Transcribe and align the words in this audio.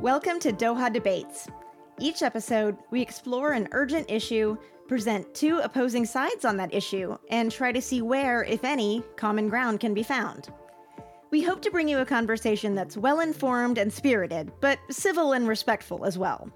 Welcome 0.00 0.40
to 0.40 0.52
Doha 0.54 0.90
Debates. 0.90 1.46
Each 1.98 2.22
episode, 2.22 2.78
we 2.90 3.02
explore 3.02 3.52
an 3.52 3.68
urgent 3.72 4.10
issue, 4.10 4.56
present 4.88 5.34
two 5.34 5.58
opposing 5.58 6.06
sides 6.06 6.46
on 6.46 6.56
that 6.56 6.72
issue, 6.72 7.18
and 7.28 7.52
try 7.52 7.70
to 7.70 7.82
see 7.82 8.00
where, 8.00 8.42
if 8.44 8.64
any, 8.64 9.02
common 9.16 9.50
ground 9.50 9.78
can 9.78 9.92
be 9.92 10.02
found. 10.02 10.48
We 11.30 11.42
hope 11.42 11.60
to 11.60 11.70
bring 11.70 11.86
you 11.86 11.98
a 11.98 12.06
conversation 12.06 12.74
that's 12.74 12.96
well 12.96 13.20
informed 13.20 13.76
and 13.76 13.92
spirited, 13.92 14.50
but 14.62 14.78
civil 14.88 15.34
and 15.34 15.46
respectful 15.46 16.06
as 16.06 16.16
well. 16.16 16.50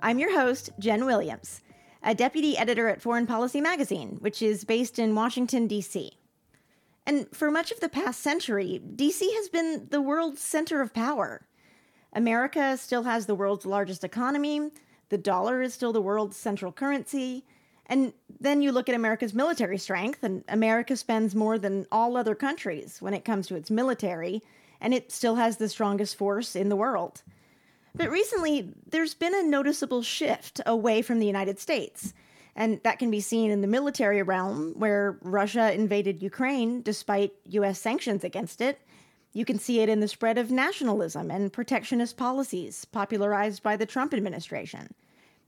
I'm 0.00 0.18
your 0.18 0.34
host, 0.34 0.70
Jenn 0.78 1.04
Williams, 1.04 1.60
a 2.02 2.14
deputy 2.14 2.56
editor 2.56 2.88
at 2.88 3.02
Foreign 3.02 3.26
Policy 3.26 3.60
Magazine, 3.60 4.16
which 4.20 4.40
is 4.40 4.64
based 4.64 4.98
in 4.98 5.14
Washington, 5.14 5.66
D.C. 5.66 6.12
And 7.06 7.26
for 7.36 7.50
much 7.50 7.70
of 7.70 7.80
the 7.80 7.90
past 7.90 8.20
century, 8.20 8.80
D.C. 8.96 9.30
has 9.34 9.50
been 9.50 9.88
the 9.90 10.00
world's 10.00 10.40
center 10.40 10.80
of 10.80 10.94
power. 10.94 11.46
America 12.12 12.76
still 12.76 13.04
has 13.04 13.26
the 13.26 13.34
world's 13.34 13.66
largest 13.66 14.04
economy, 14.04 14.70
the 15.12 15.18
dollar 15.18 15.60
is 15.60 15.74
still 15.74 15.92
the 15.92 16.00
world's 16.00 16.36
central 16.36 16.72
currency. 16.72 17.44
And 17.86 18.14
then 18.40 18.62
you 18.62 18.72
look 18.72 18.88
at 18.88 18.94
America's 18.94 19.34
military 19.34 19.76
strength, 19.76 20.22
and 20.22 20.42
America 20.48 20.96
spends 20.96 21.34
more 21.34 21.58
than 21.58 21.86
all 21.92 22.16
other 22.16 22.34
countries 22.34 23.02
when 23.02 23.12
it 23.12 23.24
comes 23.24 23.46
to 23.48 23.54
its 23.54 23.70
military, 23.70 24.42
and 24.80 24.94
it 24.94 25.12
still 25.12 25.34
has 25.34 25.58
the 25.58 25.68
strongest 25.68 26.16
force 26.16 26.56
in 26.56 26.70
the 26.70 26.76
world. 26.76 27.22
But 27.94 28.10
recently, 28.10 28.72
there's 28.88 29.12
been 29.12 29.34
a 29.34 29.42
noticeable 29.42 30.02
shift 30.02 30.62
away 30.64 31.02
from 31.02 31.18
the 31.18 31.26
United 31.26 31.58
States. 31.58 32.14
And 32.56 32.80
that 32.82 32.98
can 32.98 33.10
be 33.10 33.20
seen 33.20 33.50
in 33.50 33.60
the 33.60 33.66
military 33.66 34.22
realm, 34.22 34.72
where 34.78 35.18
Russia 35.20 35.72
invaded 35.72 36.22
Ukraine 36.22 36.80
despite 36.82 37.32
US 37.50 37.78
sanctions 37.78 38.24
against 38.24 38.60
it, 38.60 38.80
you 39.32 39.44
can 39.44 39.58
see 39.58 39.80
it 39.80 39.88
in 39.88 40.00
the 40.00 40.08
spread 40.08 40.38
of 40.38 40.50
nationalism 40.50 41.30
and 41.30 41.52
protectionist 41.52 42.16
policies 42.16 42.84
popularized 42.84 43.62
by 43.62 43.76
the 43.76 43.86
Trump 43.86 44.12
administration. 44.12 44.92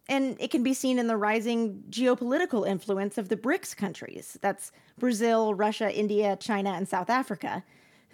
And 0.08 0.36
it 0.38 0.50
can 0.50 0.62
be 0.62 0.74
seen 0.74 0.98
in 0.98 1.06
the 1.06 1.16
rising 1.16 1.84
geopolitical 1.90 2.68
influence 2.68 3.16
of 3.16 3.28
the 3.28 3.36
BRICS 3.36 3.76
countries 3.76 4.38
that's 4.40 4.70
Brazil, 4.98 5.54
Russia, 5.54 5.94
India, 5.94 6.36
China, 6.36 6.70
and 6.70 6.88
South 6.88 7.08
Africa 7.08 7.64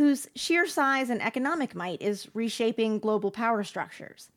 whose 0.00 0.30
sheer 0.34 0.66
size 0.66 1.10
and 1.10 1.20
economic 1.20 1.74
might 1.74 2.00
is 2.00 2.26
reshaping 2.32 2.98
global 2.98 3.30
power 3.30 3.62
structures. 3.62 4.30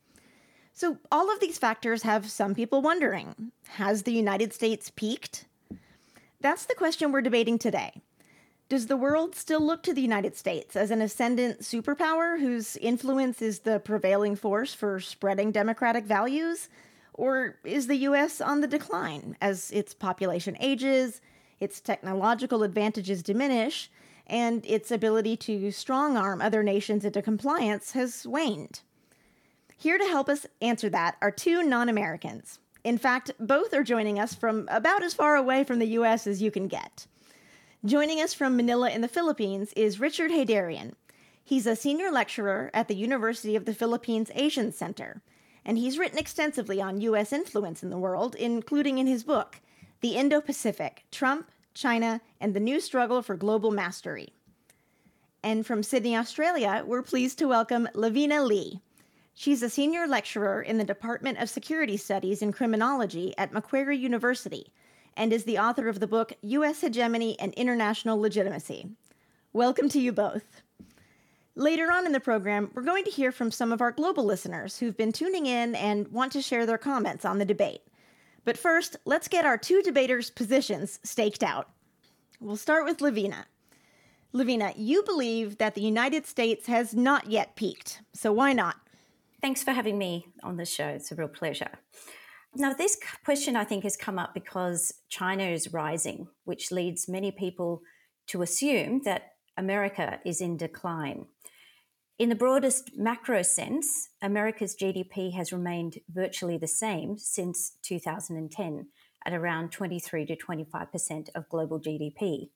So, 0.73 0.97
all 1.09 1.31
of 1.31 1.39
these 1.39 1.57
factors 1.57 2.03
have 2.03 2.29
some 2.29 2.53
people 2.53 2.81
wondering 2.81 3.53
has 3.75 4.03
the 4.03 4.11
United 4.11 4.51
States 4.51 4.91
peaked? 4.93 5.45
That's 6.41 6.65
the 6.65 6.75
question 6.75 7.13
we're 7.13 7.21
debating 7.21 7.57
today. 7.57 8.01
Does 8.73 8.87
the 8.87 8.97
world 8.97 9.35
still 9.35 9.59
look 9.59 9.83
to 9.83 9.93
the 9.93 10.01
United 10.01 10.35
States 10.35 10.75
as 10.75 10.89
an 10.89 10.99
ascendant 10.99 11.59
superpower 11.59 12.39
whose 12.39 12.75
influence 12.77 13.39
is 13.39 13.59
the 13.59 13.79
prevailing 13.79 14.35
force 14.35 14.73
for 14.73 14.99
spreading 14.99 15.51
democratic 15.51 16.05
values? 16.05 16.69
Or 17.13 17.59
is 17.63 17.85
the 17.85 17.97
US 17.97 18.41
on 18.41 18.61
the 18.61 18.67
decline 18.67 19.37
as 19.39 19.69
its 19.69 19.93
population 19.93 20.57
ages, 20.59 21.21
its 21.59 21.79
technological 21.79 22.63
advantages 22.63 23.21
diminish, 23.21 23.91
and 24.25 24.65
its 24.65 24.89
ability 24.89 25.37
to 25.37 25.69
strong 25.69 26.17
arm 26.17 26.41
other 26.41 26.63
nations 26.63 27.05
into 27.05 27.21
compliance 27.21 27.91
has 27.91 28.25
waned? 28.25 28.79
Here 29.77 29.99
to 29.99 30.05
help 30.05 30.27
us 30.27 30.47
answer 30.63 30.89
that 30.89 31.17
are 31.21 31.29
two 31.29 31.61
non 31.61 31.89
Americans. 31.89 32.57
In 32.83 32.97
fact, 32.97 33.33
both 33.39 33.71
are 33.75 33.83
joining 33.83 34.17
us 34.17 34.33
from 34.33 34.67
about 34.71 35.03
as 35.03 35.13
far 35.13 35.35
away 35.35 35.63
from 35.63 35.77
the 35.77 35.89
US 35.89 36.25
as 36.25 36.41
you 36.41 36.49
can 36.49 36.67
get. 36.67 37.05
Joining 37.85 38.21
us 38.21 38.33
from 38.33 38.55
Manila 38.55 38.89
in 38.89 39.01
the 39.01 39.09
Philippines 39.09 39.73
is 39.73 39.99
Richard 39.99 40.31
Heydarian. 40.31 40.93
He's 41.43 41.67
a 41.67 41.75
senior 41.75 42.11
lecturer 42.11 42.71
at 42.73 42.87
the 42.87 42.95
University 42.95 43.57
of 43.57 43.65
the 43.65 43.73
Philippines 43.73 44.31
Asian 44.35 44.71
Center, 44.71 45.21
and 45.65 45.77
he's 45.77 45.97
written 45.97 46.17
extensively 46.17 46.81
on 46.81 47.01
U.S. 47.01 47.33
influence 47.33 47.83
in 47.83 47.89
the 47.89 47.97
world, 47.97 48.35
including 48.35 48.99
in 48.99 49.07
his 49.07 49.25
book, 49.25 49.59
The 49.99 50.15
Indo 50.15 50.39
Pacific 50.39 51.03
Trump, 51.11 51.51
China, 51.73 52.21
and 52.39 52.53
the 52.53 52.61
New 52.61 52.79
Struggle 52.79 53.21
for 53.21 53.35
Global 53.35 53.71
Mastery. 53.71 54.29
And 55.43 55.65
from 55.65 55.83
Sydney, 55.83 56.15
Australia, 56.15 56.85
we're 56.87 57.01
pleased 57.01 57.37
to 57.39 57.49
welcome 57.49 57.89
Lavina 57.93 58.45
Lee. 58.45 58.79
She's 59.33 59.61
a 59.61 59.69
senior 59.69 60.07
lecturer 60.07 60.61
in 60.61 60.77
the 60.77 60.85
Department 60.85 61.37
of 61.37 61.49
Security 61.49 61.97
Studies 61.97 62.41
in 62.41 62.53
Criminology 62.53 63.33
at 63.37 63.51
Macquarie 63.51 63.97
University 63.97 64.71
and 65.15 65.33
is 65.33 65.43
the 65.43 65.59
author 65.59 65.87
of 65.87 65.99
the 65.99 66.07
book 66.07 66.33
U.S. 66.41 66.81
Hegemony 66.81 67.39
and 67.39 67.53
International 67.53 68.19
Legitimacy. 68.19 68.89
Welcome 69.51 69.89
to 69.89 69.99
you 69.99 70.11
both. 70.11 70.61
Later 71.55 71.91
on 71.91 72.05
in 72.05 72.11
the 72.11 72.19
program, 72.19 72.71
we're 72.73 72.81
going 72.81 73.03
to 73.03 73.11
hear 73.11 73.31
from 73.31 73.51
some 73.51 73.71
of 73.71 73.81
our 73.81 73.91
global 73.91 74.23
listeners 74.23 74.79
who've 74.79 74.97
been 74.97 75.11
tuning 75.11 75.45
in 75.45 75.75
and 75.75 76.07
want 76.07 76.31
to 76.31 76.41
share 76.41 76.65
their 76.65 76.79
comments 76.79 77.25
on 77.25 77.37
the 77.37 77.45
debate. 77.45 77.81
But 78.45 78.57
first, 78.57 78.97
let's 79.05 79.27
get 79.27 79.45
our 79.45 79.57
two 79.57 79.81
debaters' 79.83 80.29
positions 80.29 80.99
staked 81.03 81.43
out. 81.43 81.69
We'll 82.39 82.57
start 82.57 82.85
with 82.85 83.01
Lavina. 83.01 83.45
Lavina, 84.33 84.73
you 84.75 85.03
believe 85.03 85.59
that 85.59 85.75
the 85.75 85.81
United 85.81 86.25
States 86.25 86.65
has 86.65 86.95
not 86.95 87.29
yet 87.29 87.55
peaked, 87.55 88.01
so 88.13 88.33
why 88.33 88.51
not? 88.51 88.77
Thanks 89.41 89.61
for 89.61 89.71
having 89.71 89.97
me 89.97 90.25
on 90.41 90.57
the 90.57 90.65
show. 90.65 90.87
It's 90.87 91.11
a 91.11 91.15
real 91.15 91.27
pleasure. 91.27 91.79
Now, 92.55 92.73
this 92.73 92.97
question 93.25 93.55
I 93.55 93.63
think 93.63 93.83
has 93.83 93.97
come 93.97 94.19
up 94.19 94.33
because 94.33 94.93
China 95.09 95.43
is 95.43 95.73
rising, 95.73 96.27
which 96.43 96.71
leads 96.71 97.09
many 97.09 97.31
people 97.31 97.81
to 98.27 98.43
assume 98.43 99.01
that 99.05 99.31
America 99.57 100.19
is 100.23 100.39
in 100.39 100.57
decline. 100.57 101.25
In 102.19 102.29
the 102.29 102.35
broadest 102.35 102.91
macro 102.95 103.41
sense, 103.41 104.09
America's 104.21 104.75
GDP 104.75 105.33
has 105.33 105.51
remained 105.51 105.97
virtually 106.09 106.57
the 106.57 106.67
same 106.67 107.17
since 107.17 107.77
2010 107.81 108.87
at 109.25 109.33
around 109.33 109.71
23 109.71 110.25
to 110.27 110.35
25% 110.35 111.29
of 111.33 111.49
global 111.49 111.79
GDP. 111.79 112.49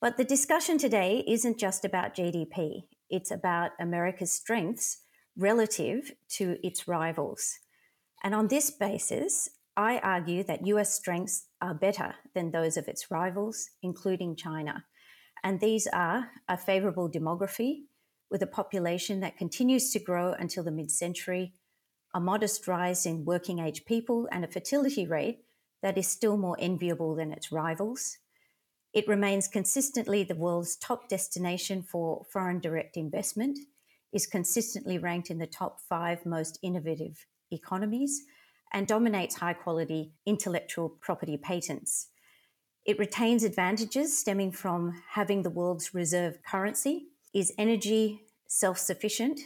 But 0.00 0.16
the 0.16 0.24
discussion 0.24 0.76
today 0.76 1.24
isn't 1.28 1.58
just 1.58 1.84
about 1.84 2.16
GDP, 2.16 2.82
it's 3.08 3.30
about 3.30 3.70
America's 3.78 4.32
strengths 4.32 5.02
relative 5.36 6.12
to 6.30 6.56
its 6.64 6.88
rivals. 6.88 7.60
And 8.24 8.34
on 8.34 8.48
this 8.48 8.70
basis, 8.70 9.50
I 9.76 9.98
argue 9.98 10.44
that 10.44 10.66
US 10.66 10.94
strengths 10.94 11.46
are 11.60 11.74
better 11.74 12.14
than 12.34 12.50
those 12.50 12.78
of 12.78 12.88
its 12.88 13.10
rivals, 13.10 13.68
including 13.82 14.34
China. 14.34 14.86
And 15.42 15.60
these 15.60 15.86
are 15.92 16.30
a 16.48 16.56
favorable 16.56 17.10
demography 17.10 17.82
with 18.30 18.40
a 18.40 18.46
population 18.46 19.20
that 19.20 19.36
continues 19.36 19.92
to 19.92 19.98
grow 19.98 20.32
until 20.32 20.64
the 20.64 20.70
mid 20.70 20.90
century, 20.90 21.52
a 22.14 22.20
modest 22.20 22.66
rise 22.66 23.04
in 23.04 23.26
working 23.26 23.58
age 23.58 23.84
people, 23.84 24.26
and 24.32 24.42
a 24.42 24.48
fertility 24.48 25.06
rate 25.06 25.44
that 25.82 25.98
is 25.98 26.08
still 26.08 26.38
more 26.38 26.56
enviable 26.58 27.14
than 27.14 27.30
its 27.30 27.52
rivals. 27.52 28.16
It 28.94 29.06
remains 29.06 29.48
consistently 29.48 30.24
the 30.24 30.34
world's 30.34 30.76
top 30.76 31.10
destination 31.10 31.82
for 31.82 32.24
foreign 32.32 32.60
direct 32.60 32.96
investment, 32.96 33.58
is 34.14 34.26
consistently 34.26 34.96
ranked 34.96 35.28
in 35.28 35.38
the 35.38 35.46
top 35.46 35.80
five 35.90 36.24
most 36.24 36.58
innovative 36.62 37.26
economies 37.50 38.22
and 38.72 38.86
dominates 38.86 39.36
high 39.36 39.52
quality 39.52 40.12
intellectual 40.26 40.88
property 40.88 41.36
patents. 41.36 42.08
It 42.84 42.98
retains 42.98 43.44
advantages 43.44 44.18
stemming 44.18 44.52
from 44.52 45.02
having 45.10 45.42
the 45.42 45.50
world's 45.50 45.94
reserve 45.94 46.38
currency, 46.46 47.06
is 47.32 47.52
energy 47.56 48.22
self 48.46 48.78
sufficient, 48.78 49.40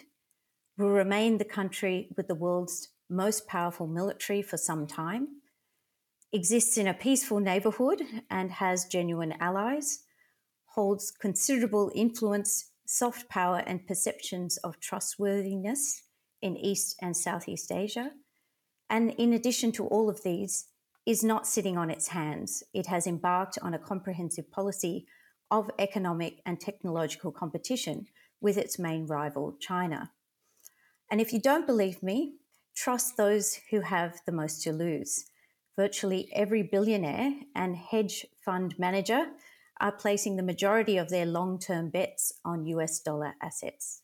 will 0.76 0.90
remain 0.90 1.38
the 1.38 1.44
country 1.44 2.08
with 2.16 2.26
the 2.26 2.34
world's 2.34 2.88
most 3.08 3.46
powerful 3.46 3.86
military 3.86 4.42
for 4.42 4.56
some 4.56 4.86
time, 4.86 5.28
exists 6.32 6.76
in 6.76 6.86
a 6.86 6.94
peaceful 6.94 7.40
neighborhood 7.40 8.02
and 8.30 8.50
has 8.50 8.84
genuine 8.84 9.34
allies, 9.40 10.04
holds 10.66 11.10
considerable 11.10 11.90
influence, 11.94 12.70
soft 12.86 13.28
power, 13.28 13.62
and 13.66 13.86
perceptions 13.86 14.56
of 14.58 14.80
trustworthiness 14.80 16.02
in 16.42 16.56
East 16.56 16.96
and 17.00 17.16
Southeast 17.16 17.72
Asia. 17.72 18.12
And 18.90 19.12
in 19.12 19.32
addition 19.32 19.72
to 19.72 19.86
all 19.86 20.08
of 20.08 20.22
these, 20.22 20.66
is 21.08 21.24
not 21.24 21.46
sitting 21.46 21.78
on 21.78 21.88
its 21.88 22.08
hands. 22.08 22.62
It 22.74 22.86
has 22.86 23.06
embarked 23.06 23.58
on 23.62 23.72
a 23.72 23.78
comprehensive 23.78 24.50
policy 24.50 25.06
of 25.50 25.70
economic 25.78 26.42
and 26.44 26.60
technological 26.60 27.32
competition 27.32 28.04
with 28.42 28.58
its 28.58 28.78
main 28.78 29.06
rival, 29.06 29.56
China. 29.58 30.10
And 31.10 31.18
if 31.18 31.32
you 31.32 31.40
don't 31.40 31.66
believe 31.66 32.02
me, 32.02 32.34
trust 32.76 33.16
those 33.16 33.58
who 33.70 33.80
have 33.80 34.20
the 34.26 34.32
most 34.32 34.62
to 34.64 34.72
lose. 34.72 35.24
Virtually 35.78 36.28
every 36.34 36.62
billionaire 36.62 37.32
and 37.54 37.74
hedge 37.74 38.26
fund 38.44 38.74
manager 38.78 39.28
are 39.80 39.92
placing 39.92 40.36
the 40.36 40.42
majority 40.42 40.98
of 40.98 41.08
their 41.08 41.24
long 41.24 41.58
term 41.58 41.88
bets 41.88 42.34
on 42.44 42.66
US 42.66 43.00
dollar 43.00 43.32
assets. 43.40 44.02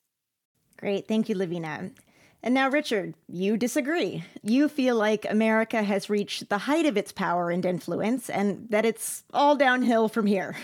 Great. 0.78 1.06
Thank 1.06 1.28
you, 1.28 1.34
Lavina. 1.34 1.90
And 2.44 2.52
now, 2.52 2.68
Richard, 2.68 3.14
you 3.26 3.56
disagree. 3.56 4.22
You 4.42 4.68
feel 4.68 4.96
like 4.96 5.24
America 5.30 5.82
has 5.82 6.10
reached 6.10 6.50
the 6.50 6.58
height 6.58 6.84
of 6.84 6.98
its 6.98 7.10
power 7.10 7.50
and 7.50 7.64
influence 7.64 8.28
and 8.28 8.68
that 8.68 8.84
it's 8.84 9.24
all 9.32 9.56
downhill 9.56 10.10
from 10.10 10.26
here. 10.26 10.54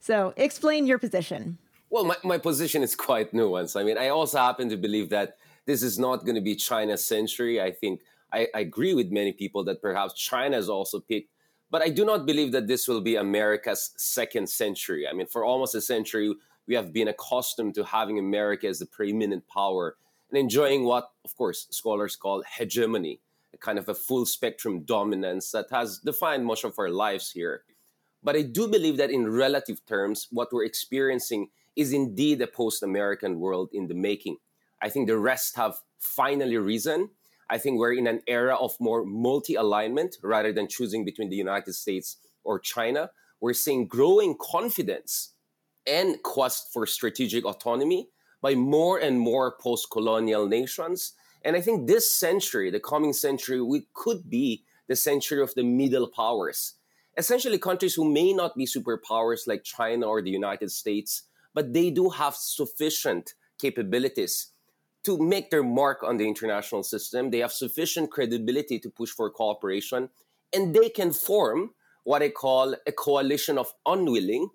So, 0.00 0.34
explain 0.36 0.86
your 0.86 0.98
position. 0.98 1.58
Well, 1.88 2.04
my, 2.04 2.16
my 2.24 2.38
position 2.38 2.82
is 2.82 2.96
quite 2.96 3.32
nuanced. 3.32 3.78
I 3.78 3.84
mean, 3.84 3.96
I 3.96 4.08
also 4.08 4.38
happen 4.38 4.68
to 4.70 4.76
believe 4.76 5.10
that 5.10 5.36
this 5.66 5.84
is 5.84 6.00
not 6.00 6.24
going 6.24 6.34
to 6.34 6.40
be 6.40 6.56
China's 6.56 7.04
century. 7.04 7.60
I 7.60 7.70
think 7.70 8.00
I, 8.32 8.48
I 8.52 8.60
agree 8.60 8.94
with 8.94 9.12
many 9.12 9.32
people 9.32 9.62
that 9.64 9.80
perhaps 9.80 10.14
China 10.14 10.56
has 10.56 10.68
also 10.68 10.98
picked, 10.98 11.30
but 11.70 11.80
I 11.80 11.90
do 11.90 12.04
not 12.04 12.26
believe 12.26 12.50
that 12.52 12.66
this 12.66 12.88
will 12.88 13.02
be 13.02 13.14
America's 13.14 13.92
second 13.96 14.48
century. 14.50 15.06
I 15.06 15.12
mean, 15.12 15.28
for 15.28 15.44
almost 15.44 15.76
a 15.76 15.80
century, 15.80 16.34
we 16.66 16.74
have 16.74 16.92
been 16.92 17.06
accustomed 17.06 17.76
to 17.76 17.84
having 17.84 18.18
America 18.18 18.66
as 18.66 18.80
the 18.80 18.86
preeminent 18.86 19.46
power 19.46 19.96
and 20.30 20.38
enjoying 20.38 20.84
what, 20.84 21.10
of 21.24 21.36
course, 21.36 21.66
scholars 21.70 22.16
call 22.16 22.42
hegemony, 22.42 23.20
a 23.52 23.58
kind 23.58 23.78
of 23.78 23.88
a 23.88 23.94
full 23.94 24.26
spectrum 24.26 24.82
dominance 24.82 25.50
that 25.50 25.66
has 25.70 25.98
defined 25.98 26.46
much 26.46 26.64
of 26.64 26.78
our 26.78 26.90
lives 26.90 27.32
here. 27.32 27.62
But 28.22 28.36
I 28.36 28.42
do 28.42 28.68
believe 28.68 28.96
that 28.98 29.10
in 29.10 29.30
relative 29.30 29.84
terms, 29.86 30.28
what 30.30 30.52
we're 30.52 30.64
experiencing 30.64 31.48
is 31.74 31.92
indeed 31.92 32.40
a 32.42 32.46
post 32.46 32.82
American 32.82 33.40
world 33.40 33.70
in 33.72 33.88
the 33.88 33.94
making. 33.94 34.36
I 34.82 34.88
think 34.88 35.08
the 35.08 35.18
rest 35.18 35.56
have 35.56 35.78
finally 35.98 36.56
risen. 36.56 37.10
I 37.48 37.58
think 37.58 37.78
we're 37.78 37.94
in 37.94 38.06
an 38.06 38.20
era 38.26 38.54
of 38.56 38.76
more 38.78 39.04
multi 39.04 39.54
alignment 39.54 40.16
rather 40.22 40.52
than 40.52 40.68
choosing 40.68 41.04
between 41.04 41.30
the 41.30 41.36
United 41.36 41.74
States 41.74 42.18
or 42.44 42.58
China. 42.58 43.10
We're 43.40 43.54
seeing 43.54 43.86
growing 43.86 44.36
confidence 44.40 45.32
and 45.86 46.22
quest 46.22 46.72
for 46.72 46.86
strategic 46.86 47.44
autonomy 47.44 48.08
by 48.42 48.54
more 48.54 48.98
and 48.98 49.18
more 49.18 49.56
post 49.60 49.90
colonial 49.90 50.46
nations. 50.46 51.12
And 51.42 51.56
I 51.56 51.60
think 51.60 51.86
this 51.86 52.10
century, 52.10 52.70
the 52.70 52.80
coming 52.80 53.12
century, 53.12 53.60
we 53.60 53.86
could 53.94 54.28
be 54.28 54.64
the 54.88 54.96
century 54.96 55.40
of 55.40 55.54
the 55.54 55.62
middle 55.62 56.08
powers. 56.08 56.74
Essentially, 57.16 57.58
countries 57.58 57.94
who 57.94 58.10
may 58.10 58.32
not 58.32 58.56
be 58.56 58.66
superpowers 58.66 59.46
like 59.46 59.64
China 59.64 60.06
or 60.06 60.22
the 60.22 60.30
United 60.30 60.70
States, 60.70 61.22
but 61.54 61.72
they 61.72 61.90
do 61.90 62.08
have 62.10 62.34
sufficient 62.34 63.34
capabilities 63.60 64.48
to 65.04 65.18
make 65.18 65.50
their 65.50 65.62
mark 65.62 66.02
on 66.02 66.16
the 66.16 66.28
international 66.28 66.82
system. 66.82 67.30
They 67.30 67.38
have 67.38 67.52
sufficient 67.52 68.10
credibility 68.10 68.78
to 68.80 68.90
push 68.90 69.10
for 69.10 69.30
cooperation, 69.30 70.10
and 70.54 70.74
they 70.74 70.88
can 70.88 71.12
form 71.12 71.70
what 72.04 72.22
I 72.22 72.28
call 72.30 72.74
a 72.86 72.92
coalition 72.92 73.58
of 73.58 73.72
unwilling, 73.86 74.48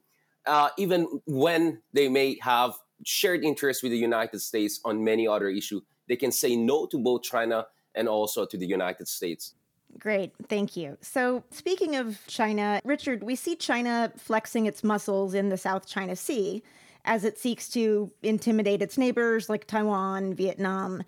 uh, 0.45 0.69
even 0.77 1.21
when 1.25 1.81
they 1.93 2.09
may 2.09 2.37
have 2.41 2.73
shared 3.03 3.43
interests 3.43 3.83
with 3.83 3.91
the 3.91 3.97
United 3.97 4.39
States 4.39 4.79
on 4.85 5.03
many 5.03 5.27
other 5.27 5.49
issues. 5.49 5.81
They 6.07 6.15
can 6.15 6.31
say 6.31 6.55
no 6.55 6.85
to 6.87 6.97
both 6.97 7.23
China 7.23 7.67
and 7.95 8.07
also 8.07 8.45
to 8.45 8.57
the 8.57 8.65
United 8.67 9.07
States. 9.07 9.55
Great, 9.97 10.33
thank 10.49 10.75
you. 10.75 10.97
So, 11.01 11.43
speaking 11.51 11.95
of 11.95 12.19
China, 12.27 12.81
Richard, 12.83 13.23
we 13.23 13.35
see 13.35 13.55
China 13.55 14.11
flexing 14.17 14.65
its 14.65 14.83
muscles 14.83 15.33
in 15.33 15.49
the 15.49 15.57
South 15.57 15.87
China 15.87 16.15
Sea 16.15 16.61
as 17.05 17.23
it 17.23 17.37
seeks 17.37 17.69
to 17.69 18.11
intimidate 18.21 18.81
its 18.81 18.97
neighbors 18.97 19.47
like 19.47 19.67
Taiwan, 19.67 20.33
Vietnam. 20.33 21.03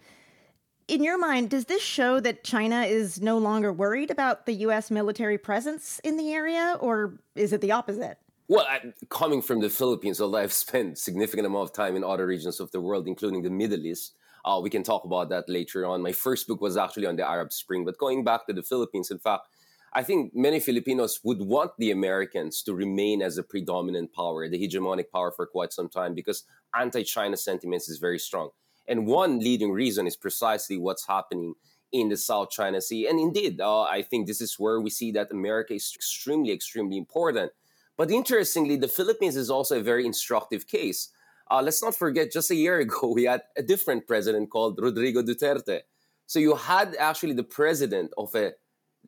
In 0.87 1.03
your 1.03 1.17
mind, 1.17 1.49
does 1.49 1.65
this 1.65 1.81
show 1.81 2.21
that 2.21 2.45
China 2.45 2.83
is 2.83 3.19
no 3.19 3.37
longer 3.37 3.73
worried 3.73 4.09
about 4.09 4.45
the 4.45 4.53
U.S. 4.53 4.89
military 4.89 5.37
presence 5.37 5.99
in 6.03 6.15
the 6.15 6.33
area, 6.33 6.77
or 6.79 7.19
is 7.35 7.51
it 7.51 7.59
the 7.59 7.71
opposite? 7.71 8.19
Well, 8.49 8.65
I, 8.65 8.93
coming 9.09 9.41
from 9.41 9.59
the 9.59 9.69
Philippines, 9.69 10.21
although 10.21 10.37
I've 10.37 10.53
spent 10.65 10.97
significant 10.97 11.47
amount 11.47 11.69
of 11.69 11.73
time 11.73 11.95
in 11.95 12.03
other 12.03 12.25
regions 12.25 12.59
of 12.59 12.71
the 12.71 12.81
world, 12.81 13.07
including 13.07 13.41
the 13.43 13.49
Middle 13.49 13.85
East, 13.85 14.15
uh, 14.45 14.59
we 14.61 14.69
can 14.69 14.83
talk 14.83 15.03
about 15.03 15.29
that 15.29 15.49
later 15.49 15.85
on. 15.85 16.01
My 16.01 16.13
first 16.13 16.47
book 16.47 16.61
was 16.61 16.77
actually 16.77 17.05
on 17.05 17.17
the 17.17 17.27
Arab 17.27 17.51
Spring, 17.51 17.83
but 17.83 17.97
going 17.97 18.23
back 18.23 18.47
to 18.47 18.53
the 18.53 18.63
Philippines, 18.63 19.11
in 19.11 19.19
fact, 19.19 19.47
I 19.93 20.03
think 20.03 20.33
many 20.33 20.59
Filipinos 20.59 21.19
would 21.23 21.41
want 21.41 21.71
the 21.77 21.91
Americans 21.91 22.61
to 22.63 22.73
remain 22.73 23.21
as 23.21 23.37
a 23.37 23.43
predominant 23.43 24.13
power, 24.13 24.47
the 24.47 24.59
hegemonic 24.59 25.11
power 25.11 25.31
for 25.31 25.45
quite 25.45 25.73
some 25.73 25.89
time, 25.89 26.13
because 26.13 26.43
anti-China 26.77 27.35
sentiments 27.35 27.89
is 27.89 27.97
very 27.97 28.19
strong. 28.19 28.51
And 28.87 29.07
one 29.07 29.39
leading 29.39 29.71
reason 29.71 30.07
is 30.07 30.15
precisely 30.15 30.77
what's 30.77 31.07
happening 31.07 31.55
in 31.91 32.09
the 32.09 32.17
South 32.17 32.49
China 32.51 32.79
Sea. 32.79 33.07
And 33.07 33.19
indeed, 33.19 33.59
uh, 33.59 33.83
I 33.83 34.01
think 34.01 34.27
this 34.27 34.39
is 34.39 34.55
where 34.57 34.79
we 34.79 34.89
see 34.89 35.11
that 35.13 35.31
America 35.31 35.73
is 35.73 35.91
extremely, 35.95 36.53
extremely 36.53 36.97
important 36.97 37.51
but 37.97 38.11
interestingly, 38.11 38.75
the 38.77 38.87
Philippines 38.87 39.35
is 39.35 39.49
also 39.49 39.79
a 39.79 39.83
very 39.83 40.05
instructive 40.05 40.67
case. 40.67 41.09
Uh, 41.49 41.61
let's 41.61 41.81
not 41.81 41.95
forget, 41.95 42.31
just 42.31 42.51
a 42.51 42.55
year 42.55 42.79
ago, 42.85 43.11
we 43.13 43.23
had 43.23 43.41
a 43.57 43.63
different 43.63 44.07
president 44.07 44.49
called 44.49 44.79
Rodrigo 44.81 45.21
Duterte. 45.21 45.81
So 46.27 46.39
you 46.39 46.55
had 46.55 46.95
actually 46.99 47.33
the 47.33 47.43
president 47.43 48.11
of 48.17 48.35
a 48.35 48.51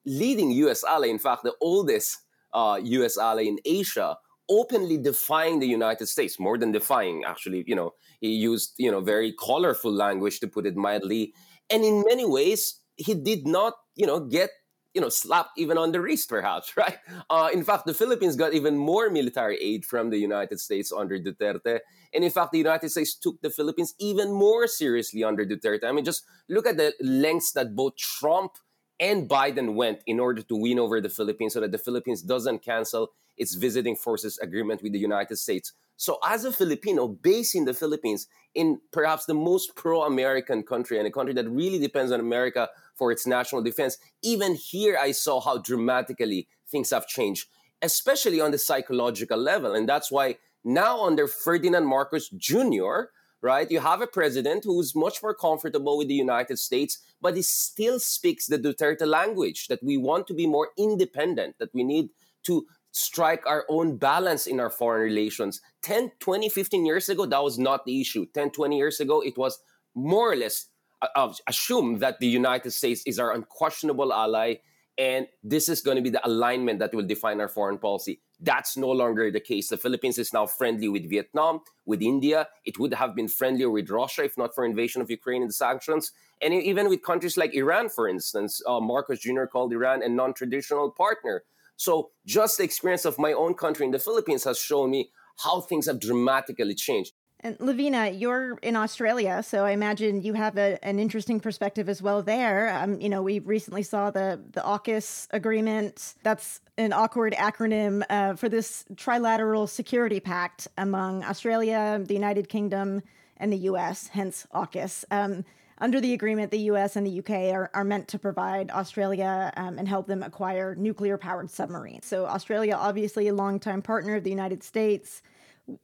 leading 0.06 0.52
US 0.52 0.84
ally, 0.84 1.08
in 1.08 1.20
fact, 1.20 1.44
the 1.44 1.54
oldest 1.62 2.18
uh, 2.54 2.80
US 2.82 3.18
ally 3.18 3.44
in 3.44 3.60
Asia, 3.66 4.18
openly 4.50 4.98
defying 4.98 5.60
the 5.60 5.68
United 5.68 6.08
States, 6.08 6.40
more 6.40 6.58
than 6.58 6.72
defying, 6.72 7.24
actually. 7.26 7.64
You 7.68 7.76
know, 7.76 7.94
he 8.22 8.30
used, 8.30 8.74
you 8.78 8.90
know, 8.90 9.02
very 9.02 9.34
colorful 9.34 9.92
language 9.92 10.40
to 10.40 10.48
put 10.48 10.66
it 10.66 10.76
mildly. 10.76 11.34
And 11.70 11.84
in 11.84 12.04
many 12.08 12.26
ways, 12.26 12.80
he 12.96 13.14
did 13.14 13.46
not, 13.46 13.74
you 13.96 14.08
know, 14.08 14.20
get 14.20 14.50
you 14.94 15.02
know, 15.02 15.10
slapped 15.10 15.52
even 15.58 15.78
on 15.78 15.92
the 15.92 16.02
wrist, 16.02 16.30
perhaps, 16.30 16.74
right? 16.78 16.98
Uh, 17.30 17.50
in 17.54 17.64
fact, 17.64 17.86
the 17.86 17.94
Philippines 17.94 18.36
got 18.36 18.54
even 18.54 18.78
more 18.78 19.10
military 19.10 19.58
aid 19.58 19.86
from 19.86 20.10
the 20.10 20.18
United 20.18 20.60
States 20.60 20.92
under 20.92 21.20
Duterte. 21.20 21.80
And 22.14 22.24
in 22.24 22.32
fact, 22.32 22.52
the 22.52 22.58
United 22.58 22.90
States 22.90 23.16
took 23.16 23.42
the 23.42 23.50
Philippines 23.50 23.94
even 24.00 24.32
more 24.32 24.68
seriously 24.68 25.24
under 25.24 25.46
Duterte. 25.46 25.84
I 25.84 25.92
mean, 25.92 26.06
just 26.06 26.24
look 26.48 26.66
at 26.66 26.78
the 26.78 26.94
lengths 27.02 27.52
that 27.54 27.76
both 27.76 27.98
Trump 27.98 28.54
and 29.00 29.30
Biden 29.30 29.76
went 29.76 30.02
in 30.06 30.20
order 30.20 30.42
to 30.42 30.56
win 30.56 30.80
over 30.80 31.00
the 31.00 31.10
Philippines 31.10 31.54
so 31.54 31.62
that 31.62 31.72
the 31.72 31.78
Philippines 31.78 32.22
doesn't 32.22 32.64
cancel 32.64 33.12
its 33.38 33.56
visiting 33.56 33.96
forces 33.96 34.38
agreement 34.40 34.84
with 34.84 34.92
the 34.92 35.00
United 35.00 35.38
States. 35.38 35.74
So, 36.00 36.18
as 36.26 36.46
a 36.46 36.54
Filipino 36.54 37.10
based 37.10 37.56
in 37.56 37.66
the 37.66 37.74
Philippines, 37.74 38.28
in 38.56 38.80
perhaps 38.94 39.26
the 39.26 39.34
most 39.34 39.76
pro 39.76 40.04
American 40.04 40.64
country 40.64 40.98
and 40.98 41.06
a 41.06 41.12
country 41.12 41.34
that 41.34 41.50
really 41.50 41.78
depends 41.78 42.14
on 42.14 42.22
America 42.22 42.70
for 42.96 43.12
its 43.12 43.28
national 43.28 43.64
defense. 43.64 43.98
Even 44.24 44.56
here, 44.56 44.98
I 44.98 45.12
saw 45.12 45.42
how 45.42 45.58
dramatically 45.58 46.48
things 46.70 46.92
have 46.92 47.06
changed, 47.06 47.48
especially 47.82 48.40
on 48.40 48.52
the 48.52 48.58
psychological 48.58 49.38
level. 49.38 49.76
And 49.76 49.90
that's 49.90 50.10
why 50.10 50.38
now, 50.64 51.04
under 51.04 51.28
Ferdinand 51.28 51.86
Marcos 51.86 52.30
Jr., 52.30 53.12
right, 53.42 53.70
you 53.70 53.82
have 53.82 54.02
a 54.02 54.08
president 54.08 54.64
who's 54.64 54.96
much 54.96 55.22
more 55.22 55.36
comfortable 55.36 55.98
with 55.98 56.08
the 56.08 56.14
United 56.14 56.60
States, 56.60 57.00
but 57.20 57.36
he 57.36 57.42
still 57.42 58.00
speaks 58.00 58.48
the 58.48 58.58
Duterte 58.58 59.06
language 59.06 59.68
that 59.68 59.84
we 59.84 59.98
want 59.98 60.28
to 60.28 60.34
be 60.34 60.48
more 60.48 60.70
independent, 60.78 61.58
that 61.60 61.74
we 61.74 61.84
need 61.84 62.12
to 62.44 62.66
strike 62.92 63.46
our 63.46 63.66
own 63.70 63.98
balance 63.98 64.48
in 64.48 64.60
our 64.60 64.70
foreign 64.70 65.04
relations. 65.04 65.62
10, 65.84 66.12
20, 66.20 66.50
15 66.50 66.86
years 66.86 67.10
ago, 67.10 67.26
that 67.26 67.44
was 67.44 67.60
not 67.60 67.86
the 67.86 68.02
issue. 68.02 68.26
10, 68.34 68.52
20 68.52 68.78
years 68.78 69.00
ago, 69.00 69.22
it 69.22 69.38
was 69.38 69.60
more 69.96 70.32
or 70.32 70.36
less 70.36 70.68
uh, 71.02 71.34
assume 71.48 72.00
that 72.00 72.20
the 72.20 72.28
United 72.28 72.72
States 72.72 73.04
is 73.06 73.20
our 73.20 73.34
unquestionable 73.34 74.12
ally, 74.12 74.56
and 74.98 75.28
this 75.44 75.70
is 75.70 75.82
going 75.82 75.96
to 75.96 76.02
be 76.02 76.10
the 76.10 76.26
alignment 76.28 76.80
that 76.80 76.94
will 76.94 77.06
define 77.06 77.40
our 77.40 77.48
foreign 77.48 77.78
policy. 77.78 78.22
That's 78.42 78.76
no 78.78 78.90
longer 78.90 79.32
the 79.32 79.40
case. 79.40 79.70
The 79.70 79.78
Philippines 79.78 80.18
is 80.18 80.34
now 80.34 80.46
friendly 80.46 80.88
with 80.88 81.10
Vietnam, 81.10 81.62
with 81.86 82.02
India. 82.02 82.48
It 82.66 82.80
would 82.80 82.94
have 82.94 83.16
been 83.16 83.28
friendlier 83.28 83.70
with 83.70 83.90
Russia 83.90 84.24
if 84.24 84.38
not 84.38 84.56
for 84.56 84.66
invasion 84.66 85.02
of 85.02 85.10
Ukraine 85.10 85.42
and 85.42 85.50
the 85.50 85.54
sanctions, 85.54 86.12
and 86.42 86.54
even 86.54 86.90
with 86.90 87.04
countries 87.04 87.38
like 87.38 87.54
Iran, 87.54 87.90
for 87.90 88.08
instance. 88.08 88.62
Uh, 88.66 88.80
Marcos 88.80 89.20
Jr. 89.20 89.46
called 89.46 89.74
Iran 89.74 90.04
a 90.04 90.10
non-traditional 90.10 90.92
partner. 90.92 91.44
So 91.80 92.12
just 92.26 92.58
the 92.58 92.66
experience 92.66 93.06
of 93.06 93.18
my 93.18 93.32
own 93.32 93.54
country 93.54 93.86
in 93.86 93.92
the 93.92 94.00
Philippines 94.00 94.44
has 94.44 94.60
shown 94.60 94.92
me 94.92 95.12
how 95.38 95.62
things 95.62 95.86
have 95.86 96.00
dramatically 96.00 96.76
changed. 96.76 97.14
And 97.40 97.56
Lavina, 97.62 98.10
you're 98.10 98.60
in 98.62 98.76
Australia, 98.76 99.42
so 99.42 99.64
I 99.64 99.72
imagine 99.72 100.22
you 100.22 100.34
have 100.34 100.58
a, 100.58 100.78
an 100.84 101.00
interesting 101.00 101.40
perspective 101.40 101.88
as 101.88 102.02
well 102.02 102.22
there. 102.22 102.70
Um, 102.76 103.00
you 103.00 103.08
know, 103.08 103.22
we 103.22 103.40
recently 103.40 103.82
saw 103.82 104.12
the 104.12 104.42
the 104.52 104.60
AUKUS 104.60 105.30
agreement. 105.32 106.16
That's 106.22 106.60
an 106.78 106.92
awkward 106.92 107.32
acronym 107.32 108.04
uh, 108.10 108.34
for 108.34 108.50
this 108.50 108.84
trilateral 108.96 109.70
security 109.70 110.20
pact 110.20 110.68
among 110.78 111.24
Australia, 111.24 112.04
the 112.06 112.14
United 112.14 112.50
Kingdom, 112.50 113.04
and 113.38 113.54
the 113.54 113.62
U.S. 113.72 114.10
Hence 114.10 114.46
AUKUS. 114.54 115.06
Um, 115.10 115.46
under 115.80 116.02
the 116.02 116.14
agreement, 116.14 116.52
the 116.52 116.60
U.S. 116.60 116.96
and 116.96 117.06
the 117.06 117.12
U.K. 117.12 117.52
are, 117.52 117.70
are 117.74 117.84
meant 117.84 118.08
to 118.10 118.20
provide 118.20 118.70
Australia 118.72 119.52
um, 119.56 119.78
and 119.78 119.88
help 119.88 120.08
them 120.08 120.24
acquire 120.24 120.76
nuclear 120.76 121.18
powered 121.18 121.50
submarines. 121.50 122.06
So 122.06 122.26
Australia, 122.26 122.76
obviously, 122.76 123.28
a 123.28 123.34
longtime 123.34 123.82
partner 123.82 124.16
of 124.16 124.24
the 124.24 124.30
United 124.30 124.64
States. 124.64 125.22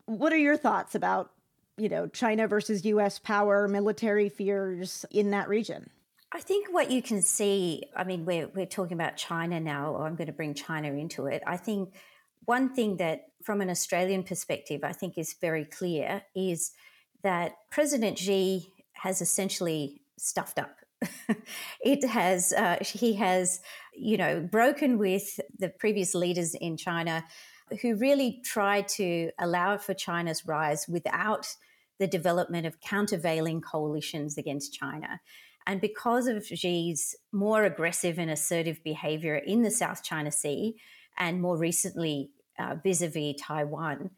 What 0.06 0.34
are 0.34 0.38
your 0.38 0.58
thoughts 0.58 0.96
about 0.96 1.32
you 1.78 1.90
know, 1.90 2.08
China 2.08 2.48
versus 2.48 2.86
US 2.86 3.20
power, 3.20 3.68
military 3.68 4.30
fears 4.30 5.06
in 5.12 5.32
that 5.32 5.50
region? 5.50 5.90
I 6.32 6.40
think 6.40 6.74
what 6.74 6.92
you 6.92 7.02
can 7.02 7.22
see, 7.22 7.84
I 7.96 8.04
mean, 8.04 8.26
we're, 8.26 8.48
we're 8.48 8.66
talking 8.66 8.94
about 8.94 9.18
China 9.18 9.60
now, 9.60 9.94
or 9.94 10.06
I'm 10.06 10.16
going 10.16 10.28
to 10.28 10.34
bring 10.34 10.54
China 10.54 10.90
into 10.90 11.28
it. 11.28 11.42
I 11.46 11.58
think 11.58 11.94
one 12.46 12.74
thing 12.74 12.98
that, 12.98 13.26
from 13.44 13.62
an 13.62 13.70
Australian 13.70 14.24
perspective, 14.24 14.84
I 14.84 14.92
think 14.92 15.18
is 15.18 15.36
very 15.40 15.66
clear 15.66 16.24
is 16.36 16.72
that 17.24 17.54
President 17.72 18.18
Xi 18.18 18.68
has 18.96 19.22
essentially 19.22 20.02
stuffed 20.18 20.60
up. 20.60 20.76
it 21.82 22.04
has, 22.08 22.54
uh, 22.54 22.78
he 22.82 23.14
has, 23.14 23.60
you 23.94 24.18
know, 24.18 24.42
broken 24.42 24.98
with 24.98 25.40
the 25.60 25.70
previous 25.70 26.16
leaders 26.16 26.56
in 26.56 26.78
China 26.78 27.24
who 27.82 27.96
really 27.96 28.42
tried 28.44 28.88
to 28.88 29.32
allow 29.40 29.78
for 29.78 29.94
China's 29.94 30.46
rise 30.46 30.88
without 30.88 31.48
the 32.00 32.08
development 32.08 32.66
of 32.66 32.80
countervailing 32.82 33.62
coalitions 33.62 34.38
against 34.38 34.74
China. 34.74 35.20
And 35.68 35.82
because 35.82 36.28
of 36.28 36.46
Xi's 36.46 37.16
more 37.32 37.64
aggressive 37.64 38.20
and 38.20 38.30
assertive 38.30 38.84
behavior 38.84 39.36
in 39.36 39.64
the 39.64 39.72
South 39.72 40.04
China 40.04 40.32
Sea, 40.32 40.76
and 41.18 41.42
more 41.42 41.58
recently 41.58 42.32
vis 42.84 43.02
a 43.02 43.08
vis 43.08 43.36
Taiwan, 43.42 44.12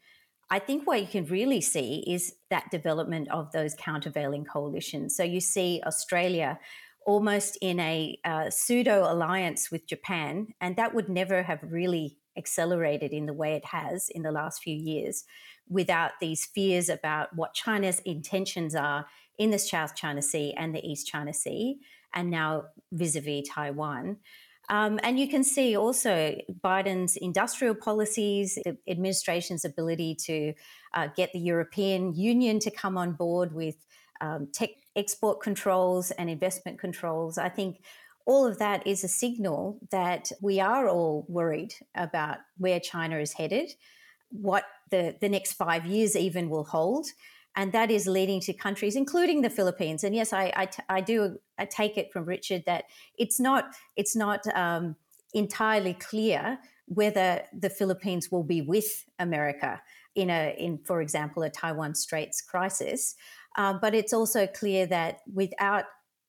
I 0.50 0.58
think 0.58 0.86
what 0.86 1.00
you 1.00 1.06
can 1.06 1.26
really 1.26 1.60
see 1.60 2.04
is 2.06 2.34
that 2.50 2.70
development 2.70 3.28
of 3.30 3.52
those 3.52 3.74
countervailing 3.74 4.46
coalitions. 4.46 5.14
So 5.14 5.22
you 5.22 5.40
see 5.40 5.82
Australia 5.86 6.58
almost 7.06 7.58
in 7.60 7.80
a 7.80 8.18
uh, 8.24 8.50
pseudo 8.50 9.10
alliance 9.10 9.70
with 9.70 9.86
Japan, 9.86 10.48
and 10.60 10.76
that 10.76 10.94
would 10.94 11.08
never 11.08 11.42
have 11.42 11.60
really 11.62 12.18
accelerated 12.36 13.12
in 13.12 13.26
the 13.26 13.32
way 13.32 13.54
it 13.54 13.64
has 13.64 14.08
in 14.10 14.22
the 14.22 14.30
last 14.30 14.62
few 14.62 14.76
years 14.76 15.24
without 15.68 16.12
these 16.20 16.46
fears 16.46 16.88
about 16.88 17.34
what 17.34 17.54
China's 17.54 18.00
intentions 18.00 18.74
are 18.74 19.06
in 19.38 19.50
the 19.50 19.58
South 19.58 19.94
China 19.94 20.22
Sea 20.22 20.54
and 20.56 20.74
the 20.74 20.84
East 20.86 21.06
China 21.06 21.32
Sea, 21.32 21.78
and 22.14 22.30
now 22.30 22.64
vis 22.92 23.16
a 23.16 23.20
vis 23.20 23.48
Taiwan. 23.48 24.16
Um, 24.70 25.00
and 25.02 25.18
you 25.18 25.28
can 25.28 25.44
see 25.44 25.76
also 25.76 26.36
Biden's 26.62 27.16
industrial 27.16 27.74
policies, 27.74 28.58
the 28.64 28.76
administration's 28.86 29.64
ability 29.64 30.14
to 30.26 30.52
uh, 30.94 31.08
get 31.16 31.32
the 31.32 31.38
European 31.38 32.14
Union 32.14 32.58
to 32.60 32.70
come 32.70 32.98
on 32.98 33.12
board 33.12 33.52
with 33.52 33.76
um, 34.20 34.48
tech 34.52 34.70
export 34.96 35.40
controls 35.40 36.10
and 36.12 36.28
investment 36.28 36.78
controls. 36.78 37.38
I 37.38 37.48
think 37.48 37.82
all 38.26 38.46
of 38.46 38.58
that 38.58 38.86
is 38.86 39.04
a 39.04 39.08
signal 39.08 39.78
that 39.90 40.30
we 40.42 40.60
are 40.60 40.88
all 40.88 41.24
worried 41.28 41.72
about 41.94 42.38
where 42.58 42.80
China 42.80 43.18
is 43.18 43.32
headed, 43.32 43.70
what 44.30 44.64
the, 44.90 45.16
the 45.20 45.28
next 45.28 45.54
five 45.54 45.86
years 45.86 46.14
even 46.14 46.50
will 46.50 46.64
hold 46.64 47.06
and 47.58 47.72
that 47.72 47.90
is 47.90 48.06
leading 48.06 48.40
to 48.42 48.52
countries, 48.52 48.94
including 48.94 49.42
the 49.42 49.50
Philippines. 49.50 50.04
And 50.04 50.14
yes, 50.14 50.32
I, 50.32 50.52
I, 50.54 50.66
t- 50.66 50.82
I 50.88 51.00
do 51.00 51.38
I 51.58 51.64
take 51.64 51.98
it 51.98 52.12
from 52.12 52.24
Richard 52.24 52.62
that 52.66 52.84
it's 53.18 53.40
not 53.40 53.74
it's 53.96 54.14
not 54.14 54.46
um, 54.54 54.94
entirely 55.34 55.94
clear 55.94 56.60
whether 56.86 57.42
the 57.52 57.68
Philippines 57.68 58.30
will 58.30 58.44
be 58.44 58.62
with 58.62 59.04
America 59.18 59.82
in 60.14 60.30
a 60.30 60.54
in 60.56 60.78
for 60.84 61.02
example 61.02 61.42
a 61.42 61.50
Taiwan 61.50 61.96
Straits 61.96 62.40
crisis. 62.40 63.16
Uh, 63.56 63.72
but 63.72 63.92
it's 63.92 64.12
also 64.12 64.46
clear 64.46 64.86
that 64.86 65.18
without 65.34 65.86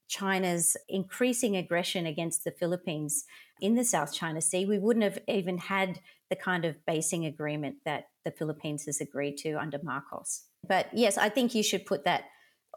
China's 0.07 0.75
increasing 0.88 1.55
aggression 1.55 2.07
against 2.07 2.43
the 2.43 2.51
Philippines 2.51 3.25
in 3.62 3.75
the 3.75 3.86
South 3.86 4.12
China 4.12 4.41
Sea, 4.41 4.65
we 4.65 4.79
wouldn't 4.79 5.03
have 5.03 5.19
even 5.27 5.59
had 5.59 6.00
the 6.31 6.36
kind 6.36 6.65
of 6.65 6.83
basing 6.88 7.24
agreement 7.27 7.75
that 7.86 8.05
the 8.25 8.31
Philippines 8.31 8.86
has 8.86 9.00
agreed 9.00 9.38
to 9.38 9.53
under 9.53 9.77
Marcos. 9.83 10.49
But 10.68 10.88
yes, 10.94 11.18
I 11.18 11.30
think 11.30 11.56
you 11.56 11.63
should 11.63 11.86
put 11.86 12.06
that 12.06 12.25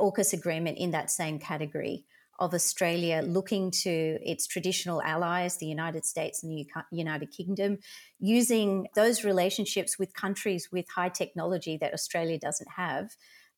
AUKUS 0.00 0.32
agreement 0.32 0.78
in 0.78 0.92
that 0.92 1.10
same 1.10 1.38
category 1.38 2.06
of 2.38 2.54
Australia 2.54 3.22
looking 3.24 3.70
to 3.70 4.18
its 4.22 4.46
traditional 4.46 5.02
allies, 5.02 5.58
the 5.58 5.66
United 5.66 6.04
States 6.04 6.42
and 6.42 6.50
the 6.50 6.66
United 6.90 7.30
Kingdom, 7.30 7.78
using 8.18 8.88
those 8.94 9.22
relationships 9.22 9.98
with 9.98 10.14
countries 10.14 10.68
with 10.72 10.86
high 10.94 11.10
technology 11.10 11.76
that 11.76 11.92
Australia 11.92 12.38
doesn't 12.38 12.70
have, 12.76 13.10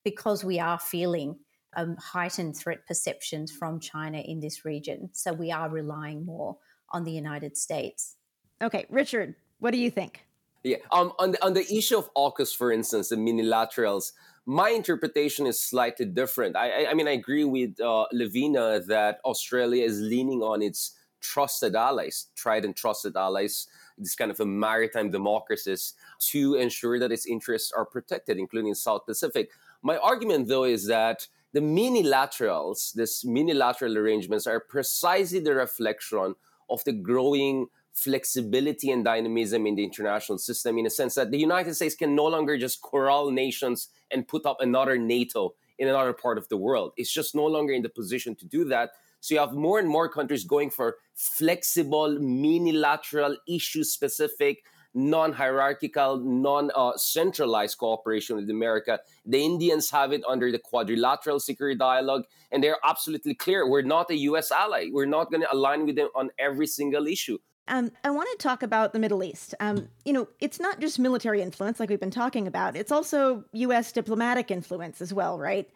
because 0.04 0.44
we 0.44 0.58
are 0.58 0.78
feeling 0.78 1.38
um, 1.76 1.96
heightened 1.96 2.56
threat 2.56 2.86
perceptions 2.86 3.50
from 3.50 3.80
China 3.80 4.18
in 4.18 4.40
this 4.40 4.64
region. 4.64 5.08
So 5.12 5.32
we 5.32 5.50
are 5.50 5.70
relying 5.70 6.26
more 6.26 6.58
on 6.90 7.04
the 7.04 7.12
United 7.12 7.56
States. 7.56 8.16
Okay, 8.62 8.86
Richard, 8.90 9.34
what 9.60 9.70
do 9.70 9.78
you 9.78 9.90
think? 9.90 10.26
Yeah. 10.64 10.78
Um, 10.90 11.12
on 11.18 11.32
the, 11.32 11.44
on 11.44 11.52
the 11.52 11.72
issue 11.72 11.98
of 11.98 12.12
AUKUS, 12.14 12.56
for 12.56 12.72
instance, 12.72 13.10
the 13.10 13.16
minilaterals, 13.16 14.12
my 14.46 14.70
interpretation 14.70 15.46
is 15.46 15.60
slightly 15.60 16.06
different. 16.06 16.56
I, 16.56 16.84
I, 16.84 16.90
I 16.90 16.94
mean, 16.94 17.06
I 17.06 17.12
agree 17.12 17.44
with 17.44 17.78
uh, 17.80 18.06
Lavina 18.12 18.80
that 18.88 19.20
Australia 19.26 19.84
is 19.84 20.00
leaning 20.00 20.42
on 20.42 20.62
its 20.62 20.96
trusted 21.20 21.76
allies, 21.76 22.28
tried 22.34 22.64
and 22.64 22.74
trusted 22.74 23.16
allies, 23.16 23.66
this 23.98 24.14
kind 24.14 24.30
of 24.30 24.40
a 24.40 24.46
maritime 24.46 25.10
democracies, 25.10 25.94
to 26.30 26.54
ensure 26.54 26.98
that 26.98 27.12
its 27.12 27.26
interests 27.26 27.70
are 27.70 27.84
protected, 27.84 28.38
including 28.38 28.74
South 28.74 29.06
Pacific. 29.06 29.50
My 29.82 29.98
argument, 29.98 30.48
though, 30.48 30.64
is 30.64 30.86
that 30.86 31.28
the 31.52 31.60
minilaterals, 31.60 32.92
this 32.94 33.24
minilateral 33.24 33.96
arrangements, 33.96 34.46
are 34.46 34.60
precisely 34.60 35.40
the 35.40 35.54
reflection 35.54 36.34
of 36.68 36.82
the 36.84 36.92
growing 36.92 37.66
flexibility 37.94 38.90
and 38.90 39.04
dynamism 39.04 39.66
in 39.66 39.76
the 39.76 39.84
international 39.84 40.36
system 40.36 40.78
in 40.78 40.86
a 40.86 40.90
sense 40.90 41.14
that 41.14 41.30
the 41.30 41.38
United 41.38 41.74
States 41.74 41.94
can 41.94 42.14
no 42.14 42.26
longer 42.26 42.58
just 42.58 42.82
corral 42.82 43.30
nations 43.30 43.88
and 44.10 44.28
put 44.28 44.44
up 44.44 44.58
another 44.60 44.98
NATO 44.98 45.54
in 45.78 45.88
another 45.88 46.12
part 46.12 46.36
of 46.36 46.48
the 46.48 46.56
world. 46.56 46.92
It's 46.96 47.12
just 47.12 47.34
no 47.34 47.46
longer 47.46 47.72
in 47.72 47.82
the 47.82 47.88
position 47.88 48.34
to 48.36 48.46
do 48.46 48.64
that. 48.64 48.90
So 49.20 49.34
you 49.34 49.40
have 49.40 49.54
more 49.54 49.78
and 49.78 49.88
more 49.88 50.08
countries 50.08 50.44
going 50.44 50.70
for 50.70 50.96
flexible, 51.14 52.18
minilateral, 52.20 53.36
issue 53.48 53.84
specific, 53.84 54.64
non 54.92 55.32
hierarchical, 55.32 56.18
non 56.18 56.70
centralized 56.96 57.78
cooperation 57.78 58.36
with 58.36 58.50
America. 58.50 59.00
The 59.24 59.42
Indians 59.42 59.88
have 59.90 60.12
it 60.12 60.22
under 60.28 60.52
the 60.52 60.58
quadrilateral 60.58 61.40
security 61.40 61.78
dialogue, 61.78 62.24
and 62.50 62.62
they're 62.62 62.76
absolutely 62.84 63.34
clear 63.34 63.68
we're 63.68 63.82
not 63.82 64.10
a 64.10 64.16
US 64.16 64.50
ally. 64.50 64.88
We're 64.92 65.06
not 65.06 65.30
going 65.30 65.42
to 65.42 65.52
align 65.52 65.86
with 65.86 65.96
them 65.96 66.08
on 66.14 66.30
every 66.38 66.66
single 66.66 67.06
issue. 67.06 67.38
Um, 67.66 67.90
I 68.02 68.10
want 68.10 68.28
to 68.32 68.36
talk 68.42 68.62
about 68.62 68.92
the 68.92 68.98
Middle 68.98 69.24
East. 69.24 69.54
Um, 69.58 69.88
you 70.04 70.12
know, 70.12 70.28
it's 70.40 70.60
not 70.60 70.80
just 70.80 70.98
military 70.98 71.40
influence 71.40 71.80
like 71.80 71.88
we've 71.88 72.00
been 72.00 72.10
talking 72.10 72.46
about, 72.46 72.76
it's 72.76 72.92
also 72.92 73.44
U.S. 73.52 73.90
diplomatic 73.92 74.50
influence 74.50 75.00
as 75.00 75.14
well, 75.14 75.38
right? 75.38 75.68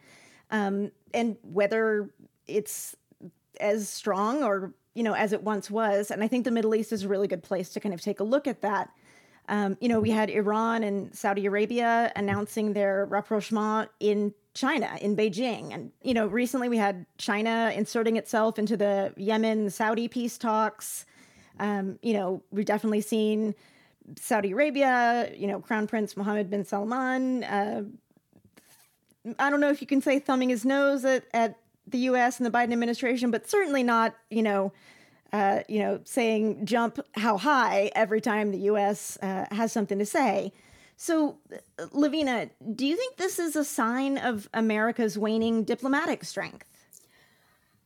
Um, 0.51 0.91
and 1.13 1.37
whether 1.41 2.09
it's 2.47 2.95
as 3.59 3.89
strong 3.89 4.43
or, 4.43 4.73
you 4.93 5.03
know, 5.03 5.13
as 5.13 5.33
it 5.33 5.43
once 5.43 5.69
was. 5.69 6.11
And 6.11 6.23
I 6.23 6.27
think 6.27 6.45
the 6.45 6.51
Middle 6.51 6.75
East 6.75 6.91
is 6.91 7.03
a 7.03 7.07
really 7.07 7.27
good 7.27 7.43
place 7.43 7.69
to 7.69 7.79
kind 7.79 7.93
of 7.93 8.01
take 8.01 8.19
a 8.19 8.23
look 8.23 8.47
at 8.47 8.61
that. 8.61 8.91
Um, 9.47 9.77
you 9.81 9.89
know, 9.89 9.99
we 9.99 10.11
had 10.11 10.29
Iran 10.29 10.83
and 10.83 11.13
Saudi 11.15 11.47
Arabia 11.47 12.11
announcing 12.15 12.73
their 12.73 13.05
rapprochement 13.05 13.89
in 13.99 14.33
China, 14.53 14.95
in 15.01 15.15
Beijing. 15.15 15.73
And, 15.73 15.91
you 16.03 16.13
know, 16.13 16.27
recently 16.27 16.69
we 16.69 16.77
had 16.77 17.07
China 17.17 17.71
inserting 17.75 18.15
itself 18.15 18.59
into 18.59 18.77
the 18.77 19.11
Yemen 19.17 19.71
Saudi 19.71 20.07
peace 20.07 20.37
talks. 20.37 21.05
Um, 21.59 21.99
you 22.01 22.13
know, 22.13 22.41
we've 22.51 22.65
definitely 22.65 23.01
seen 23.01 23.55
Saudi 24.17 24.51
Arabia, 24.51 25.31
you 25.35 25.47
know, 25.47 25.59
Crown 25.59 25.87
Prince 25.87 26.15
Mohammed 26.17 26.49
bin 26.49 26.65
Salman. 26.65 27.43
Uh, 27.43 27.83
I 29.37 29.49
don't 29.49 29.59
know 29.59 29.69
if 29.69 29.81
you 29.81 29.87
can 29.87 30.01
say 30.01 30.19
thumbing 30.19 30.49
his 30.49 30.65
nose 30.65 31.05
at, 31.05 31.25
at 31.33 31.57
the 31.85 31.99
U.S. 31.99 32.37
and 32.37 32.45
the 32.45 32.51
Biden 32.51 32.71
administration, 32.71 33.31
but 33.31 33.49
certainly 33.49 33.83
not, 33.83 34.15
you 34.29 34.41
know, 34.41 34.71
uh, 35.33 35.59
you 35.67 35.79
know, 35.79 35.99
saying 36.05 36.65
jump 36.65 36.99
how 37.13 37.37
high 37.37 37.91
every 37.95 38.21
time 38.21 38.51
the 38.51 38.59
U.S. 38.59 39.17
Uh, 39.21 39.45
has 39.51 39.71
something 39.71 39.99
to 39.99 40.05
say. 40.05 40.51
So, 40.97 41.37
Lavina, 41.91 42.49
do 42.75 42.85
you 42.85 42.97
think 42.97 43.17
this 43.17 43.39
is 43.39 43.55
a 43.55 43.63
sign 43.63 44.17
of 44.17 44.49
America's 44.53 45.17
waning 45.17 45.63
diplomatic 45.63 46.25
strength? 46.25 46.65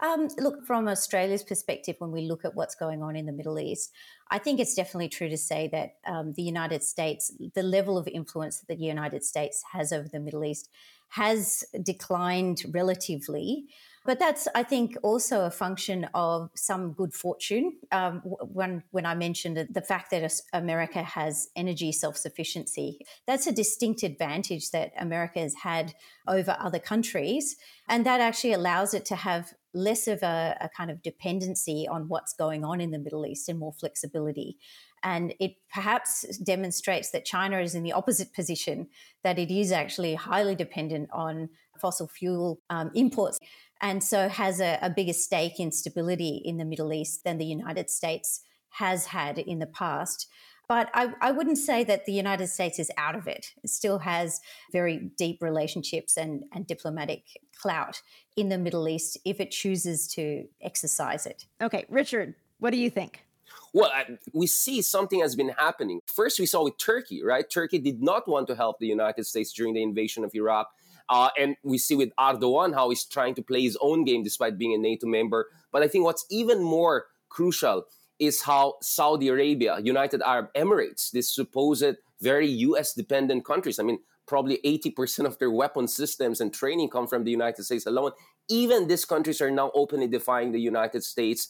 Um, 0.03 0.27
look, 0.37 0.65
from 0.65 0.89
Australia's 0.89 1.43
perspective, 1.43 1.95
when 1.99 2.11
we 2.11 2.23
look 2.23 2.43
at 2.43 2.55
what's 2.55 2.75
going 2.75 3.01
on 3.01 3.15
in 3.15 3.25
the 3.25 3.31
Middle 3.31 3.57
East, 3.57 3.93
I 4.29 4.37
think 4.37 4.59
it's 4.59 4.75
definitely 4.75 5.07
true 5.07 5.29
to 5.29 5.37
say 5.37 5.69
that 5.69 5.95
um, 6.05 6.33
the 6.33 6.41
United 6.43 6.83
States, 6.83 7.31
the 7.55 7.63
level 7.63 7.97
of 7.97 8.05
influence 8.09 8.59
that 8.59 8.77
the 8.77 8.83
United 8.83 9.23
States 9.23 9.63
has 9.71 9.93
over 9.93 10.09
the 10.09 10.19
Middle 10.19 10.43
East, 10.43 10.69
has 11.11 11.63
declined 11.81 12.63
relatively. 12.71 13.67
But 14.05 14.19
that's, 14.19 14.49
I 14.53 14.63
think, 14.63 14.97
also 15.03 15.45
a 15.45 15.51
function 15.51 16.09
of 16.13 16.49
some 16.53 16.91
good 16.91 17.13
fortune. 17.13 17.77
Um, 17.93 18.19
when 18.25 18.83
when 18.91 19.05
I 19.05 19.15
mentioned 19.15 19.69
the 19.71 19.81
fact 19.81 20.11
that 20.11 20.29
America 20.51 21.01
has 21.01 21.47
energy 21.55 21.93
self 21.93 22.17
sufficiency, 22.17 22.99
that's 23.25 23.47
a 23.47 23.53
distinct 23.53 24.03
advantage 24.03 24.71
that 24.71 24.91
America 24.99 25.39
has 25.39 25.53
had 25.63 25.93
over 26.27 26.57
other 26.59 26.79
countries, 26.79 27.55
and 27.87 28.05
that 28.05 28.19
actually 28.19 28.51
allows 28.51 28.93
it 28.93 29.05
to 29.05 29.15
have 29.15 29.53
less 29.73 30.07
of 30.07 30.21
a, 30.23 30.57
a 30.61 30.69
kind 30.69 30.91
of 30.91 31.01
dependency 31.01 31.87
on 31.89 32.07
what's 32.07 32.33
going 32.33 32.63
on 32.63 32.79
in 32.81 32.91
the 32.91 32.99
Middle 32.99 33.25
East 33.25 33.49
and 33.49 33.59
more 33.59 33.73
flexibility. 33.73 34.57
And 35.03 35.33
it 35.39 35.55
perhaps 35.73 36.37
demonstrates 36.37 37.11
that 37.11 37.25
China 37.25 37.59
is 37.59 37.75
in 37.75 37.83
the 37.83 37.91
opposite 37.91 38.33
position, 38.33 38.87
that 39.23 39.37
it 39.37 39.51
is 39.51 39.71
actually 39.71 40.15
highly 40.15 40.55
dependent 40.55 41.09
on 41.11 41.49
fossil 41.79 42.07
fuel 42.07 42.61
um, 42.69 42.91
imports 42.93 43.39
and 43.83 44.01
so 44.01 44.29
has 44.29 44.61
a, 44.61 44.79
a 44.81 44.89
bigger 44.89 45.13
stake 45.13 45.59
in 45.59 45.71
stability 45.71 46.41
in 46.43 46.57
the 46.57 46.63
Middle 46.63 46.93
East 46.93 47.25
than 47.25 47.37
the 47.37 47.45
United 47.45 47.89
States 47.89 48.41
has 48.69 49.07
had 49.07 49.37
in 49.37 49.59
the 49.59 49.67
past. 49.67 50.27
But 50.69 50.89
I, 50.93 51.13
I, 51.19 51.31
wouldn't 51.31 51.57
say 51.57 51.83
that 51.83 52.05
the 52.05 52.13
United 52.13 52.47
States 52.47 52.79
is 52.79 52.89
out 52.97 53.15
of 53.15 53.27
it. 53.27 53.47
It 53.61 53.69
still 53.69 53.99
has 53.99 54.39
very 54.71 55.11
deep 55.17 55.39
relationships 55.41 56.15
and, 56.15 56.45
and 56.53 56.65
diplomatic 56.65 57.25
clout 57.61 58.01
in 58.35 58.49
the 58.49 58.57
Middle 58.57 58.87
East 58.87 59.17
if 59.25 59.39
it 59.39 59.51
chooses 59.51 60.07
to 60.09 60.47
exercise 60.61 61.25
it. 61.25 61.45
Okay, 61.61 61.85
Richard, 61.89 62.35
what 62.59 62.71
do 62.71 62.77
you 62.77 62.89
think? 62.89 63.25
Well, 63.73 63.91
I, 63.93 64.17
we 64.33 64.47
see 64.47 64.81
something 64.81 65.19
has 65.19 65.35
been 65.35 65.49
happening. 65.49 65.99
First, 66.07 66.39
we 66.39 66.45
saw 66.45 66.63
with 66.63 66.77
Turkey, 66.77 67.23
right? 67.23 67.47
Turkey 67.49 67.79
did 67.79 68.01
not 68.01 68.27
want 68.27 68.47
to 68.47 68.55
help 68.55 68.79
the 68.79 68.87
United 68.87 69.25
States 69.25 69.51
during 69.51 69.73
the 69.73 69.83
invasion 69.83 70.23
of 70.23 70.33
Iraq 70.33 70.69
Uh, 71.09 71.29
and 71.37 71.55
we 71.63 71.77
see 71.77 71.95
with 71.95 72.11
Erdogan 72.17 72.73
how 72.73 72.89
he's 72.89 73.03
trying 73.03 73.35
to 73.35 73.41
play 73.41 73.61
his 73.61 73.77
own 73.81 74.05
game 74.05 74.23
despite 74.23 74.57
being 74.57 74.73
a 74.73 74.77
NATO 74.77 75.05
member. 75.05 75.49
But 75.71 75.83
I 75.83 75.87
think 75.87 76.05
what's 76.05 76.25
even 76.29 76.63
more 76.63 77.07
crucial 77.29 77.85
is 78.19 78.41
how 78.41 78.75
Saudi 78.81 79.27
Arabia, 79.27 79.79
United 79.83 80.21
Arab 80.21 80.47
Emirates, 80.55 81.11
this 81.11 81.29
supposed 81.29 81.95
very 82.21 82.47
US 82.47 82.93
dependent 82.93 83.43
countries, 83.43 83.79
I 83.79 83.83
mean, 83.83 83.99
probably 84.25 84.59
80% 84.65 85.25
of 85.25 85.37
their 85.39 85.51
weapon 85.51 85.87
systems 85.87 86.41
and 86.41 86.53
training 86.53 86.89
come 86.89 87.07
from 87.07 87.23
the 87.23 87.31
United 87.31 87.63
States 87.63 87.85
alone. 87.85 88.11
Even 88.49 88.87
these 88.87 89.05
countries 89.05 89.41
are 89.41 89.51
now 89.51 89.71
openly 89.73 90.07
defying 90.07 90.51
the 90.51 90.59
United 90.59 91.03
States, 91.03 91.49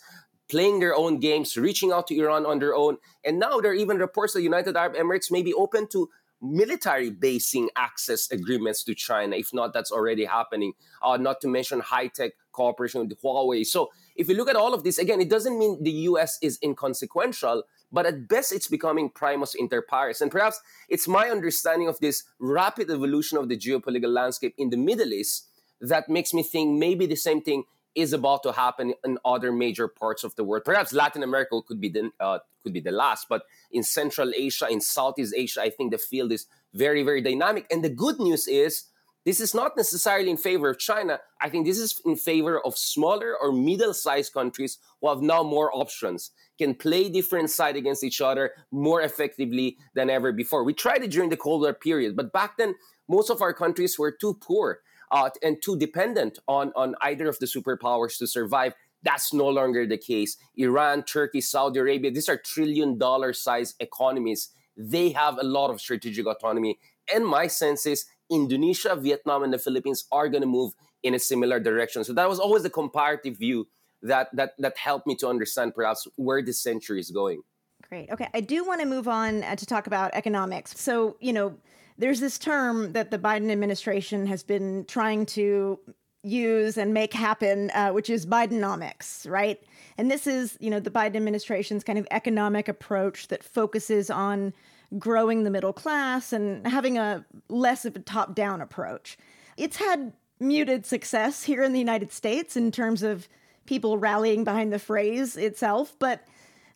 playing 0.50 0.80
their 0.80 0.96
own 0.96 1.20
games, 1.20 1.58
reaching 1.58 1.92
out 1.92 2.08
to 2.08 2.20
Iran 2.20 2.46
on 2.46 2.60
their 2.60 2.76
own. 2.76 2.98
And 3.24 3.40
now 3.40 3.60
there 3.60 3.72
are 3.72 3.76
even 3.76 3.98
reports 3.98 4.34
that 4.34 4.42
United 4.42 4.76
Arab 4.76 4.96
Emirates 4.96 5.32
may 5.32 5.42
be 5.42 5.54
open 5.54 5.88
to 5.90 6.10
military 6.42 7.10
basing 7.10 7.70
access 7.76 8.30
agreements 8.30 8.84
to 8.84 8.94
China. 8.94 9.36
If 9.36 9.54
not, 9.54 9.74
that's 9.74 9.92
already 9.92 10.26
happening. 10.26 10.74
Uh, 11.02 11.18
not 11.18 11.40
to 11.42 11.48
mention 11.48 11.80
high 11.80 12.08
tech 12.08 12.34
cooperation 12.52 13.02
with 13.02 13.22
Huawei. 13.22 13.66
So 13.66 13.90
if 14.16 14.30
you 14.30 14.36
look 14.36 14.50
at 14.50 14.56
all 14.56 14.74
of 14.74 14.84
this, 14.84 14.98
again, 14.98 15.22
it 15.22 15.30
doesn't 15.30 15.58
mean 15.58 15.84
the 15.84 15.92
US 16.10 16.38
is 16.42 16.60
inconsequential, 16.64 17.64
but 17.92 18.06
at 18.06 18.28
best 18.28 18.52
it's 18.52 18.68
becoming 18.68 19.10
primus 19.10 19.56
inter 19.56 19.82
pares. 19.82 20.22
And 20.22 20.32
perhaps 20.32 20.62
it's 20.90 21.08
my 21.08 21.30
understanding 21.30 21.88
of 21.88 22.00
this 22.00 22.24
rapid 22.40 22.90
evolution 22.90 23.38
of 23.38 23.50
the 23.50 23.58
geopolitical 23.58 24.14
landscape 24.14 24.54
in 24.58 24.70
the 24.70 24.78
Middle 24.78 25.14
East 25.14 25.48
that 25.82 26.10
makes 26.10 26.34
me 26.34 26.44
think 26.44 26.78
maybe 26.78 27.06
the 27.06 27.16
same 27.16 27.42
thing 27.42 27.64
is 27.96 28.14
about 28.14 28.42
to 28.44 28.52
happen 28.52 28.94
in 29.06 29.18
other 29.24 29.52
major 29.52 29.88
parts 29.88 30.24
of 30.24 30.36
the 30.36 30.44
world. 30.44 30.64
Perhaps 30.66 30.94
Latin 30.94 31.22
America 31.22 31.60
could 31.68 31.80
be 31.80 31.90
the 31.90 32.10
uh, 32.20 32.40
could 32.64 32.74
be 32.74 32.80
the 32.80 32.92
last, 32.92 33.28
but 33.30 33.44
in 33.72 33.84
Central 33.84 34.32
Asia, 34.36 34.68
in 34.70 34.82
Southeast 34.82 35.34
Asia, 35.36 35.62
I 35.62 35.70
think 35.70 35.92
the 35.92 35.98
field 35.98 36.32
is 36.32 36.48
very 36.74 37.04
very 37.04 37.22
dynamic. 37.22 37.68
And 37.70 37.84
the 37.84 37.90
good 37.90 38.20
news 38.20 38.48
is 38.48 38.86
this 39.26 39.40
is 39.40 39.54
not 39.54 39.78
necessarily 39.78 40.30
in 40.30 40.38
favor 40.38 40.70
of 40.70 40.80
China. 40.80 41.20
I 41.42 41.50
think 41.50 41.66
this 41.66 41.80
is 41.80 42.02
in 42.06 42.16
favor 42.16 42.60
of 42.66 42.78
smaller 42.78 43.36
or 43.40 43.52
middle-sized 43.52 44.34
countries 44.34 44.80
who 45.00 45.10
have 45.10 45.22
now 45.22 45.44
more 45.44 45.72
options, 45.74 46.32
can 46.58 46.76
play 46.76 47.10
different 47.10 47.50
sides 47.50 47.78
against 47.78 48.04
each 48.04 48.22
other 48.22 48.52
more 48.72 49.02
effectively 49.02 49.78
than 49.96 50.10
ever 50.10 50.32
before. 50.32 50.64
We 50.64 50.74
tried 50.74 51.04
it 51.04 51.12
during 51.12 51.30
the 51.30 51.38
Cold 51.38 51.62
War 51.62 51.74
period, 51.74 52.16
but 52.16 52.34
back 52.34 52.58
then 52.58 52.76
most 53.08 53.30
of 53.30 53.42
our 53.42 53.54
countries 53.54 53.98
were 53.98 54.12
too 54.12 54.36
poor 54.42 54.80
uh, 55.12 55.30
and 55.42 55.62
too 55.62 55.78
dependent 55.78 56.40
on, 56.48 56.72
on 56.76 56.96
either 57.02 57.28
of 57.28 57.40
the 57.40 57.46
superpowers 57.46 58.18
to 58.18 58.28
survive. 58.28 58.74
That's 59.04 59.34
no 59.34 59.48
longer 59.48 59.86
the 59.86 59.98
case. 59.98 60.38
Iran, 60.56 61.04
Turkey, 61.04 61.42
Saudi 61.42 61.80
Arabia, 61.80 62.12
these 62.12 62.30
are 62.30 62.38
trillion 62.38 62.98
dollar 62.98 63.34
size 63.34 63.76
economies. 63.80 64.50
They 64.78 65.12
have 65.12 65.38
a 65.38 65.44
lot 65.44 65.70
of 65.70 65.82
strategic 65.82 66.26
autonomy. 66.26 66.80
And 67.14 67.26
my 67.26 67.48
sense 67.48 67.86
is 67.86 68.06
Indonesia, 68.34 68.96
Vietnam, 68.96 69.44
and 69.44 69.54
the 69.54 69.58
Philippines 69.58 70.06
are 70.12 70.30
going 70.30 70.42
to 70.42 70.48
move 70.48 70.74
in 71.04 71.14
a 71.14 71.20
similar 71.20 71.60
direction. 71.60 72.04
So 72.04 72.14
that 72.14 72.28
was 72.28 72.40
always 72.40 72.64
the 72.64 72.70
comparative 72.70 73.38
view 73.38 73.68
that 74.02 74.36
that 74.36 74.54
that 74.60 74.78
helped 74.78 75.08
me 75.08 75.16
to 75.16 75.28
understand 75.28 75.76
perhaps 75.76 76.08
where 76.16 76.42
the 76.42 76.54
century 76.54 77.00
is 77.00 77.12
going. 77.12 77.42
Great. 77.90 78.10
Okay, 78.12 78.28
I 78.34 78.42
do 78.42 78.66
want 78.66 78.82
to 78.82 78.88
move 78.88 79.08
on 79.08 79.44
uh, 79.44 79.56
to 79.56 79.66
talk 79.66 79.88
about 79.88 80.12
economics. 80.14 80.80
So 80.80 81.18
you 81.20 81.34
know 81.34 81.56
there's 81.98 82.20
this 82.20 82.38
term 82.40 82.94
that 82.94 83.12
the 83.12 83.20
Biden 83.20 83.52
administration 83.52 84.26
has 84.28 84.44
been 84.44 84.86
trying 84.86 85.26
to 85.28 85.80
use 86.24 86.78
and 86.78 86.94
make 86.94 87.14
happen, 87.14 87.70
uh, 87.72 87.92
which 87.92 88.10
is 88.10 88.26
Bidenomics, 88.26 89.30
right? 89.30 89.62
And 89.98 90.10
this 90.10 90.26
is, 90.26 90.58
you 90.60 90.70
know, 90.70 90.80
the 90.80 90.90
Biden 90.90 91.16
administration's 91.18 91.84
kind 91.84 92.00
of 92.00 92.08
economic 92.12 92.68
approach 92.68 93.28
that 93.28 93.44
focuses 93.44 94.10
on 94.10 94.54
growing 94.98 95.44
the 95.44 95.50
middle 95.50 95.74
class 95.74 96.34
and 96.34 96.66
having 96.68 96.98
a 96.98 97.26
less 97.50 97.86
of 97.86 97.96
a 97.96 98.00
top 98.00 98.36
down 98.36 98.62
approach. 98.62 99.18
It's 99.58 99.78
had 99.78 100.14
muted 100.40 100.86
success 100.86 101.44
here 101.44 101.64
in 101.64 101.74
the 101.74 101.80
United 101.80 102.12
States 102.12 102.58
in 102.58 102.72
terms 102.72 103.04
of 103.04 103.28
people 103.66 103.98
rallying 103.98 104.44
behind 104.44 104.74
the 104.74 104.80
phrase 104.80 105.38
itself, 105.38 105.96
but 106.00 106.26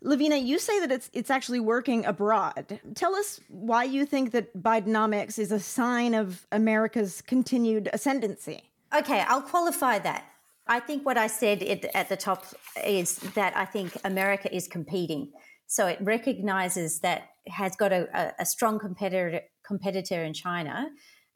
Lavina, 0.01 0.37
you 0.37 0.59
say 0.59 0.79
that 0.79 0.91
it's 0.91 1.09
it's 1.11 1.31
actually 1.31 1.59
working 1.59 2.05
abroad. 2.05 2.79
Tell 2.93 3.15
us 3.15 3.39
why 3.47 3.83
you 3.83 4.05
think 4.05 4.31
that 4.31 4.55
Bidenomics 4.55 5.39
is 5.39 5.51
a 5.51 5.59
sign 5.59 6.13
of 6.13 6.45
America's 6.51 7.21
continued 7.21 7.89
ascendancy. 7.91 8.61
Okay, 8.95 9.21
I'll 9.27 9.41
qualify 9.41 9.99
that. 9.99 10.25
I 10.67 10.79
think 10.79 11.05
what 11.05 11.17
I 11.17 11.27
said 11.27 11.63
at 11.63 12.09
the 12.09 12.17
top 12.17 12.45
is 12.85 13.17
that 13.35 13.55
I 13.57 13.65
think 13.65 13.97
America 14.03 14.53
is 14.53 14.67
competing. 14.67 15.31
So 15.65 15.87
it 15.87 15.97
recognizes 16.01 16.99
that 16.99 17.29
has 17.49 17.75
got 17.75 17.91
a, 17.91 18.33
a 18.39 18.45
strong 18.45 18.79
competitor 18.79 19.41
competitor 19.65 20.23
in 20.23 20.33
China, 20.33 20.89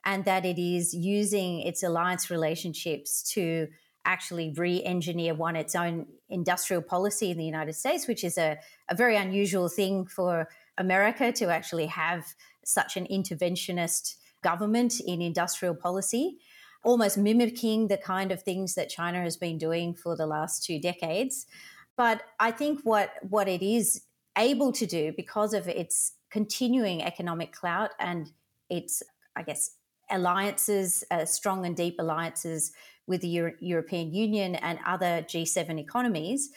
and 0.05 0.25
that 0.25 0.45
it 0.45 0.59
is 0.59 0.93
using 0.93 1.61
its 1.61 1.83
alliance 1.83 2.29
relationships 2.29 3.23
to 3.33 3.67
actually 4.03 4.53
re-engineer 4.57 5.35
one 5.35 5.55
its 5.55 5.75
own 5.75 6.07
industrial 6.29 6.81
policy 6.81 7.29
in 7.29 7.37
the 7.37 7.45
United 7.45 7.73
States, 7.73 8.07
which 8.07 8.23
is 8.23 8.37
a, 8.37 8.57
a 8.89 8.95
very 8.95 9.15
unusual 9.15 9.69
thing 9.69 10.07
for 10.07 10.47
America 10.77 11.31
to 11.31 11.49
actually 11.49 11.85
have 11.85 12.25
such 12.65 12.97
an 12.97 13.05
interventionist 13.11 14.15
government 14.43 14.99
in 15.05 15.21
industrial 15.21 15.75
policy, 15.75 16.37
almost 16.83 17.17
mimicking 17.17 17.89
the 17.89 17.97
kind 17.97 18.31
of 18.31 18.41
things 18.41 18.73
that 18.73 18.89
China 18.89 19.21
has 19.21 19.37
been 19.37 19.57
doing 19.57 19.93
for 19.93 20.15
the 20.15 20.25
last 20.25 20.65
two 20.65 20.79
decades. 20.79 21.45
But 21.95 22.23
I 22.39 22.51
think 22.51 22.81
what 22.83 23.11
what 23.21 23.47
it 23.47 23.61
is 23.61 24.01
able 24.37 24.71
to 24.73 24.85
do 24.85 25.13
because 25.15 25.53
of 25.53 25.67
its 25.67 26.13
continuing 26.31 27.03
economic 27.03 27.51
clout 27.51 27.91
and 27.99 28.31
its, 28.69 29.03
I 29.35 29.43
guess, 29.43 29.71
alliances, 30.09 31.03
uh, 31.11 31.25
strong 31.25 31.65
and 31.65 31.75
deep 31.75 31.95
alliances 31.99 32.71
with 33.07 33.21
the 33.21 33.27
Euro- 33.29 33.53
European 33.59 34.13
Union 34.13 34.55
and 34.55 34.79
other 34.85 35.23
G7 35.23 35.79
economies 35.79 36.49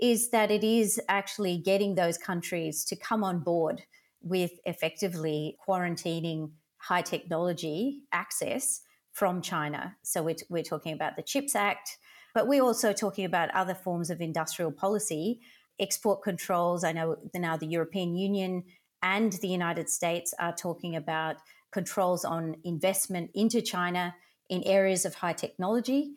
is 0.00 0.30
that 0.30 0.50
it 0.50 0.62
is 0.62 1.00
actually 1.08 1.56
getting 1.56 1.94
those 1.94 2.18
countries 2.18 2.84
to 2.84 2.96
come 2.96 3.24
on 3.24 3.40
board 3.40 3.82
with 4.20 4.52
effectively 4.64 5.56
quarantining 5.66 6.50
high 6.78 7.02
technology 7.02 8.02
access 8.12 8.82
from 9.12 9.40
China. 9.40 9.96
So 10.02 10.22
we're, 10.22 10.36
we're 10.50 10.62
talking 10.62 10.92
about 10.92 11.16
the 11.16 11.22
CHIPS 11.22 11.56
Act, 11.56 11.96
but 12.34 12.46
we're 12.46 12.62
also 12.62 12.92
talking 12.92 13.24
about 13.24 13.50
other 13.50 13.74
forms 13.74 14.10
of 14.10 14.20
industrial 14.20 14.70
policy, 14.70 15.40
export 15.78 16.22
controls. 16.22 16.84
I 16.84 16.92
know 16.92 17.16
now 17.34 17.56
the 17.56 17.66
European 17.66 18.16
Union 18.16 18.64
and 19.02 19.32
the 19.32 19.48
United 19.48 19.88
States 19.88 20.34
are 20.38 20.54
talking 20.54 20.96
about 20.96 21.36
controls 21.70 22.24
on 22.24 22.56
investment 22.64 23.30
into 23.34 23.60
China 23.60 24.14
in 24.48 24.62
areas 24.64 25.04
of 25.04 25.14
high 25.14 25.32
technology. 25.32 26.12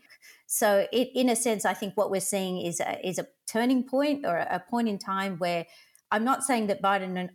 So, 0.45 0.87
it, 0.91 1.09
in 1.13 1.29
a 1.29 1.35
sense, 1.35 1.65
I 1.65 1.73
think 1.73 1.95
what 1.95 2.09
we're 2.09 2.21
seeing 2.21 2.61
is 2.65 2.79
a, 2.79 3.07
is 3.07 3.19
a 3.19 3.27
turning 3.47 3.83
point 3.83 4.25
or 4.25 4.37
a 4.37 4.63
point 4.69 4.87
in 4.87 4.97
time 4.97 5.37
where 5.37 5.65
I'm 6.11 6.23
not 6.23 6.43
saying 6.43 6.67
that 6.67 6.81
Biden, 6.81 7.29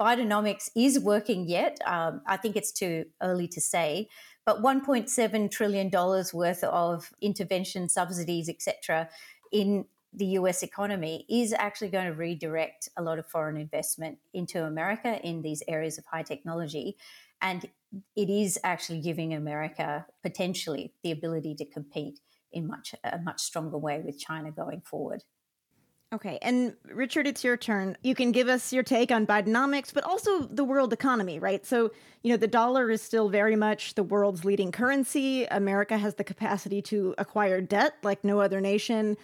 Bidenomics 0.00 0.70
is 0.76 0.98
working 1.00 1.48
yet. 1.48 1.78
Um, 1.84 2.22
I 2.26 2.36
think 2.36 2.56
it's 2.56 2.70
too 2.70 3.06
early 3.20 3.48
to 3.48 3.60
say. 3.60 4.08
But 4.46 4.62
1.7 4.62 5.50
trillion 5.50 5.88
dollars 5.90 6.32
worth 6.32 6.62
of 6.64 7.12
intervention, 7.20 7.88
subsidies, 7.88 8.48
etc., 8.48 9.08
in 9.52 9.84
the 10.12 10.26
US 10.26 10.62
economy 10.62 11.24
is 11.28 11.52
actually 11.52 11.90
going 11.90 12.06
to 12.06 12.12
redirect 12.12 12.88
a 12.96 13.02
lot 13.02 13.18
of 13.18 13.26
foreign 13.26 13.56
investment 13.56 14.18
into 14.34 14.64
America 14.64 15.20
in 15.22 15.42
these 15.42 15.62
areas 15.68 15.98
of 15.98 16.04
high 16.06 16.22
technology. 16.22 16.96
And 17.42 17.68
it 18.16 18.28
is 18.28 18.58
actually 18.64 19.00
giving 19.00 19.34
America 19.34 20.06
potentially 20.22 20.92
the 21.02 21.12
ability 21.12 21.54
to 21.56 21.64
compete 21.64 22.20
in 22.52 22.66
much 22.66 22.94
a 23.04 23.18
much 23.18 23.40
stronger 23.40 23.78
way 23.78 24.00
with 24.04 24.18
China 24.18 24.50
going 24.50 24.80
forward. 24.80 25.22
Okay, 26.12 26.40
and 26.42 26.74
Richard, 26.92 27.28
it's 27.28 27.44
your 27.44 27.56
turn. 27.56 27.96
You 28.02 28.16
can 28.16 28.32
give 28.32 28.48
us 28.48 28.72
your 28.72 28.82
take 28.82 29.12
on 29.12 29.28
Bidenomics, 29.28 29.94
but 29.94 30.02
also 30.02 30.40
the 30.40 30.64
world 30.64 30.92
economy, 30.92 31.38
right? 31.38 31.64
So, 31.64 31.92
you 32.24 32.32
know, 32.32 32.36
the 32.36 32.48
dollar 32.48 32.90
is 32.90 33.00
still 33.00 33.28
very 33.28 33.54
much 33.54 33.94
the 33.94 34.02
world's 34.02 34.44
leading 34.44 34.72
currency. 34.72 35.44
America 35.44 35.96
has 35.96 36.16
the 36.16 36.24
capacity 36.24 36.82
to 36.82 37.14
acquire 37.16 37.60
debt 37.60 37.94
like 38.02 38.24
no 38.24 38.40
other 38.40 38.60
nation. 38.60 39.16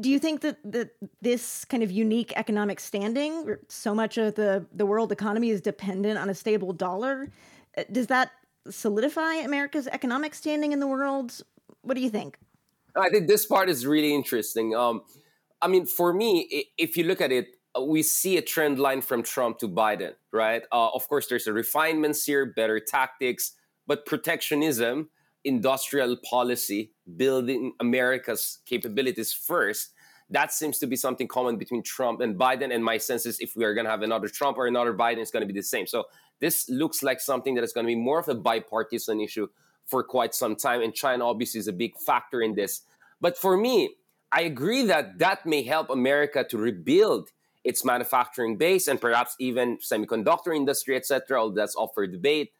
Do 0.00 0.10
you 0.10 0.18
think 0.18 0.42
that, 0.42 0.58
that 0.64 0.90
this 1.22 1.64
kind 1.64 1.82
of 1.82 1.90
unique 1.90 2.32
economic 2.36 2.78
standing, 2.78 3.56
so 3.68 3.94
much 3.94 4.18
of 4.18 4.34
the, 4.34 4.66
the 4.72 4.84
world 4.84 5.12
economy 5.12 5.50
is 5.50 5.60
dependent 5.60 6.18
on 6.18 6.28
a 6.28 6.34
stable 6.34 6.72
dollar, 6.72 7.30
uh, 7.76 7.84
does 7.90 8.06
that 8.08 8.32
solidify 8.68 9.34
America's 9.34 9.86
economic 9.88 10.34
standing 10.34 10.72
in 10.72 10.80
the 10.80 10.86
world? 10.86 11.40
What 11.82 11.94
do 11.94 12.02
you 12.02 12.10
think? 12.10 12.38
I 12.96 13.08
think 13.08 13.28
this 13.28 13.46
part 13.46 13.68
is 13.68 13.86
really 13.86 14.14
interesting. 14.14 14.74
Um, 14.74 15.02
I 15.62 15.68
mean, 15.68 15.86
for 15.86 16.12
me, 16.12 16.66
if 16.76 16.96
you 16.96 17.04
look 17.04 17.20
at 17.20 17.32
it, 17.32 17.48
uh, 17.76 17.82
we 17.82 18.02
see 18.02 18.36
a 18.36 18.42
trend 18.42 18.78
line 18.78 19.00
from 19.00 19.22
Trump 19.22 19.58
to 19.58 19.68
Biden, 19.68 20.14
right? 20.32 20.62
Uh, 20.72 20.88
of 20.90 21.08
course, 21.08 21.28
there's 21.28 21.46
a 21.46 21.52
refinements 21.52 22.24
here, 22.24 22.46
better 22.46 22.80
tactics, 22.80 23.52
but 23.86 24.06
protectionism, 24.06 25.08
industrial 25.48 26.16
policy, 26.18 26.92
building 27.16 27.72
America's 27.80 28.58
capabilities 28.66 29.32
first. 29.32 29.92
That 30.30 30.52
seems 30.52 30.78
to 30.80 30.86
be 30.86 30.94
something 30.94 31.26
common 31.26 31.56
between 31.56 31.82
Trump 31.82 32.20
and 32.20 32.38
Biden. 32.38 32.72
And 32.74 32.84
my 32.84 32.98
sense 32.98 33.24
is 33.24 33.40
if 33.40 33.56
we 33.56 33.64
are 33.64 33.74
going 33.74 33.86
to 33.86 33.90
have 33.90 34.02
another 34.02 34.28
Trump 34.28 34.58
or 34.58 34.66
another 34.66 34.94
Biden, 34.94 35.18
it's 35.18 35.30
going 35.30 35.46
to 35.46 35.52
be 35.52 35.58
the 35.58 35.62
same. 35.62 35.86
So 35.86 36.04
this 36.40 36.68
looks 36.68 37.02
like 37.02 37.20
something 37.20 37.54
that 37.54 37.64
is 37.64 37.72
going 37.72 37.86
to 37.86 37.88
be 37.88 37.96
more 37.96 38.20
of 38.20 38.28
a 38.28 38.34
bipartisan 38.34 39.20
issue 39.20 39.48
for 39.86 40.04
quite 40.04 40.34
some 40.34 40.54
time, 40.54 40.82
and 40.82 40.94
China 40.94 41.26
obviously 41.26 41.58
is 41.58 41.66
a 41.66 41.72
big 41.72 41.96
factor 41.96 42.42
in 42.42 42.54
this. 42.54 42.82
But 43.20 43.38
for 43.38 43.56
me, 43.56 43.96
I 44.30 44.42
agree 44.42 44.84
that 44.84 45.18
that 45.18 45.46
may 45.46 45.62
help 45.62 45.88
America 45.88 46.44
to 46.44 46.58
rebuild 46.58 47.30
its 47.64 47.84
manufacturing 47.84 48.56
base 48.58 48.86
and 48.86 49.00
perhaps 49.00 49.34
even 49.38 49.78
semiconductor 49.78 50.54
industry, 50.54 50.94
etc. 50.94 51.40
All 51.40 51.50
that's 51.50 51.74
up 51.80 51.92
for 51.94 52.06
debate. 52.06 52.52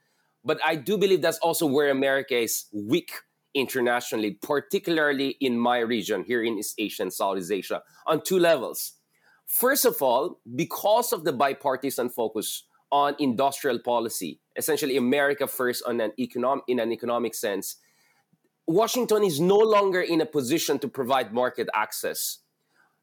But 0.44 0.60
I 0.64 0.76
do 0.76 0.96
believe 0.96 1.22
that's 1.22 1.38
also 1.38 1.66
where 1.66 1.90
America 1.90 2.36
is 2.36 2.66
weak 2.72 3.12
internationally, 3.54 4.32
particularly 4.32 5.36
in 5.40 5.58
my 5.58 5.78
region 5.78 6.24
here 6.24 6.42
in 6.42 6.58
East 6.58 6.74
Asia 6.78 7.02
and 7.02 7.12
Southeast 7.12 7.50
Asia, 7.50 7.82
on 8.06 8.22
two 8.22 8.38
levels. 8.38 8.92
First 9.46 9.84
of 9.84 10.00
all, 10.02 10.40
because 10.54 11.12
of 11.12 11.24
the 11.24 11.32
bipartisan 11.32 12.10
focus 12.10 12.64
on 12.92 13.16
industrial 13.18 13.78
policy, 13.78 14.40
essentially 14.56 14.96
America 14.96 15.46
first 15.46 15.82
on 15.86 16.00
an 16.00 16.12
economic 16.18 16.64
in 16.68 16.78
an 16.78 16.92
economic 16.92 17.34
sense, 17.34 17.76
Washington 18.66 19.24
is 19.24 19.40
no 19.40 19.56
longer 19.56 20.00
in 20.00 20.20
a 20.20 20.26
position 20.26 20.78
to 20.78 20.88
provide 20.88 21.32
market 21.32 21.68
access. 21.74 22.38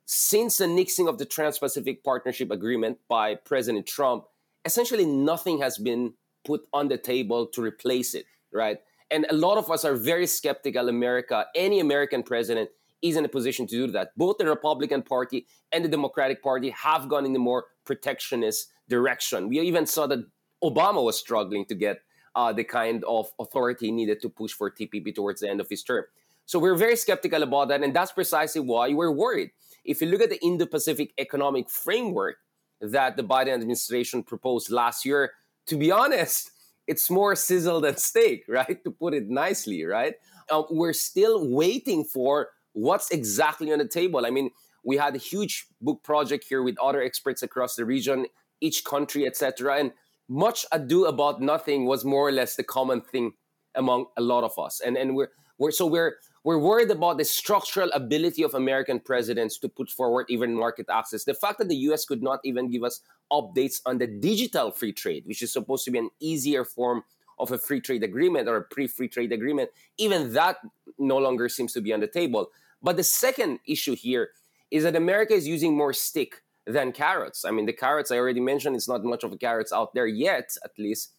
Since 0.06 0.58
the 0.58 0.66
nixing 0.66 1.10
of 1.10 1.18
the 1.18 1.26
Trans 1.26 1.58
Pacific 1.58 2.04
Partnership 2.04 2.52
Agreement 2.52 3.00
by 3.10 3.34
President 3.34 3.88
Trump, 3.88 4.26
essentially 4.64 5.06
nothing 5.06 5.60
has 5.60 5.80
been 5.80 6.14
put 6.46 6.62
on 6.74 6.88
the 6.88 6.98
table 6.98 7.48
to 7.48 7.62
replace 7.62 8.14
it, 8.14 8.26
right? 8.54 8.78
And 9.12 9.26
a 9.30 9.36
lot 9.36 9.58
of 9.58 9.70
us 9.70 9.84
are 9.86 9.96
very 9.96 10.28
skeptical 10.28 10.90
America, 10.90 11.46
any 11.56 11.80
American 11.80 12.24
president 12.24 12.70
is 13.02 13.16
in 13.16 13.26
a 13.26 13.30
position 13.30 13.68
to 13.68 13.88
do 13.88 13.92
that. 13.92 14.10
Both 14.18 14.38
the 14.38 14.46
Republican 14.46 15.02
Party 15.04 15.46
and 15.72 15.84
the 15.84 15.90
Democratic 15.90 16.42
Party 16.42 16.70
have 16.72 17.08
gone 17.08 17.26
in 17.26 17.34
the 17.34 17.40
more 17.40 17.66
protectionist 17.86 18.72
direction. 18.90 19.48
We 19.48 19.60
even 19.60 19.86
saw 19.86 20.08
that 20.08 20.26
Obama 20.64 21.04
was 21.04 21.20
struggling 21.20 21.66
to 21.66 21.76
get 21.76 22.00
uh, 22.36 22.52
the 22.52 22.64
kind 22.64 23.04
of 23.06 23.30
authority 23.40 23.92
needed 23.92 24.22
to 24.22 24.30
push 24.30 24.52
for 24.52 24.72
TPP 24.72 25.14
towards 25.14 25.42
the 25.42 25.50
end 25.50 25.62
of 25.62 25.70
his 25.70 25.84
term. 25.84 26.06
So 26.46 26.60
we're 26.60 26.76
very 26.76 26.96
skeptical 26.96 27.44
about 27.44 27.70
that, 27.70 27.84
and 27.84 27.96
that's 27.96 28.12
precisely 28.12 28.62
why 28.62 28.94
we're 28.94 29.12
worried. 29.12 29.52
If 29.84 30.02
you 30.02 30.08
look 30.08 30.22
at 30.22 30.30
the 30.30 30.44
Indo-Pacific 30.44 31.14
economic 31.18 31.70
framework 31.70 32.38
that 32.82 33.18
the 33.18 33.24
Biden 33.24 33.54
administration 33.54 34.24
proposed 34.24 34.70
last 34.70 35.06
year, 35.06 35.32
to 35.68 35.78
be 35.78 35.92
honest, 35.92 36.52
it's 36.88 37.10
more 37.10 37.36
sizzle 37.36 37.82
than 37.82 37.98
steak, 37.98 38.46
right? 38.50 38.84
To 38.84 38.92
put 38.92 39.14
it 39.14 39.30
nicely, 39.30 39.84
right? 39.86 40.16
Uh, 40.50 40.64
we're 40.70 40.94
still 40.94 41.50
waiting 41.50 42.04
for 42.04 42.50
what's 42.74 43.10
exactly 43.10 43.72
on 43.72 43.80
the 43.80 43.88
table. 43.88 44.26
I 44.26 44.30
mean, 44.30 44.52
we 44.84 44.98
had 44.98 45.16
a 45.16 45.20
huge 45.20 45.66
book 45.82 46.04
project 46.04 46.46
here 46.48 46.62
with 46.62 46.78
other 46.80 47.02
experts 47.02 47.42
across 47.42 47.76
the 47.76 47.86
region, 47.86 48.28
each 48.62 48.86
country, 48.86 49.26
etc. 49.26 49.78
And 49.78 49.92
much 50.30 50.66
ado 50.72 51.06
about 51.06 51.42
nothing 51.42 51.86
was 51.86 52.06
more 52.06 52.28
or 52.28 52.32
less 52.32 52.56
the 52.56 52.64
common 52.64 53.02
thing 53.02 53.34
among 53.74 54.06
a 54.16 54.22
lot 54.22 54.44
of 54.44 54.58
us. 54.60 54.82
And 54.86 54.96
and 54.96 55.16
we're 55.16 55.30
we're 55.58 55.72
so 55.72 55.88
we're 55.88 56.18
we're 56.46 56.60
worried 56.60 56.92
about 56.92 57.18
the 57.18 57.26
structural 57.26 57.90
ability 57.92 58.44
of 58.44 58.54
American 58.54 59.00
presidents 59.00 59.58
to 59.58 59.68
put 59.68 59.90
forward 59.90 60.28
even 60.30 60.54
market 60.54 60.86
access. 60.92 61.24
The 61.24 61.34
fact 61.34 61.58
that 61.58 61.70
the 61.70 61.76
US 61.88 62.06
could 62.06 62.22
not 62.22 62.40
even 62.44 62.70
give 62.70 62.84
us 62.84 63.02
updates 63.34 63.82
on 63.84 63.98
the 63.98 64.06
digital 64.06 64.70
free 64.70 64.94
trade, 64.94 65.24
which 65.26 65.42
is 65.42 65.52
supposed 65.52 65.86
to 65.86 65.92
be 65.92 65.98
an 65.98 66.12
easier 66.20 66.64
form 66.64 67.04
of 67.40 67.52
a 67.52 67.58
free 67.58 67.82
trade 67.82 68.04
agreement 68.04 68.48
or 68.48 68.58
a 68.58 68.62
pre-free 68.62 69.08
trade 69.08 69.32
agreement, 69.32 69.72
even 69.98 70.34
that 70.34 70.58
no 71.00 71.18
longer 71.18 71.50
seems 71.50 71.74
to 71.74 71.82
be 71.82 71.92
on 71.92 72.00
the 72.00 72.08
table. 72.08 72.52
But 72.80 72.98
the 72.98 73.04
second 73.04 73.60
issue 73.68 73.96
here 73.96 74.30
is 74.70 74.84
that 74.84 74.96
America 74.96 75.34
is 75.34 75.48
using 75.48 75.76
more 75.76 75.94
stick 75.94 76.44
than 76.68 76.92
carrots. 76.92 77.44
I 77.44 77.50
mean, 77.50 77.66
the 77.66 77.74
carrots 77.74 78.12
I 78.12 78.18
already 78.18 78.40
mentioned, 78.40 78.76
it's 78.76 78.88
not 78.88 79.04
much 79.04 79.24
of 79.24 79.34
a 79.34 79.38
carrots 79.38 79.74
out 79.74 79.96
there 79.96 80.06
yet, 80.06 80.56
at 80.64 80.78
least. 80.78 81.14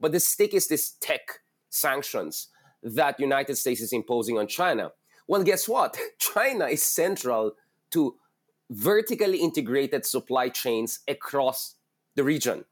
But 0.00 0.12
the 0.12 0.20
stick 0.20 0.54
is 0.54 0.68
this 0.68 0.92
tech 1.02 1.40
sanctions 1.68 2.48
that 2.82 3.20
United 3.20 3.56
States 3.56 3.80
is 3.80 3.92
imposing 3.92 4.38
on 4.38 4.46
China. 4.46 4.92
Well, 5.28 5.42
guess 5.42 5.68
what? 5.68 5.96
China 6.18 6.66
is 6.66 6.82
central 6.82 7.52
to 7.92 8.16
vertically 8.70 9.38
integrated 9.38 10.06
supply 10.06 10.48
chains 10.48 11.00
across 11.08 11.76
the 12.16 12.24
region. 12.24 12.64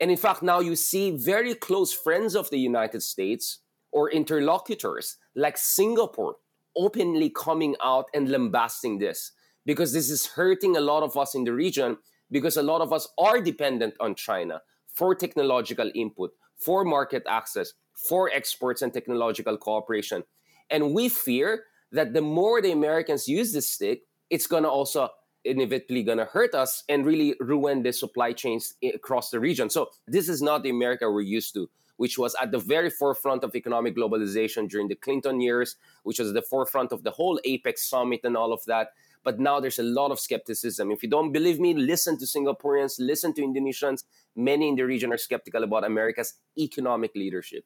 And 0.00 0.10
in 0.10 0.16
fact, 0.16 0.42
now 0.42 0.60
you 0.60 0.76
see 0.76 1.10
very 1.10 1.54
close 1.54 1.92
friends 1.92 2.34
of 2.34 2.50
the 2.50 2.58
United 2.58 3.02
States 3.02 3.60
or 3.92 4.10
interlocutors 4.10 5.18
like 5.36 5.56
Singapore 5.56 6.36
openly 6.76 7.30
coming 7.30 7.76
out 7.82 8.06
and 8.12 8.28
lambasting 8.28 8.98
this 8.98 9.32
because 9.64 9.92
this 9.92 10.10
is 10.10 10.26
hurting 10.26 10.76
a 10.76 10.80
lot 10.80 11.02
of 11.02 11.16
us 11.16 11.34
in 11.34 11.44
the 11.44 11.52
region 11.52 11.96
because 12.30 12.56
a 12.56 12.62
lot 12.62 12.80
of 12.80 12.92
us 12.92 13.06
are 13.18 13.40
dependent 13.40 13.94
on 14.00 14.14
China 14.14 14.60
for 14.92 15.14
technological 15.14 15.90
input, 15.94 16.32
for 16.64 16.84
market 16.84 17.22
access, 17.28 17.72
for 18.08 18.30
exports 18.30 18.82
and 18.82 18.92
technological 18.92 19.56
cooperation. 19.56 20.24
And 20.70 20.94
we 20.94 21.08
fear 21.08 21.64
that 21.92 22.12
the 22.14 22.22
more 22.22 22.62
the 22.62 22.72
Americans 22.72 23.28
use 23.28 23.52
this 23.52 23.68
stick, 23.68 24.02
it's 24.30 24.46
going 24.46 24.62
to 24.62 24.70
also 24.70 25.10
inevitably 25.44 26.02
going 26.02 26.18
to 26.18 26.24
hurt 26.24 26.54
us 26.54 26.82
and 26.88 27.04
really 27.04 27.34
ruin 27.38 27.82
the 27.82 27.92
supply 27.92 28.32
chains 28.32 28.74
across 28.94 29.30
the 29.30 29.38
region. 29.38 29.68
So 29.68 29.90
this 30.06 30.28
is 30.28 30.40
not 30.40 30.62
the 30.62 30.70
America 30.70 31.10
we're 31.10 31.20
used 31.20 31.52
to, 31.54 31.68
which 31.96 32.18
was 32.18 32.34
at 32.40 32.50
the 32.50 32.58
very 32.58 32.88
forefront 32.88 33.44
of 33.44 33.54
economic 33.54 33.94
globalization 33.94 34.68
during 34.68 34.88
the 34.88 34.94
Clinton 34.94 35.40
years, 35.40 35.76
which 36.02 36.18
was 36.18 36.32
the 36.32 36.42
forefront 36.42 36.92
of 36.92 37.02
the 37.02 37.10
whole 37.10 37.38
APEC 37.46 37.78
summit 37.78 38.20
and 38.24 38.36
all 38.36 38.52
of 38.54 38.64
that. 38.66 38.92
But 39.22 39.38
now 39.38 39.60
there's 39.60 39.78
a 39.78 39.82
lot 39.82 40.10
of 40.10 40.20
skepticism. 40.20 40.90
If 40.90 41.02
you 41.02 41.08
don't 41.08 41.32
believe 41.32 41.60
me, 41.60 41.74
listen 41.74 42.18
to 42.18 42.24
Singaporeans, 42.24 42.96
listen 42.98 43.32
to 43.34 43.42
Indonesians. 43.42 44.04
Many 44.36 44.68
in 44.68 44.76
the 44.76 44.82
region 44.82 45.12
are 45.12 45.18
skeptical 45.18 45.62
about 45.62 45.84
America's 45.84 46.34
economic 46.58 47.12
leadership. 47.14 47.64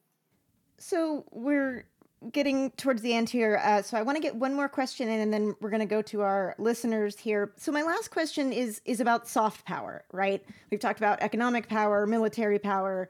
So 0.79 1.25
we're 1.31 1.87
getting 2.33 2.71
towards 2.73 3.03
the 3.03 3.15
end 3.15 3.31
here. 3.31 3.61
Uh, 3.63 3.83
so 3.83 3.97
I 3.97 4.03
want 4.03 4.17
to 4.17 4.23
get 4.23 4.35
one 4.35 4.55
more 4.55 4.69
question 4.69 5.09
in, 5.09 5.21
and 5.21 5.33
then 5.33 5.55
we're 5.61 5.71
going 5.71 5.81
to 5.81 5.87
go 5.87 6.03
to 6.03 6.23
our 6.23 6.55
listeners 6.59 7.19
here. 7.19 7.53
So 7.57 7.71
my 7.73 7.83
last 7.83 8.11
question 8.11 8.53
is 8.53 8.81
is 8.85 9.01
about 9.01 9.29
soft 9.29 9.65
power, 9.65 10.05
right? 10.13 10.45
We've 10.71 10.81
talked 10.81 10.99
about 10.99 11.23
economic 11.23 11.69
power, 11.69 12.07
military 12.07 12.59
power. 12.59 13.09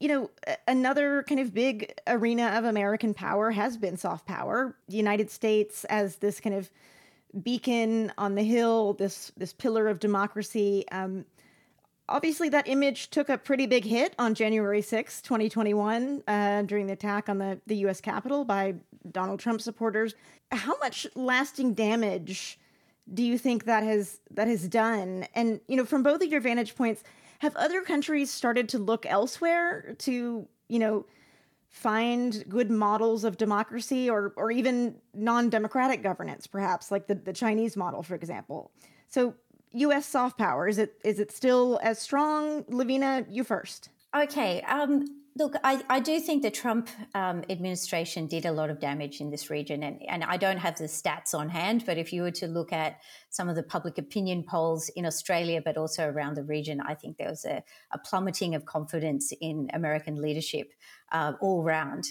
You 0.00 0.08
know, 0.08 0.30
another 0.68 1.22
kind 1.22 1.40
of 1.40 1.54
big 1.54 1.94
arena 2.06 2.48
of 2.56 2.64
American 2.64 3.14
power 3.14 3.50
has 3.50 3.76
been 3.76 3.96
soft 3.96 4.26
power. 4.26 4.76
The 4.88 4.96
United 4.96 5.30
States 5.30 5.84
as 5.84 6.16
this 6.16 6.40
kind 6.40 6.54
of 6.54 6.70
beacon 7.42 8.12
on 8.18 8.34
the 8.34 8.42
hill, 8.42 8.94
this 8.94 9.32
this 9.36 9.52
pillar 9.52 9.88
of 9.88 10.00
democracy. 10.00 10.84
Um, 10.90 11.24
obviously, 12.08 12.48
that 12.50 12.68
image 12.68 13.10
took 13.10 13.28
a 13.28 13.38
pretty 13.38 13.66
big 13.66 13.84
hit 13.84 14.14
on 14.18 14.34
January 14.34 14.82
6, 14.82 15.22
2021, 15.22 16.22
uh, 16.26 16.62
during 16.62 16.86
the 16.86 16.92
attack 16.92 17.28
on 17.28 17.38
the, 17.38 17.60
the 17.66 17.76
U.S. 17.78 18.00
Capitol 18.00 18.44
by 18.44 18.74
Donald 19.10 19.40
Trump 19.40 19.60
supporters. 19.60 20.14
How 20.50 20.76
much 20.78 21.06
lasting 21.14 21.74
damage 21.74 22.58
do 23.12 23.22
you 23.22 23.36
think 23.36 23.64
that 23.64 23.82
has 23.82 24.20
that 24.30 24.48
has 24.48 24.68
done? 24.68 25.26
And 25.34 25.60
you 25.68 25.76
know, 25.76 25.84
from 25.84 26.02
both 26.02 26.22
of 26.22 26.30
your 26.30 26.40
vantage 26.40 26.74
points, 26.74 27.02
have 27.40 27.54
other 27.56 27.82
countries 27.82 28.30
started 28.30 28.68
to 28.70 28.78
look 28.78 29.04
elsewhere 29.06 29.94
to 29.98 30.48
you 30.68 30.78
know 30.78 31.06
find 31.74 32.44
good 32.48 32.70
models 32.70 33.24
of 33.24 33.36
democracy 33.36 34.08
or, 34.08 34.32
or 34.36 34.52
even 34.52 34.94
non-democratic 35.12 36.04
governance, 36.04 36.46
perhaps 36.46 36.92
like 36.92 37.08
the, 37.08 37.16
the 37.16 37.32
Chinese 37.32 37.76
model, 37.76 38.00
for 38.00 38.14
example. 38.14 38.70
So 39.08 39.34
U.S. 39.74 40.06
soft 40.06 40.38
power 40.38 40.68
is 40.68 40.78
it 40.78 40.94
is 41.04 41.18
it 41.18 41.32
still 41.32 41.80
as 41.82 41.98
strong? 41.98 42.64
Lavina, 42.68 43.26
you 43.28 43.44
first. 43.44 43.90
Okay. 44.16 44.62
Um, 44.62 45.06
look, 45.36 45.54
I, 45.64 45.82
I 45.88 46.00
do 46.00 46.20
think 46.20 46.42
the 46.42 46.50
Trump 46.50 46.88
um, 47.14 47.42
administration 47.50 48.26
did 48.26 48.46
a 48.46 48.52
lot 48.52 48.70
of 48.70 48.78
damage 48.78 49.20
in 49.20 49.30
this 49.30 49.50
region, 49.50 49.82
and, 49.82 50.00
and 50.08 50.22
I 50.22 50.36
don't 50.36 50.58
have 50.58 50.78
the 50.78 50.84
stats 50.84 51.34
on 51.34 51.48
hand, 51.48 51.84
but 51.84 51.98
if 51.98 52.12
you 52.12 52.22
were 52.22 52.30
to 52.32 52.46
look 52.46 52.72
at 52.72 53.00
some 53.30 53.48
of 53.48 53.56
the 53.56 53.62
public 53.62 53.98
opinion 53.98 54.44
polls 54.44 54.88
in 54.90 55.04
Australia, 55.04 55.60
but 55.64 55.76
also 55.76 56.08
around 56.08 56.34
the 56.34 56.44
region, 56.44 56.80
I 56.80 56.94
think 56.94 57.16
there 57.16 57.30
was 57.30 57.44
a, 57.44 57.64
a 57.92 57.98
plummeting 57.98 58.54
of 58.54 58.64
confidence 58.64 59.32
in 59.40 59.68
American 59.72 60.20
leadership 60.22 60.72
uh, 61.10 61.32
all 61.40 61.64
round. 61.64 62.04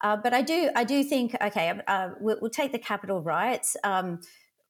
Uh, 0.00 0.16
but 0.16 0.32
I 0.32 0.40
do, 0.40 0.70
I 0.74 0.84
do 0.84 1.04
think, 1.04 1.36
okay, 1.42 1.78
uh, 1.86 2.10
we'll, 2.20 2.38
we'll, 2.40 2.50
take 2.50 2.72
the 2.72 2.78
Capitol 2.78 3.20
riots 3.20 3.76
um, 3.84 4.20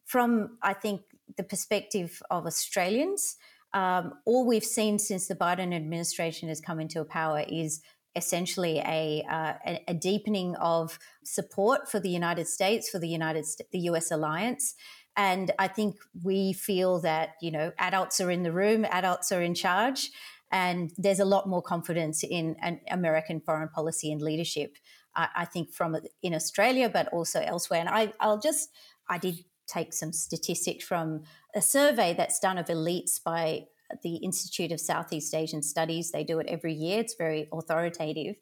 from, 0.04 0.58
I 0.60 0.72
think, 0.72 1.02
the 1.36 1.44
perspective 1.44 2.22
of 2.30 2.46
Australians. 2.46 3.36
Um, 3.72 4.14
all 4.26 4.46
we've 4.46 4.64
seen 4.64 4.98
since 4.98 5.28
the 5.28 5.36
Biden 5.36 5.74
administration 5.74 6.48
has 6.48 6.60
come 6.60 6.80
into 6.80 7.04
power 7.04 7.44
is 7.48 7.82
essentially 8.16 8.78
a, 8.78 9.24
uh, 9.30 9.52
a, 9.86 9.94
deepening 9.94 10.56
of 10.56 10.98
support 11.22 11.88
for 11.88 12.00
the 12.00 12.08
United 12.08 12.48
States, 12.48 12.90
for 12.90 12.98
the 12.98 13.08
United 13.08 13.46
the 13.70 13.78
U.S. 13.80 14.10
alliance. 14.10 14.74
And 15.16 15.52
I 15.58 15.68
think 15.68 15.96
we 16.22 16.52
feel 16.52 17.00
that 17.00 17.34
you 17.40 17.50
know 17.50 17.72
adults 17.78 18.20
are 18.20 18.30
in 18.30 18.42
the 18.42 18.52
room, 18.52 18.84
adults 18.90 19.30
are 19.30 19.42
in 19.42 19.54
charge, 19.54 20.10
and 20.50 20.92
there's 20.96 21.20
a 21.20 21.24
lot 21.24 21.48
more 21.48 21.62
confidence 21.62 22.24
in 22.24 22.56
an 22.62 22.80
American 22.90 23.40
foreign 23.40 23.68
policy 23.68 24.10
and 24.10 24.20
leadership. 24.20 24.76
I, 25.14 25.28
I 25.36 25.44
think 25.44 25.72
from 25.72 25.96
in 26.22 26.34
Australia, 26.34 26.88
but 26.88 27.08
also 27.12 27.40
elsewhere. 27.40 27.80
And 27.80 27.88
I, 27.88 28.12
I'll 28.18 28.40
just 28.40 28.70
I 29.08 29.18
did 29.18 29.44
take 29.70 29.92
some 29.92 30.12
statistics 30.12 30.84
from 30.84 31.22
a 31.54 31.62
survey 31.62 32.14
that's 32.16 32.38
done 32.40 32.58
of 32.58 32.66
elites 32.66 33.22
by 33.22 33.66
the 34.02 34.16
Institute 34.16 34.72
of 34.72 34.80
Southeast 34.80 35.34
Asian 35.34 35.62
Studies. 35.62 36.10
They 36.10 36.24
do 36.24 36.38
it 36.38 36.46
every 36.48 36.74
year, 36.74 37.00
it's 37.00 37.14
very 37.14 37.48
authoritative. 37.52 38.36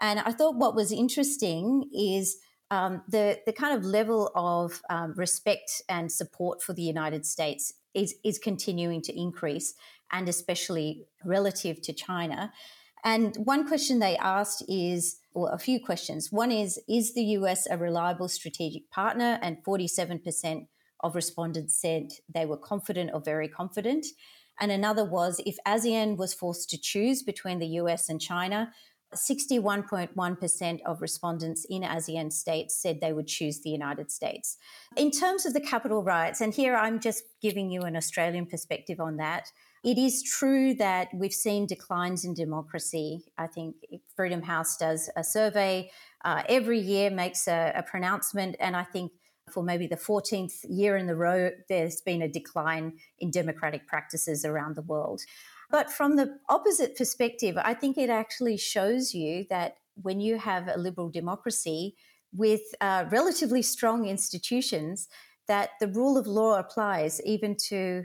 And 0.00 0.20
I 0.20 0.32
thought 0.32 0.56
what 0.56 0.74
was 0.74 0.92
interesting 0.92 1.88
is 1.92 2.38
um, 2.70 3.02
the 3.08 3.38
the 3.46 3.52
kind 3.52 3.76
of 3.76 3.84
level 3.84 4.30
of 4.34 4.80
um, 4.90 5.14
respect 5.16 5.82
and 5.88 6.10
support 6.10 6.62
for 6.62 6.72
the 6.72 6.82
United 6.82 7.24
States 7.26 7.72
is 7.94 8.14
is 8.24 8.38
continuing 8.38 9.02
to 9.02 9.18
increase, 9.18 9.74
and 10.10 10.28
especially 10.28 11.06
relative 11.24 11.80
to 11.82 11.92
China. 11.92 12.52
And 13.04 13.36
one 13.36 13.68
question 13.68 13.98
they 13.98 14.16
asked 14.16 14.64
is, 14.68 15.16
or 15.34 15.52
a 15.52 15.58
few 15.58 15.80
questions. 15.80 16.30
One 16.30 16.52
is, 16.52 16.80
is 16.88 17.14
the 17.14 17.24
US 17.38 17.66
a 17.68 17.76
reliable 17.76 18.28
strategic 18.28 18.90
partner? 18.90 19.38
And 19.42 19.62
47% 19.64 20.66
of 21.00 21.14
respondents 21.14 21.80
said 21.80 22.12
they 22.32 22.46
were 22.46 22.56
confident 22.56 23.10
or 23.12 23.20
very 23.20 23.48
confident. 23.48 24.06
And 24.60 24.70
another 24.70 25.04
was, 25.04 25.40
if 25.44 25.56
ASEAN 25.66 26.16
was 26.16 26.32
forced 26.32 26.70
to 26.70 26.80
choose 26.80 27.22
between 27.22 27.58
the 27.58 27.66
US 27.66 28.08
and 28.08 28.20
China, 28.20 28.72
61.1% 29.14 30.80
of 30.86 31.00
respondents 31.00 31.66
in 31.68 31.82
ASEAN 31.82 32.32
states 32.32 32.80
said 32.80 33.00
they 33.00 33.12
would 33.12 33.26
choose 33.26 33.60
the 33.60 33.70
United 33.70 34.10
States. 34.10 34.56
In 34.96 35.10
terms 35.10 35.46
of 35.46 35.52
the 35.52 35.60
capital 35.60 36.02
rights, 36.02 36.40
and 36.40 36.52
here 36.52 36.74
I'm 36.74 37.00
just 37.00 37.22
giving 37.40 37.70
you 37.70 37.82
an 37.82 37.96
Australian 37.96 38.46
perspective 38.46 39.00
on 39.00 39.16
that, 39.16 39.50
it 39.84 39.98
is 39.98 40.22
true 40.22 40.72
that 40.74 41.08
we've 41.14 41.34
seen 41.34 41.66
declines 41.66 42.24
in 42.24 42.32
democracy. 42.32 43.24
I 43.36 43.46
think 43.46 43.76
Freedom 44.16 44.40
House 44.40 44.78
does 44.78 45.10
a 45.14 45.22
survey 45.22 45.90
uh, 46.24 46.42
every 46.48 46.78
year, 46.78 47.10
makes 47.10 47.46
a, 47.46 47.72
a 47.76 47.82
pronouncement, 47.82 48.56
and 48.58 48.74
I 48.74 48.84
think 48.84 49.12
for 49.50 49.62
maybe 49.62 49.86
the 49.86 49.96
14th 49.96 50.64
year 50.68 50.96
in 50.96 51.06
the 51.06 51.14
row, 51.14 51.50
there's 51.68 52.00
been 52.00 52.22
a 52.22 52.28
decline 52.28 52.94
in 53.18 53.30
democratic 53.30 53.86
practices 53.86 54.46
around 54.46 54.74
the 54.74 54.82
world. 54.82 55.20
But 55.70 55.90
from 55.90 56.16
the 56.16 56.38
opposite 56.48 56.96
perspective, 56.96 57.58
I 57.58 57.74
think 57.74 57.98
it 57.98 58.08
actually 58.08 58.56
shows 58.56 59.12
you 59.12 59.44
that 59.50 59.76
when 60.00 60.18
you 60.18 60.38
have 60.38 60.68
a 60.68 60.78
liberal 60.78 61.10
democracy 61.10 61.94
with 62.32 62.62
uh, 62.80 63.04
relatively 63.10 63.60
strong 63.60 64.06
institutions, 64.06 65.08
that 65.46 65.70
the 65.78 65.88
rule 65.88 66.16
of 66.16 66.26
law 66.26 66.58
applies 66.58 67.20
even 67.22 67.54
to 67.68 68.04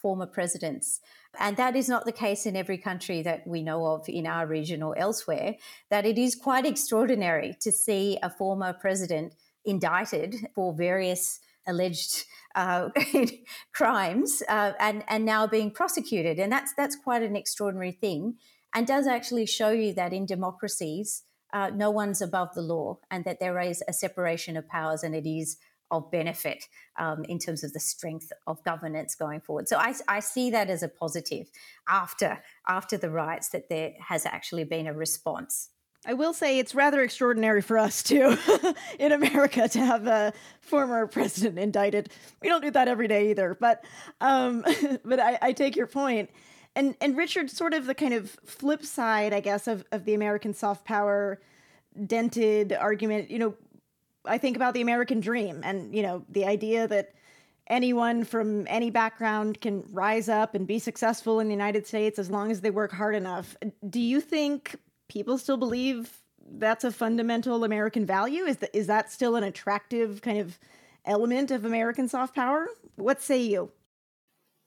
former 0.00 0.26
presidents. 0.26 1.00
And 1.38 1.56
that 1.56 1.76
is 1.76 1.88
not 1.88 2.04
the 2.04 2.12
case 2.12 2.46
in 2.46 2.56
every 2.56 2.78
country 2.78 3.22
that 3.22 3.46
we 3.46 3.62
know 3.62 3.86
of 3.86 4.08
in 4.08 4.26
our 4.26 4.46
region 4.46 4.82
or 4.82 4.96
elsewhere, 4.98 5.56
that 5.90 6.06
it 6.06 6.18
is 6.18 6.34
quite 6.34 6.66
extraordinary 6.66 7.56
to 7.60 7.70
see 7.70 8.18
a 8.22 8.30
former 8.30 8.72
president 8.72 9.34
indicted 9.64 10.36
for 10.54 10.72
various 10.74 11.40
alleged 11.66 12.24
uh, 12.54 12.88
crimes 13.72 14.42
uh, 14.48 14.72
and 14.80 15.04
and 15.08 15.24
now 15.24 15.46
being 15.46 15.70
prosecuted, 15.70 16.38
and 16.38 16.50
that's 16.52 16.74
that's 16.74 16.96
quite 16.96 17.22
an 17.22 17.36
extraordinary 17.36 17.92
thing, 17.92 18.36
and 18.74 18.86
does 18.86 19.06
actually 19.06 19.46
show 19.46 19.70
you 19.70 19.92
that 19.94 20.12
in 20.12 20.26
democracies, 20.26 21.22
uh, 21.52 21.70
no 21.70 21.90
one's 21.90 22.20
above 22.20 22.54
the 22.54 22.62
law, 22.62 22.98
and 23.10 23.24
that 23.24 23.40
there 23.40 23.60
is 23.60 23.82
a 23.86 23.92
separation 23.92 24.56
of 24.56 24.68
powers, 24.68 25.02
and 25.02 25.14
it 25.14 25.28
is 25.28 25.58
of 25.90 26.10
benefit 26.10 26.64
um, 26.98 27.24
in 27.24 27.38
terms 27.38 27.64
of 27.64 27.72
the 27.72 27.80
strength 27.80 28.32
of 28.46 28.62
governance 28.64 29.14
going 29.14 29.40
forward. 29.40 29.68
So 29.68 29.76
I, 29.76 29.94
I 30.08 30.20
see 30.20 30.50
that 30.50 30.70
as 30.70 30.82
a 30.82 30.88
positive 30.88 31.50
after 31.88 32.42
after 32.68 32.96
the 32.96 33.10
rights 33.10 33.48
that 33.50 33.68
there 33.68 33.92
has 34.08 34.26
actually 34.26 34.64
been 34.64 34.86
a 34.86 34.94
response. 34.94 35.70
I 36.06 36.14
will 36.14 36.32
say 36.32 36.58
it's 36.58 36.74
rather 36.74 37.02
extraordinary 37.02 37.60
for 37.60 37.76
us 37.76 38.02
too 38.02 38.36
in 38.98 39.12
America 39.12 39.68
to 39.68 39.78
have 39.78 40.06
a 40.06 40.32
former 40.60 41.06
president 41.06 41.58
indicted. 41.58 42.10
We 42.40 42.48
don't 42.48 42.62
do 42.62 42.70
that 42.70 42.88
every 42.88 43.06
day 43.06 43.30
either, 43.30 43.56
but 43.60 43.84
um, 44.20 44.64
but 45.04 45.20
I, 45.20 45.38
I 45.42 45.52
take 45.52 45.76
your 45.76 45.86
point. 45.86 46.30
And 46.74 46.96
and 47.00 47.16
Richard, 47.16 47.50
sort 47.50 47.74
of 47.74 47.86
the 47.86 47.94
kind 47.94 48.14
of 48.14 48.30
flip 48.46 48.84
side, 48.84 49.34
I 49.34 49.40
guess, 49.40 49.66
of, 49.66 49.84
of 49.92 50.04
the 50.04 50.14
American 50.14 50.54
soft 50.54 50.84
power 50.84 51.40
dented 52.06 52.72
argument, 52.72 53.30
you 53.30 53.38
know, 53.38 53.54
I 54.24 54.38
think 54.38 54.56
about 54.56 54.74
the 54.74 54.80
American 54.80 55.20
dream 55.20 55.60
and, 55.64 55.94
you 55.94 56.02
know, 56.02 56.24
the 56.28 56.44
idea 56.44 56.86
that 56.88 57.14
anyone 57.66 58.24
from 58.24 58.66
any 58.68 58.90
background 58.90 59.60
can 59.60 59.84
rise 59.92 60.28
up 60.28 60.54
and 60.54 60.66
be 60.66 60.78
successful 60.78 61.40
in 61.40 61.46
the 61.46 61.54
United 61.54 61.86
States 61.86 62.18
as 62.18 62.30
long 62.30 62.50
as 62.50 62.60
they 62.60 62.70
work 62.70 62.92
hard 62.92 63.14
enough. 63.14 63.56
Do 63.88 64.00
you 64.00 64.20
think 64.20 64.76
people 65.08 65.38
still 65.38 65.56
believe 65.56 66.18
that's 66.52 66.84
a 66.84 66.90
fundamental 66.90 67.64
American 67.64 68.04
value? 68.04 68.44
Is 68.44 68.56
that 68.58 68.76
is 68.76 68.88
that 68.88 69.10
still 69.10 69.36
an 69.36 69.44
attractive 69.44 70.20
kind 70.20 70.38
of 70.38 70.58
element 71.04 71.50
of 71.50 71.64
American 71.64 72.08
soft 72.08 72.34
power? 72.34 72.66
What 72.96 73.22
say 73.22 73.40
you? 73.40 73.70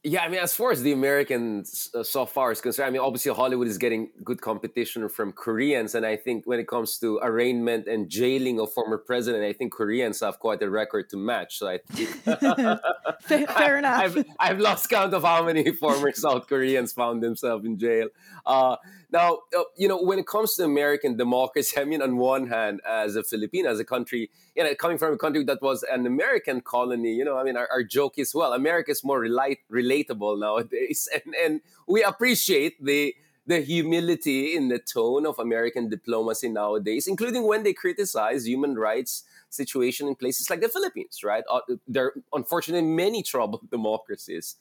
Yeah, 0.06 0.24
I 0.24 0.28
mean, 0.28 0.42
as 0.42 0.54
far 0.54 0.72
as 0.72 0.82
the 0.82 0.92
American 0.92 1.63
uh, 1.96 2.04
soft 2.04 2.36
power 2.36 2.52
is 2.52 2.60
concerned, 2.60 2.88
I 2.88 2.89
mean, 2.89 3.02
obviously 3.02 3.34
Hollywood 3.34 3.70
is 3.70 3.78
getting 3.78 4.10
good 4.22 4.42
competition 4.42 5.08
from 5.08 5.32
Koreans, 5.32 5.96
and 5.96 6.06
I 6.06 6.18
think 6.18 6.46
when 6.46 6.60
it 6.60 6.68
comes 6.68 6.98
to 7.00 7.20
arraignment 7.24 7.88
and 7.88 8.10
jailing 8.10 8.60
of 8.60 8.74
former 8.74 8.98
president, 8.98 9.46
I 9.46 9.54
think 9.54 9.72
Koreans 9.72 10.20
have 10.20 10.39
quite 10.39 10.62
a 10.62 10.70
record 10.70 11.10
to 11.12 11.18
match. 11.18 11.58
So 11.58 11.70
I 11.70 11.78
think 11.89 12.10
fair, 12.10 12.80
fair, 13.48 13.78
enough. 13.78 14.04
I've, 14.04 14.26
I've, 14.39 14.60
lost 14.60 14.89
count 14.89 15.13
of 15.13 15.24
how 15.24 15.46
many 15.46 15.72
former 15.84 16.12
South 16.12 16.48
Koreans 16.48 16.92
found 16.92 17.24
themselves 17.24 17.66
in 17.66 17.80
jail. 17.80 18.10
Uh, 18.46 18.76
now, 19.13 19.39
uh, 19.58 19.63
you 19.78 19.88
know, 19.88 20.02
when 20.02 20.20
it 20.20 20.28
comes 20.28 20.56
to 20.56 20.66
American 20.66 21.16
democracy, 21.16 21.80
I 21.80 21.86
mean, 21.86 22.02
on 22.02 22.18
one 22.18 22.48
hand, 22.48 22.82
as 22.86 23.16
a 23.16 23.24
Filipino, 23.24 23.70
as 23.70 23.80
a 23.80 23.86
country, 23.86 24.32
you 24.56 24.63
know, 24.63 24.74
coming 24.76 24.98
from 24.98 25.13
a 25.13 25.18
country 25.18 25.44
that 25.46 25.62
was 25.62 25.84
an 25.84 26.06
American 26.06 26.60
colony, 26.62 27.13
you 27.13 27.24
know, 27.24 27.38
I 27.38 27.44
mean, 27.44 27.56
our, 27.56 27.70
our 27.72 27.84
joke 27.84 28.16
is, 28.18 28.34
well, 28.34 28.54
America 28.54 28.92
is 28.92 29.04
more 29.04 29.20
relate, 29.20 29.60
relatable 29.94 30.40
nowadays. 30.40 31.08
And, 31.26 31.36
and 31.36 31.62
we 31.88 32.04
appreciate 32.04 32.84
the, 32.84 33.16
the 33.46 33.62
humility 33.62 34.56
in 34.56 34.70
the 34.70 34.80
tone 34.80 35.26
of 35.26 35.40
American 35.40 35.90
diplomacy 35.90 36.50
nowadays, 36.50 37.08
including 37.08 37.48
when 37.48 37.64
they 37.64 37.74
criticize 37.74 38.48
human 38.48 38.76
rights 38.76 39.24
situation 39.50 40.08
in 40.08 40.16
places 40.16 40.50
like 40.50 40.62
the 40.62 40.70
Philippines, 40.70 41.24
right? 41.24 41.44
Uh, 41.52 41.60
there 41.88 42.06
are 42.06 42.14
unfortunately 42.34 42.88
many 42.88 43.22
troubled 43.22 43.70
democracies. 43.72 44.56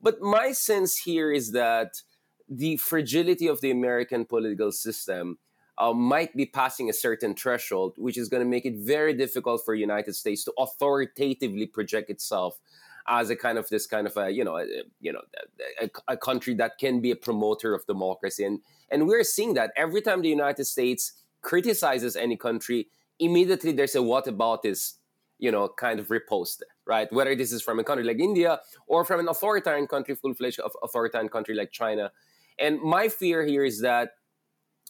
But 0.00 0.20
my 0.20 0.52
sense 0.52 0.98
here 0.98 1.32
is 1.32 1.52
that 1.52 2.02
the 2.48 2.76
fragility 2.76 3.48
of 3.48 3.60
the 3.60 3.70
American 3.70 4.24
political 4.24 4.70
system 4.70 5.38
uh, 5.78 5.92
might 5.92 6.34
be 6.36 6.46
passing 6.46 6.88
a 6.88 6.92
certain 6.92 7.34
threshold, 7.34 7.94
which 7.96 8.16
is 8.16 8.28
going 8.28 8.42
to 8.42 8.48
make 8.48 8.64
it 8.64 8.76
very 8.76 9.12
difficult 9.12 9.62
for 9.64 9.74
United 9.74 10.14
States 10.14 10.44
to 10.44 10.52
authoritatively 10.58 11.66
project 11.66 12.08
itself 12.08 12.58
as 13.08 13.30
a 13.30 13.36
kind 13.36 13.58
of 13.58 13.68
this 13.68 13.86
kind 13.86 14.06
of 14.06 14.16
a 14.16 14.30
you 14.30 14.44
know 14.44 14.58
a, 14.58 14.66
you 15.00 15.12
know 15.12 15.22
a, 15.80 15.90
a, 16.08 16.16
country 16.16 16.54
that 16.54 16.78
can 16.78 17.00
be 17.00 17.10
a 17.10 17.16
promoter 17.16 17.74
of 17.74 17.86
democracy, 17.86 18.44
and 18.44 18.60
and 18.90 19.06
we're 19.06 19.24
seeing 19.24 19.54
that 19.54 19.72
every 19.76 20.00
time 20.02 20.22
the 20.22 20.28
United 20.28 20.64
States 20.64 21.12
criticizes 21.42 22.16
any 22.16 22.36
country, 22.36 22.88
immediately 23.18 23.72
there's 23.72 23.94
a 23.94 24.02
what 24.02 24.26
about 24.26 24.62
this 24.62 24.94
you 25.38 25.50
know 25.50 25.68
kind 25.68 26.00
of 26.00 26.08
repost 26.08 26.62
right? 26.86 27.12
Whether 27.12 27.34
this 27.34 27.52
is 27.52 27.62
from 27.62 27.78
a 27.78 27.84
country 27.84 28.04
like 28.04 28.20
india 28.20 28.60
or 28.86 29.04
from 29.04 29.20
an 29.20 29.28
authoritarian 29.28 29.86
country 29.86 30.14
full-fledged 30.14 30.60
authoritarian 30.82 31.28
country 31.28 31.54
like 31.54 31.72
china. 31.72 32.12
And 32.58 32.80
my 32.80 33.08
fear 33.08 33.44
here 33.44 33.64
is 33.64 33.80
that 33.82 34.10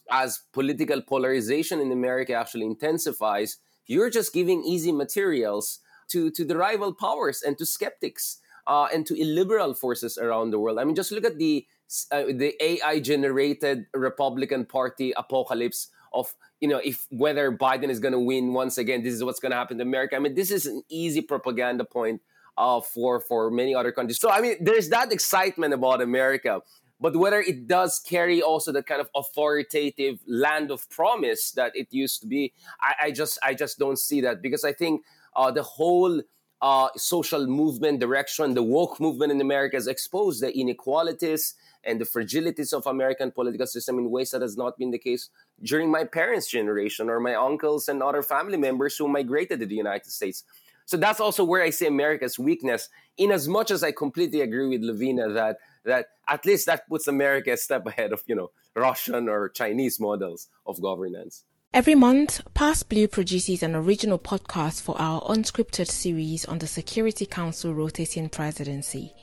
as 0.09 0.39
political 0.53 1.01
polarization 1.01 1.81
in 1.81 1.91
America 1.91 2.33
actually 2.33 2.65
intensifies, 2.65 3.57
you're 3.87 4.09
just 4.09 4.33
giving 4.33 4.63
easy 4.63 4.91
materials 4.91 5.79
to, 6.09 6.31
to 6.31 6.45
the 6.45 6.57
rival 6.57 6.93
powers 6.93 7.41
and 7.41 7.57
to 7.57 7.65
skeptics 7.65 8.39
uh, 8.67 8.87
and 8.93 9.05
to 9.07 9.19
illiberal 9.19 9.73
forces 9.73 10.17
around 10.17 10.51
the 10.51 10.59
world. 10.59 10.79
I 10.79 10.83
mean, 10.83 10.95
just 10.95 11.11
look 11.11 11.25
at 11.25 11.37
the 11.37 11.65
uh, 12.11 12.23
the 12.27 12.53
AI 12.61 12.99
generated 12.99 13.85
Republican 13.93 14.65
Party 14.65 15.13
apocalypse 15.15 15.87
of 16.11 16.35
you 16.59 16.67
know 16.67 16.81
if 16.83 17.07
whether 17.09 17.49
Biden 17.51 17.89
is 17.89 17.99
going 17.99 18.11
to 18.11 18.19
win 18.19 18.53
once 18.53 18.77
again. 18.77 19.03
This 19.03 19.13
is 19.13 19.23
what's 19.23 19.39
going 19.39 19.51
to 19.51 19.57
happen 19.57 19.77
to 19.77 19.83
America. 19.83 20.17
I 20.17 20.19
mean, 20.19 20.35
this 20.35 20.51
is 20.51 20.65
an 20.65 20.83
easy 20.89 21.21
propaganda 21.21 21.85
point 21.85 22.21
uh, 22.57 22.81
for 22.81 23.21
for 23.21 23.49
many 23.49 23.73
other 23.73 23.93
countries. 23.93 24.19
So 24.19 24.29
I 24.29 24.41
mean, 24.41 24.57
there's 24.59 24.89
that 24.89 25.13
excitement 25.13 25.73
about 25.73 26.01
America 26.01 26.61
but 26.99 27.15
whether 27.15 27.39
it 27.39 27.67
does 27.67 27.99
carry 27.99 28.41
also 28.41 28.71
the 28.71 28.81
kind 28.81 29.01
of 29.01 29.09
authoritative 29.15 30.19
land 30.27 30.71
of 30.71 30.89
promise 30.89 31.51
that 31.51 31.71
it 31.75 31.87
used 31.91 32.21
to 32.21 32.27
be, 32.27 32.53
I, 32.81 33.07
I 33.07 33.11
just 33.11 33.37
I 33.43 33.53
just 33.53 33.77
don't 33.77 33.99
see 33.99 34.21
that 34.21 34.41
because 34.41 34.63
I 34.63 34.73
think 34.73 35.03
uh, 35.37 35.51
the 35.51 35.63
whole 35.63 36.21
uh, 36.61 36.89
social 36.97 37.45
movement 37.45 37.99
direction, 37.99 38.55
the 38.55 38.63
woke 38.63 38.99
movement 38.99 39.31
in 39.31 39.39
America 39.39 39.77
has 39.77 39.87
exposed 39.87 40.41
the 40.41 40.51
inequalities 40.57 41.53
and 41.83 42.01
the 42.01 42.05
fragilities 42.05 42.73
of 42.73 42.87
American 42.87 43.31
political 43.31 43.67
system 43.67 43.99
in 43.99 44.09
ways 44.09 44.31
that 44.31 44.41
has 44.41 44.57
not 44.57 44.77
been 44.77 44.91
the 44.91 44.97
case 44.97 45.29
during 45.63 45.89
my 45.89 46.03
parents' 46.03 46.49
generation 46.49 47.09
or 47.09 47.19
my 47.19 47.35
uncles 47.35 47.87
and 47.87 48.01
other 48.01 48.23
family 48.23 48.57
members 48.57 48.97
who 48.97 49.07
migrated 49.07 49.59
to 49.59 49.65
the 49.65 49.75
United 49.75 50.11
States. 50.11 50.43
So 50.85 50.97
that's 50.97 51.19
also 51.19 51.43
where 51.43 51.61
I 51.61 51.69
see 51.69 51.85
America's 51.85 52.39
weakness, 52.39 52.89
in 53.17 53.31
as 53.31 53.47
much 53.47 53.71
as 53.71 53.83
I 53.83 53.91
completely 53.91 54.41
agree 54.41 54.67
with 54.67 54.83
Lavina 54.83 55.29
that 55.33 55.57
that 55.83 56.07
at 56.27 56.45
least 56.45 56.65
that 56.65 56.87
puts 56.89 57.07
America 57.07 57.51
a 57.51 57.57
step 57.57 57.85
ahead 57.85 58.11
of, 58.11 58.23
you 58.25 58.35
know, 58.35 58.51
Russian 58.75 59.29
or 59.29 59.49
Chinese 59.49 59.99
models 59.99 60.47
of 60.65 60.81
governance. 60.81 61.43
Every 61.77 61.93
month, 61.93 62.41
PassBlue 62.55 63.11
produces 63.11 63.61
an 63.61 63.75
original 63.75 64.17
podcast 64.17 64.81
for 64.81 64.99
our 64.99 65.21
unscripted 65.21 65.87
series 65.87 66.43
on 66.45 66.57
the 66.57 66.65
Security 66.65 67.27
Council 67.27 67.71
rotating 67.71 68.29
presidency. 68.29 69.13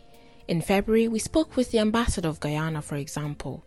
In 0.46 0.62
February, 0.62 1.08
we 1.08 1.18
spoke 1.18 1.56
with 1.56 1.72
the 1.72 1.80
ambassador 1.80 2.28
of 2.28 2.38
Guyana, 2.38 2.80
for 2.80 2.94
example. 2.94 3.64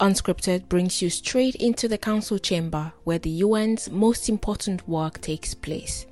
Unscripted 0.00 0.68
brings 0.68 1.00
you 1.00 1.08
straight 1.08 1.54
into 1.54 1.86
the 1.86 1.98
council 1.98 2.40
chamber 2.40 2.92
where 3.04 3.20
the 3.20 3.42
UN's 3.42 3.92
most 3.92 4.28
important 4.28 4.88
work 4.88 5.20
takes 5.20 5.54
place. 5.54 6.04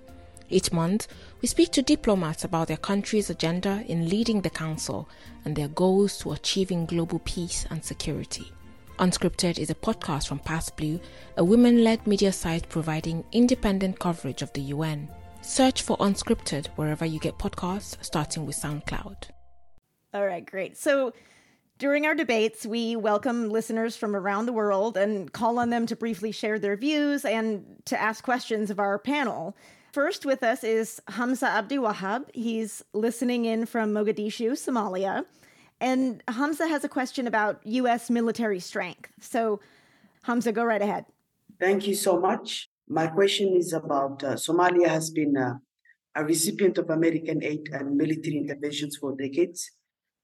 Each 0.49 0.71
month, 0.71 1.09
we 1.43 1.49
speak 1.49 1.73
to 1.73 1.83
diplomats 1.83 2.45
about 2.45 2.69
their 2.69 2.77
country's 2.77 3.29
agenda 3.29 3.83
in 3.89 4.09
leading 4.09 4.43
the 4.43 4.51
council 4.51 5.09
and 5.45 5.57
their 5.57 5.67
goals 5.67 6.19
to 6.19 6.31
achieving 6.31 6.87
global 6.87 7.19
peace 7.25 7.67
and 7.71 7.85
security. 7.85 8.53
Unscripted 8.99 9.59
is 9.59 9.71
a 9.71 9.75
podcast 9.75 10.29
from 10.29 10.39
PassBlue, 10.39 11.01
a 11.37 11.45
women 11.45 11.83
led 11.83 12.07
media 12.07 12.31
site 12.31 12.69
providing 12.69 13.25
independent 13.33 13.99
coverage 13.99 14.41
of 14.41 14.53
the 14.53 14.61
UN. 14.61 15.09
Search 15.43 15.83
for 15.83 15.97
Unscripted 15.99 16.69
wherever 16.77 17.05
you 17.05 17.19
get 17.19 17.37
podcasts, 17.37 17.97
starting 18.05 18.47
with 18.47 18.55
SoundCloud. 18.55 19.31
All 20.15 20.25
right, 20.25 20.47
great. 20.47 20.77
So, 20.77 21.13
during 21.79 22.07
our 22.07 22.15
debates, 22.15 22.65
we 22.65 22.95
welcome 22.95 23.51
listeners 23.51 23.97
from 23.97 24.15
around 24.15 24.47
the 24.47 24.53
world 24.53 24.97
and 24.97 25.33
call 25.33 25.59
on 25.59 25.71
them 25.71 25.87
to 25.87 25.97
briefly 25.97 26.31
share 26.31 26.61
their 26.61 26.77
views 26.77 27.25
and 27.25 27.65
to 27.87 28.01
ask 28.01 28.23
questions 28.23 28.71
of 28.71 28.79
our 28.79 28.97
panel. 29.01 29.57
First 29.93 30.25
with 30.25 30.45
us 30.45 30.63
is 30.63 31.03
Hamza 31.09 31.47
Abdi 31.49 31.79
Wahab. 31.79 32.27
He's 32.33 32.85
listening 32.93 33.45
in 33.45 33.67
from 33.67 33.93
Mogadishu, 33.93 34.53
Somalia. 34.53 35.25
And 35.85 36.23
Hamza 36.29 36.67
has 36.67 36.83
a 36.83 36.89
question 36.89 37.27
about 37.27 37.61
U.S. 37.83 38.09
military 38.09 38.59
strength. 38.59 39.13
So, 39.21 39.61
Hamza, 40.23 40.51
go 40.51 40.65
right 40.65 40.81
ahead. 40.81 41.05
Thank 41.61 41.87
you 41.87 41.95
so 41.95 42.19
much. 42.19 42.71
My 42.89 43.09
question 43.09 43.55
is 43.55 43.75
about 43.75 44.25
uh, 44.25 44.29
Somalia 44.47 44.89
has 44.89 45.11
been 45.11 45.37
uh, 45.37 45.57
a 46.17 46.25
recipient 46.25 46.79
of 46.79 46.89
American 46.89 47.45
aid 47.45 47.69
and 47.71 47.99
military 47.99 48.39
interventions 48.39 48.97
for 48.97 49.15
decades. 49.15 49.73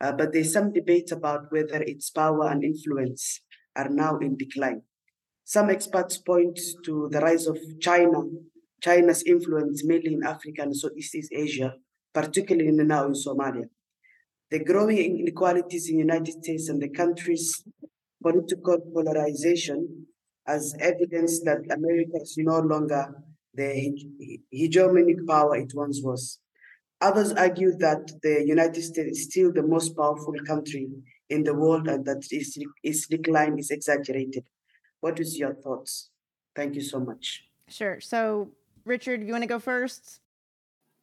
Uh, 0.01 0.13
but 0.13 0.33
there's 0.33 0.51
some 0.51 0.73
debate 0.73 1.13
about 1.13 1.53
whether 1.53 1.83
its 1.83 2.09
power 2.09 2.49
and 2.49 2.65
influence 2.65 3.43
are 3.77 3.91
now 3.91 4.17
in 4.17 4.39
decline. 4.39 4.81
Some 5.45 5.69
experts 5.69 6.17
point 6.17 6.59
to 6.87 7.11
the 7.13 7.21
rise 7.21 7.47
of 7.47 7.59
China, 7.83 8.23
China's 8.83 9.23
influence 9.25 9.85
mainly 9.85 10.15
in 10.15 10.25
Africa 10.25 10.63
and 10.63 10.75
Southeast 10.75 11.15
Asia, 11.31 11.75
particularly 12.15 12.73
now 12.73 13.05
in 13.05 13.13
Somalia. 13.13 13.69
The 14.51 14.65
growing 14.65 15.21
inequalities 15.21 15.89
in 15.89 15.97
the 15.97 16.03
United 16.03 16.43
States 16.43 16.69
and 16.69 16.83
the 16.83 16.89
country's 16.89 17.63
political 18.21 18.79
polarization 18.93 20.07
as 20.47 20.75
evidence 20.81 21.41
that 21.45 21.61
America 21.71 22.17
is 22.21 22.35
no 22.37 22.59
longer 22.59 23.15
the 23.55 23.93
hegemonic 24.53 25.27
power 25.27 25.57
it 25.57 25.73
once 25.75 26.01
was. 26.03 26.41
Others 27.01 27.33
argue 27.35 27.77
that 27.79 28.11
the 28.23 28.45
United 28.45 28.83
States 28.83 29.19
is 29.19 29.25
still 29.25 29.53
the 29.53 29.63
most 29.63 29.97
powerful 29.97 30.35
country 30.47 30.89
in 31.29 31.45
the 31.45 31.55
world 31.55 31.87
and 31.87 32.05
that 32.05 32.27
its, 32.31 32.59
its 32.83 33.07
decline 33.07 33.59
is 33.59 33.71
exaggerated. 33.71 34.45
What 35.01 35.21
is 35.21 35.39
your 35.39 35.55
thoughts? 35.55 36.11
Thank 36.57 36.75
you 36.75 36.83
so 36.83 36.99
much. 36.99 37.45
Sure. 37.69 38.01
So, 38.01 38.51
Richard, 38.85 39.23
you 39.23 39.31
want 39.33 39.45
to 39.45 39.49
go 39.49 39.61
first? 39.61 40.21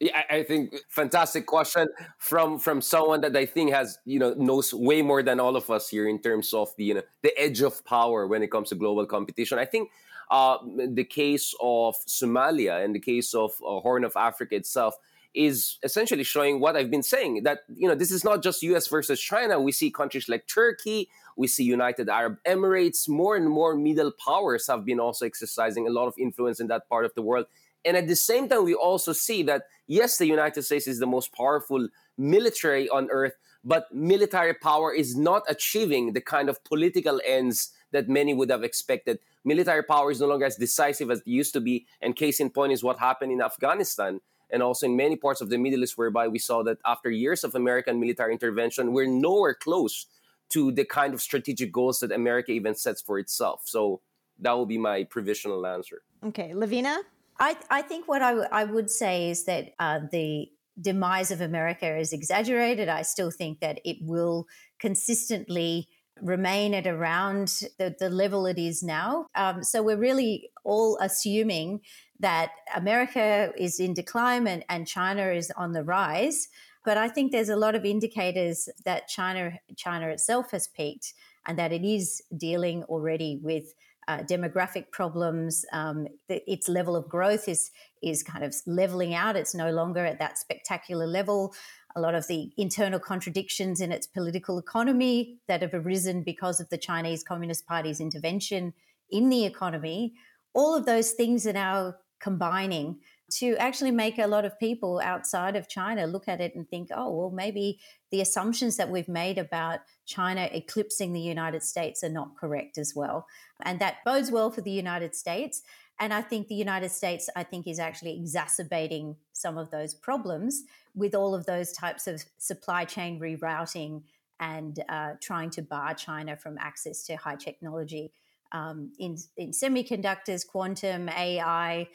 Yeah, 0.00 0.22
I 0.30 0.44
think 0.44 0.76
fantastic 0.88 1.46
question 1.46 1.88
from 2.18 2.60
from 2.60 2.80
someone 2.80 3.20
that 3.22 3.36
I 3.36 3.46
think 3.46 3.72
has 3.72 3.98
you 4.04 4.20
know 4.20 4.32
knows 4.34 4.72
way 4.72 5.02
more 5.02 5.24
than 5.24 5.40
all 5.40 5.56
of 5.56 5.70
us 5.70 5.88
here 5.88 6.08
in 6.08 6.20
terms 6.20 6.54
of 6.54 6.70
the 6.76 6.84
you 6.84 6.94
know 6.94 7.02
the 7.22 7.36
edge 7.36 7.62
of 7.62 7.84
power 7.84 8.26
when 8.28 8.42
it 8.44 8.50
comes 8.50 8.68
to 8.68 8.76
global 8.76 9.06
competition. 9.06 9.58
I 9.58 9.64
think 9.64 9.90
uh, 10.30 10.58
the 10.88 11.02
case 11.02 11.52
of 11.60 11.96
Somalia 12.06 12.84
and 12.84 12.94
the 12.94 13.00
case 13.00 13.34
of 13.34 13.50
uh, 13.60 13.80
Horn 13.80 14.04
of 14.04 14.12
Africa 14.14 14.54
itself 14.54 14.94
is 15.34 15.78
essentially 15.82 16.22
showing 16.22 16.60
what 16.60 16.76
I've 16.76 16.90
been 16.92 17.02
saying 17.02 17.42
that 17.42 17.60
you 17.68 17.88
know 17.88 17.96
this 17.96 18.12
is 18.12 18.22
not 18.22 18.40
just 18.40 18.62
US 18.62 18.86
versus 18.86 19.20
China. 19.20 19.60
We 19.60 19.72
see 19.72 19.90
countries 19.90 20.28
like 20.28 20.46
Turkey, 20.46 21.08
we 21.36 21.48
see 21.48 21.64
United 21.64 22.08
Arab 22.08 22.38
Emirates, 22.46 23.08
more 23.08 23.34
and 23.34 23.48
more 23.48 23.74
middle 23.74 24.12
powers 24.12 24.68
have 24.68 24.84
been 24.84 25.00
also 25.00 25.26
exercising 25.26 25.88
a 25.88 25.90
lot 25.90 26.06
of 26.06 26.14
influence 26.18 26.60
in 26.60 26.68
that 26.68 26.88
part 26.88 27.04
of 27.04 27.14
the 27.14 27.22
world. 27.22 27.46
And 27.84 27.96
at 27.96 28.08
the 28.08 28.16
same 28.16 28.48
time, 28.48 28.64
we 28.64 28.74
also 28.74 29.12
see 29.12 29.42
that 29.44 29.62
yes, 29.88 30.18
the 30.18 30.26
United 30.26 30.62
States 30.62 30.86
is 30.86 31.00
the 31.00 31.06
most 31.06 31.34
powerful 31.34 31.88
military 32.16 32.88
on 32.88 33.08
earth, 33.10 33.34
but 33.64 33.92
military 33.92 34.54
power 34.54 34.94
is 34.94 35.16
not 35.16 35.42
achieving 35.48 36.12
the 36.12 36.20
kind 36.20 36.48
of 36.48 36.62
political 36.62 37.20
ends 37.26 37.72
that 37.90 38.08
many 38.08 38.34
would 38.34 38.50
have 38.50 38.62
expected. 38.62 39.18
Military 39.44 39.82
power 39.82 40.10
is 40.10 40.20
no 40.20 40.26
longer 40.26 40.44
as 40.44 40.56
decisive 40.56 41.10
as 41.10 41.20
it 41.20 41.26
used 41.26 41.52
to 41.54 41.60
be, 41.60 41.86
and 42.00 42.14
case 42.14 42.38
in 42.38 42.50
point 42.50 42.72
is 42.72 42.84
what 42.84 42.98
happened 42.98 43.32
in 43.32 43.42
Afghanistan 43.42 44.20
and 44.50 44.62
also 44.62 44.86
in 44.86 44.96
many 44.96 45.16
parts 45.16 45.40
of 45.40 45.50
the 45.50 45.58
Middle 45.58 45.82
East, 45.82 45.98
whereby 45.98 46.28
we 46.28 46.38
saw 46.38 46.62
that 46.62 46.78
after 46.86 47.10
years 47.10 47.44
of 47.44 47.54
American 47.54 48.00
military 48.00 48.32
intervention, 48.32 48.92
we're 48.92 49.06
nowhere 49.06 49.54
close 49.54 50.06
to 50.50 50.72
the 50.72 50.84
kind 50.84 51.12
of 51.12 51.20
strategic 51.20 51.70
goals 51.70 52.00
that 52.00 52.10
America 52.10 52.52
even 52.52 52.74
sets 52.74 53.02
for 53.02 53.18
itself. 53.18 53.62
So 53.64 54.00
that 54.38 54.52
will 54.52 54.66
be 54.66 54.78
my 54.78 55.04
provisional 55.04 55.66
answer. 55.66 56.02
Okay, 56.24 56.54
Lavina? 56.54 57.00
I, 57.38 57.56
I 57.70 57.82
think 57.82 58.08
what 58.08 58.22
I, 58.22 58.30
w- 58.30 58.48
I 58.50 58.64
would 58.64 58.90
say 58.90 59.30
is 59.30 59.44
that 59.44 59.74
uh, 59.78 60.00
the 60.10 60.48
demise 60.80 61.30
of 61.30 61.40
America 61.40 61.96
is 61.96 62.12
exaggerated. 62.12 62.88
I 62.88 63.02
still 63.02 63.30
think 63.30 63.60
that 63.60 63.80
it 63.84 63.98
will 64.00 64.46
consistently 64.78 65.88
remain 66.20 66.74
at 66.74 66.86
around 66.86 67.62
the, 67.78 67.94
the 67.98 68.10
level 68.10 68.46
it 68.46 68.58
is 68.58 68.82
now. 68.82 69.26
Um, 69.34 69.62
so 69.62 69.82
we're 69.82 69.96
really 69.96 70.50
all 70.64 70.98
assuming 71.00 71.80
that 72.20 72.50
America 72.74 73.52
is 73.56 73.78
in 73.78 73.94
decline 73.94 74.46
and, 74.46 74.64
and 74.68 74.86
China 74.86 75.28
is 75.30 75.52
on 75.56 75.72
the 75.72 75.84
rise. 75.84 76.48
But 76.84 76.96
I 76.96 77.08
think 77.08 77.32
there's 77.32 77.48
a 77.48 77.56
lot 77.56 77.74
of 77.74 77.84
indicators 77.84 78.68
that 78.84 79.08
China 79.08 79.58
China 79.76 80.08
itself 80.08 80.50
has 80.52 80.66
peaked 80.66 81.14
and 81.46 81.58
that 81.58 81.72
it 81.72 81.84
is 81.84 82.22
dealing 82.36 82.82
already 82.84 83.38
with 83.42 83.74
uh, 84.08 84.18
demographic 84.20 84.90
problems. 84.90 85.64
Um, 85.72 86.08
the, 86.28 86.42
its 86.50 86.68
level 86.68 86.96
of 86.96 87.08
growth 87.08 87.48
is 87.48 87.70
is 88.02 88.22
kind 88.22 88.44
of 88.44 88.54
leveling 88.66 89.14
out. 89.14 89.36
It's 89.36 89.54
no 89.54 89.70
longer 89.70 90.04
at 90.04 90.18
that 90.18 90.38
spectacular 90.38 91.06
level. 91.06 91.54
A 91.94 92.00
lot 92.00 92.14
of 92.14 92.26
the 92.26 92.50
internal 92.56 92.98
contradictions 92.98 93.80
in 93.80 93.92
its 93.92 94.06
political 94.06 94.58
economy 94.58 95.38
that 95.46 95.62
have 95.62 95.74
arisen 95.74 96.22
because 96.22 96.60
of 96.60 96.68
the 96.70 96.78
Chinese 96.78 97.22
Communist 97.22 97.66
Party's 97.66 98.00
intervention 98.00 98.72
in 99.10 99.28
the 99.28 99.44
economy. 99.44 100.14
All 100.54 100.74
of 100.74 100.86
those 100.86 101.12
things 101.12 101.46
are 101.46 101.52
now 101.52 101.94
combining 102.20 103.00
to 103.30 103.56
actually 103.56 103.90
make 103.90 104.18
a 104.18 104.26
lot 104.26 104.44
of 104.44 104.58
people 104.58 105.00
outside 105.04 105.54
of 105.54 105.68
China 105.68 106.06
look 106.06 106.28
at 106.28 106.40
it 106.40 106.54
and 106.54 106.68
think, 106.68 106.88
oh, 106.94 107.10
well, 107.10 107.30
maybe 107.30 107.78
the 108.10 108.20
assumptions 108.20 108.76
that 108.76 108.90
we've 108.90 109.08
made 109.08 109.36
about 109.36 109.80
China 110.06 110.48
eclipsing 110.52 111.12
the 111.12 111.20
United 111.20 111.62
States 111.62 112.02
are 112.02 112.08
not 112.08 112.36
correct 112.36 112.78
as 112.78 112.94
well. 112.96 113.26
And 113.62 113.80
that 113.80 114.04
bodes 114.04 114.30
well 114.30 114.50
for 114.50 114.62
the 114.62 114.70
United 114.70 115.14
States. 115.14 115.62
And 116.00 116.14
I 116.14 116.22
think 116.22 116.48
the 116.48 116.54
United 116.54 116.90
States, 116.90 117.28
I 117.36 117.42
think, 117.42 117.66
is 117.66 117.78
actually 117.78 118.16
exacerbating 118.16 119.16
some 119.32 119.58
of 119.58 119.70
those 119.70 119.94
problems 119.94 120.62
with 120.94 121.14
all 121.14 121.34
of 121.34 121.44
those 121.44 121.72
types 121.72 122.06
of 122.06 122.24
supply 122.38 122.84
chain 122.84 123.20
rerouting 123.20 124.02
and 124.40 124.82
uh, 124.88 125.14
trying 125.20 125.50
to 125.50 125.62
bar 125.62 125.94
China 125.94 126.36
from 126.36 126.56
access 126.58 127.02
to 127.04 127.16
high 127.16 127.36
technology 127.36 128.12
um, 128.52 128.92
in, 128.98 129.16
in 129.36 129.50
semiconductors, 129.50 130.46
quantum, 130.46 131.08
AI, 131.08 131.88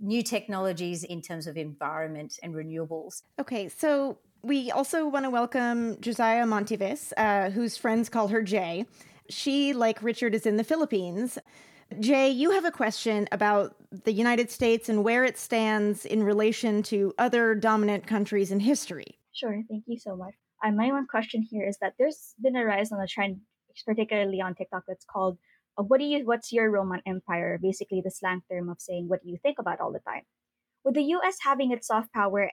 new 0.00 0.22
technologies 0.22 1.04
in 1.04 1.20
terms 1.20 1.46
of 1.46 1.56
environment 1.56 2.38
and 2.42 2.54
renewables. 2.54 3.22
Okay, 3.38 3.68
so 3.68 4.18
we 4.42 4.70
also 4.70 5.06
want 5.06 5.24
to 5.24 5.30
welcome 5.30 6.00
Josiah 6.00 6.44
Montevis, 6.44 7.12
uh, 7.16 7.50
whose 7.50 7.76
friends 7.76 8.08
call 8.08 8.28
her 8.28 8.42
Jay. 8.42 8.86
She, 9.28 9.72
like 9.72 10.02
Richard, 10.02 10.34
is 10.34 10.46
in 10.46 10.56
the 10.56 10.64
Philippines. 10.64 11.38
Jay, 11.98 12.30
you 12.30 12.52
have 12.52 12.64
a 12.64 12.70
question 12.70 13.28
about 13.32 13.74
the 14.04 14.12
United 14.12 14.50
States 14.50 14.88
and 14.88 15.02
where 15.02 15.24
it 15.24 15.36
stands 15.36 16.06
in 16.06 16.22
relation 16.22 16.82
to 16.84 17.12
other 17.18 17.54
dominant 17.54 18.06
countries 18.06 18.52
in 18.52 18.60
history. 18.60 19.18
Sure, 19.32 19.62
thank 19.68 19.84
you 19.86 19.98
so 19.98 20.16
much. 20.16 20.34
Uh, 20.64 20.70
my 20.70 20.92
one 20.92 21.06
question 21.06 21.42
here 21.42 21.66
is 21.66 21.78
that 21.78 21.94
there's 21.98 22.34
been 22.40 22.56
a 22.56 22.64
rise 22.64 22.92
on 22.92 23.00
a 23.00 23.06
trend, 23.06 23.40
particularly 23.86 24.40
on 24.40 24.54
TikTok, 24.54 24.84
that's 24.86 25.04
called 25.04 25.38
what 25.82 26.00
do 26.00 26.06
you 26.06 26.24
what's 26.24 26.52
your 26.52 26.70
Roman 26.70 27.02
Empire? 27.06 27.58
Basically 27.60 28.00
the 28.04 28.10
slang 28.10 28.42
term 28.50 28.68
of 28.68 28.80
saying 28.80 29.08
what 29.08 29.22
do 29.22 29.30
you 29.30 29.38
think 29.42 29.58
about 29.58 29.80
all 29.80 29.92
the 29.92 30.00
time. 30.00 30.22
With 30.84 30.94
the 30.94 31.04
US 31.16 31.38
having 31.42 31.72
its 31.72 31.86
soft 31.86 32.12
power, 32.12 32.50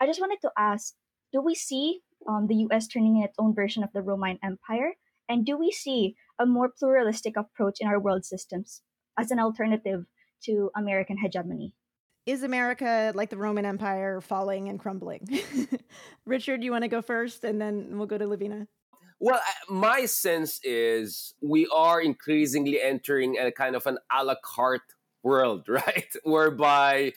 I 0.00 0.06
just 0.06 0.20
wanted 0.20 0.40
to 0.42 0.50
ask, 0.56 0.94
do 1.32 1.40
we 1.40 1.54
see 1.54 2.00
um, 2.28 2.46
the 2.46 2.66
US 2.68 2.86
turning 2.86 3.16
in 3.16 3.24
its 3.24 3.36
own 3.38 3.54
version 3.54 3.82
of 3.82 3.92
the 3.92 4.02
Roman 4.02 4.38
Empire? 4.42 4.94
And 5.28 5.44
do 5.46 5.56
we 5.56 5.70
see 5.70 6.16
a 6.38 6.46
more 6.46 6.68
pluralistic 6.68 7.36
approach 7.36 7.78
in 7.80 7.88
our 7.88 7.98
world 7.98 8.24
systems 8.24 8.82
as 9.18 9.30
an 9.30 9.38
alternative 9.38 10.04
to 10.44 10.70
American 10.76 11.16
hegemony? 11.18 11.74
Is 12.26 12.42
America 12.42 13.12
like 13.14 13.30
the 13.30 13.36
Roman 13.36 13.66
Empire 13.66 14.20
falling 14.20 14.68
and 14.68 14.80
crumbling? 14.80 15.28
Richard, 16.26 16.64
you 16.64 16.70
want 16.70 16.82
to 16.82 16.88
go 16.88 17.02
first 17.02 17.44
and 17.44 17.60
then 17.60 17.98
we'll 17.98 18.06
go 18.06 18.18
to 18.18 18.26
Lavina? 18.26 18.66
Well, 19.20 19.40
my 19.68 20.06
sense 20.06 20.60
is 20.62 21.34
we 21.40 21.66
are 21.74 22.00
increasingly 22.00 22.80
entering 22.80 23.38
a 23.38 23.50
kind 23.52 23.76
of 23.76 23.86
an 23.86 23.98
a 24.12 24.24
la 24.24 24.34
carte 24.42 24.92
world, 25.22 25.64
right? 25.68 26.12
Whereby, 26.24 27.12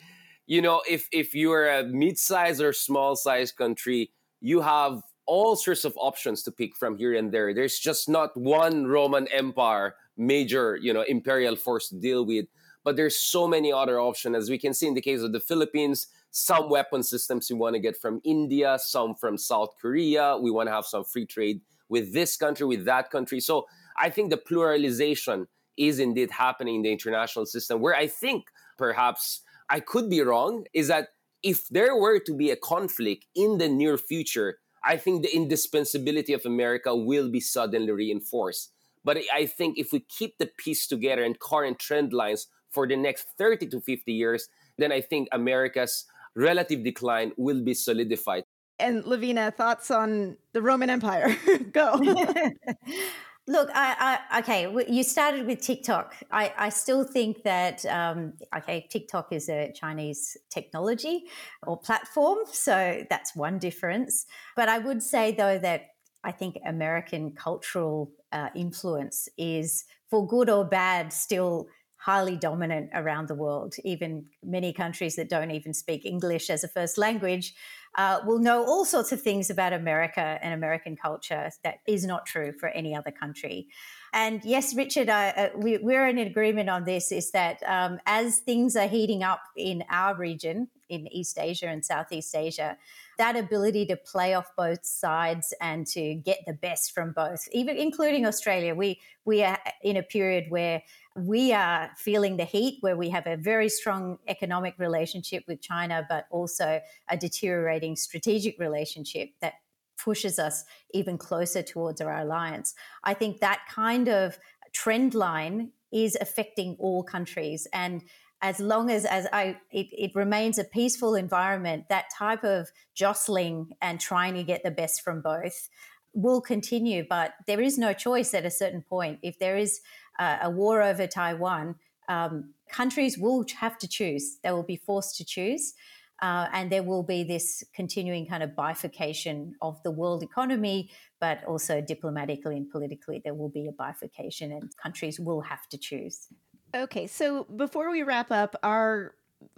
you 0.45 0.61
know, 0.61 0.81
if 0.87 1.07
if 1.11 1.35
you're 1.35 1.69
a 1.69 1.83
mid-sized 1.83 2.61
or 2.61 2.73
small-sized 2.73 3.55
country, 3.57 4.11
you 4.41 4.61
have 4.61 5.01
all 5.25 5.55
sorts 5.55 5.83
of 5.83 5.93
options 5.97 6.41
to 6.43 6.51
pick 6.51 6.75
from 6.75 6.97
here 6.97 7.13
and 7.13 7.31
there. 7.31 7.53
There's 7.53 7.77
just 7.77 8.07
not 8.07 8.35
one 8.37 8.87
Roman 8.87 9.27
Empire 9.27 9.95
major, 10.15 10.77
you 10.77 10.93
know, 10.93 11.01
imperial 11.01 11.55
force 11.55 11.89
to 11.89 11.95
deal 11.95 12.25
with, 12.25 12.45
but 12.83 12.95
there's 12.95 13.17
so 13.17 13.47
many 13.47 13.71
other 13.71 13.99
options. 13.99 14.35
As 14.37 14.49
we 14.49 14.57
can 14.57 14.73
see 14.73 14.87
in 14.87 14.93
the 14.93 15.01
case 15.01 15.21
of 15.21 15.33
the 15.33 15.41
Philippines, 15.41 16.07
some 16.31 16.69
weapon 16.69 17.03
systems 17.03 17.49
we 17.49 17.57
want 17.57 17.75
to 17.75 17.79
get 17.79 17.97
from 17.97 18.21
India, 18.23 18.77
some 18.79 19.15
from 19.15 19.37
South 19.37 19.75
Korea. 19.81 20.37
We 20.37 20.51
want 20.51 20.67
to 20.67 20.73
have 20.73 20.85
some 20.85 21.03
free 21.03 21.25
trade 21.25 21.61
with 21.89 22.13
this 22.13 22.35
country, 22.35 22.65
with 22.65 22.85
that 22.85 23.09
country. 23.09 23.39
So 23.39 23.65
I 23.97 24.09
think 24.09 24.29
the 24.29 24.37
pluralization 24.37 25.47
is 25.77 25.99
indeed 25.99 26.31
happening 26.31 26.75
in 26.75 26.81
the 26.81 26.91
international 26.91 27.45
system. 27.45 27.81
Where 27.81 27.95
I 27.95 28.07
think 28.07 28.45
perhaps 28.77 29.41
I 29.69 29.79
could 29.79 30.09
be 30.09 30.21
wrong 30.21 30.65
is 30.73 30.87
that 30.87 31.09
if 31.43 31.67
there 31.69 31.95
were 31.95 32.19
to 32.19 32.33
be 32.33 32.51
a 32.51 32.55
conflict 32.55 33.25
in 33.35 33.57
the 33.57 33.69
near 33.69 33.97
future, 33.97 34.59
I 34.83 34.97
think 34.97 35.21
the 35.21 35.35
indispensability 35.35 36.33
of 36.33 36.45
America 36.45 36.95
will 36.95 37.29
be 37.29 37.39
suddenly 37.39 37.91
reinforced. 37.91 38.71
But 39.03 39.19
I 39.33 39.45
think 39.45 39.77
if 39.77 39.91
we 39.91 39.99
keep 39.99 40.37
the 40.37 40.49
peace 40.57 40.87
together 40.87 41.23
and 41.23 41.39
current 41.39 41.79
trend 41.79 42.13
lines 42.13 42.47
for 42.71 42.87
the 42.87 42.95
next 42.95 43.27
30 43.37 43.67
to 43.67 43.81
50 43.81 44.11
years, 44.11 44.49
then 44.77 44.91
I 44.91 45.01
think 45.01 45.29
America's 45.31 46.05
relative 46.35 46.83
decline 46.83 47.31
will 47.37 47.63
be 47.63 47.73
solidified. 47.73 48.43
And 48.79 49.05
Lavina, 49.05 49.51
thoughts 49.51 49.89
on 49.89 50.37
the 50.53 50.61
Roman 50.61 50.89
Empire? 50.89 51.35
Go. 51.71 51.95
Look, 53.49 53.69
I, 53.73 54.19
I, 54.29 54.39
okay, 54.39 54.67
you 54.89 55.03
started 55.03 55.47
with 55.47 55.61
TikTok. 55.61 56.15
I, 56.31 56.53
I 56.57 56.69
still 56.69 57.05
think 57.05 57.43
that, 57.43 57.85
um, 57.85 58.33
okay, 58.55 58.85
TikTok 58.89 59.31
is 59.31 59.47
a 59.47 59.71
Chinese 59.71 60.35
technology 60.49 61.23
or 61.65 61.77
platform. 61.77 62.39
So 62.51 63.05
that's 63.09 63.37
one 63.37 63.57
difference. 63.57 64.25
But 64.57 64.67
I 64.67 64.79
would 64.79 65.01
say, 65.01 65.31
though, 65.31 65.57
that 65.59 65.91
I 66.25 66.33
think 66.33 66.57
American 66.65 67.31
cultural 67.31 68.11
uh, 68.33 68.49
influence 68.53 69.29
is, 69.37 69.85
for 70.09 70.27
good 70.27 70.49
or 70.49 70.65
bad, 70.65 71.13
still 71.13 71.69
highly 71.95 72.35
dominant 72.35 72.89
around 72.93 73.29
the 73.29 73.35
world. 73.35 73.75
Even 73.85 74.25
many 74.43 74.73
countries 74.73 75.15
that 75.15 75.29
don't 75.29 75.51
even 75.51 75.73
speak 75.73 76.05
English 76.05 76.49
as 76.49 76.65
a 76.65 76.67
first 76.67 76.97
language 76.97 77.53
uh, 77.97 78.19
will 78.25 78.39
know 78.39 78.63
all 78.63 78.85
sorts 78.85 79.11
of 79.11 79.21
things 79.21 79.49
about 79.49 79.73
America 79.73 80.37
and 80.41 80.53
American 80.53 80.95
culture 80.95 81.49
that 81.63 81.79
is 81.87 82.05
not 82.05 82.25
true 82.25 82.53
for 82.53 82.69
any 82.69 82.95
other 82.95 83.11
country. 83.11 83.67
And 84.13 84.43
yes, 84.45 84.75
Richard, 84.75 85.09
uh, 85.09 85.49
we, 85.55 85.95
are 85.95 86.07
in 86.07 86.19
agreement 86.19 86.69
on 86.69 86.85
this 86.85 87.11
is 87.11 87.31
that 87.31 87.61
um, 87.65 87.99
as 88.05 88.37
things 88.37 88.75
are 88.75 88.87
heating 88.87 89.23
up 89.23 89.41
in 89.55 89.83
our 89.89 90.15
region, 90.15 90.67
in 90.89 91.11
East 91.11 91.37
Asia 91.39 91.67
and 91.67 91.83
Southeast 91.83 92.33
Asia, 92.35 92.77
that 93.17 93.35
ability 93.35 93.85
to 93.87 93.95
play 93.95 94.33
off 94.33 94.51
both 94.55 94.85
sides 94.85 95.53
and 95.59 95.85
to 95.87 96.15
get 96.15 96.39
the 96.45 96.53
best 96.53 96.93
from 96.93 97.11
both, 97.13 97.47
even 97.51 97.75
including 97.77 98.25
Australia, 98.25 98.75
we 98.75 98.99
we 99.25 99.43
are 99.43 99.59
in 99.83 99.97
a 99.97 100.03
period 100.03 100.45
where 100.49 100.83
we 101.15 101.51
are 101.51 101.89
feeling 101.97 102.37
the 102.37 102.45
heat, 102.45 102.77
where 102.81 102.95
we 102.95 103.09
have 103.09 103.25
a 103.25 103.35
very 103.35 103.69
strong 103.69 104.19
economic 104.27 104.75
relationship 104.77 105.43
with 105.47 105.61
China, 105.61 106.05
but 106.07 106.27
also 106.29 106.79
a 107.09 107.17
deteriorating 107.17 107.95
strategic 107.95 108.59
relationship 108.59 109.29
that 109.41 109.53
pushes 109.97 110.37
us 110.37 110.63
even 110.93 111.17
closer 111.17 111.63
towards 111.63 112.01
our 112.01 112.19
alliance. 112.19 112.75
I 113.03 113.13
think 113.15 113.39
that 113.39 113.61
kind 113.69 114.07
of 114.07 114.37
trend 114.73 115.15
line 115.15 115.71
is 115.91 116.17
affecting 116.21 116.75
all 116.79 117.03
countries 117.03 117.67
and 117.73 118.03
as 118.41 118.59
long 118.59 118.89
as 118.91 119.05
as 119.05 119.27
I 119.33 119.57
it, 119.71 119.87
it, 119.91 120.11
remains 120.15 120.57
a 120.57 120.63
peaceful 120.63 121.15
environment, 121.15 121.85
that 121.89 122.05
type 122.15 122.43
of 122.43 122.69
jostling 122.93 123.71
and 123.81 123.99
trying 123.99 124.35
to 124.35 124.43
get 124.43 124.63
the 124.63 124.71
best 124.71 125.01
from 125.01 125.21
both 125.21 125.69
will 126.13 126.41
continue. 126.41 127.05
But 127.07 127.33
there 127.47 127.61
is 127.61 127.77
no 127.77 127.93
choice 127.93 128.33
at 128.33 128.45
a 128.45 128.51
certain 128.51 128.81
point. 128.81 129.19
If 129.21 129.39
there 129.39 129.57
is 129.57 129.81
uh, 130.19 130.37
a 130.43 130.49
war 130.49 130.81
over 130.81 131.07
Taiwan, 131.07 131.75
um, 132.09 132.53
countries 132.69 133.17
will 133.17 133.45
have 133.59 133.77
to 133.79 133.87
choose. 133.87 134.37
They 134.43 134.51
will 134.51 134.63
be 134.63 134.77
forced 134.77 135.17
to 135.17 135.25
choose. 135.25 135.73
Uh, 136.19 136.47
and 136.51 136.71
there 136.71 136.81
will 136.81 137.03
be 137.03 137.23
this 137.23 137.63
continuing 137.75 138.25
kind 138.25 138.41
of 138.41 138.55
bifurcation 138.55 139.53
of 139.61 139.81
the 139.83 139.91
world 139.91 140.23
economy, 140.23 140.89
but 141.19 141.43
also 141.43 141.79
diplomatically 141.79 142.57
and 142.57 142.69
politically, 142.71 143.21
there 143.23 143.35
will 143.35 143.49
be 143.49 143.67
a 143.67 143.71
bifurcation, 143.71 144.51
and 144.51 144.75
countries 144.81 145.19
will 145.19 145.41
have 145.41 145.67
to 145.69 145.77
choose. 145.77 146.27
Okay, 146.75 147.07
so 147.07 147.45
before 147.45 147.89
we 147.91 148.03
wrap 148.03 148.31
up, 148.31 148.55
our 148.61 149.13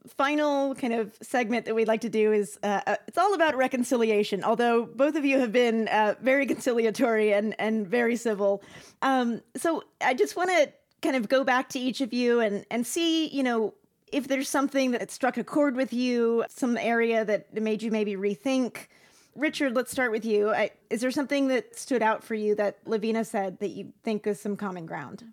final 0.08 0.76
kind 0.76 0.94
of 0.94 1.16
segment 1.22 1.66
that 1.66 1.76
we'd 1.76 1.88
like 1.88 2.02
to 2.02 2.10
do 2.10 2.32
is 2.32 2.58
uh, 2.64 2.82
uh, 2.86 2.96
it's 3.08 3.18
all 3.18 3.34
about 3.34 3.56
reconciliation. 3.56 4.44
Although 4.44 4.86
both 4.86 5.16
of 5.16 5.26
you 5.26 5.40
have 5.40 5.52
been 5.52 5.88
uh, 5.88 6.16
very 6.22 6.46
conciliatory 6.54 7.34
and 7.34 7.56
and 7.60 7.88
very 7.88 8.16
civil, 8.16 8.64
um, 9.02 9.42
so 9.56 9.84
I 10.02 10.14
just 10.14 10.36
want 10.36 10.50
to 10.52 10.72
kind 11.02 11.16
of 11.16 11.30
go 11.30 11.44
back 11.44 11.70
to 11.70 11.80
each 11.80 12.02
of 12.02 12.14
you 12.14 12.40
and 12.40 12.66
and 12.70 12.86
see 12.86 13.28
you 13.28 13.44
know 13.44 13.74
if 14.12 14.28
there's 14.28 14.50
something 14.50 14.92
that 14.92 15.12
struck 15.12 15.38
a 15.38 15.44
chord 15.44 15.76
with 15.76 15.94
you, 15.94 16.44
some 16.50 16.78
area 16.78 17.24
that 17.26 17.54
made 17.54 17.82
you 17.82 17.92
maybe 17.92 18.16
rethink. 18.16 18.88
Richard, 19.36 19.76
let's 19.76 19.92
start 19.92 20.12
with 20.12 20.26
you. 20.26 20.50
I, 20.50 20.72
is 20.90 21.02
there 21.02 21.12
something 21.12 21.48
that 21.50 21.78
stood 21.78 22.02
out 22.02 22.24
for 22.24 22.34
you 22.34 22.56
that 22.56 22.80
Lavina 22.86 23.24
said 23.24 23.60
that 23.60 23.70
you 23.70 23.94
think 24.04 24.26
is 24.26 24.42
some 24.42 24.58
common 24.58 24.86
ground? 24.88 25.24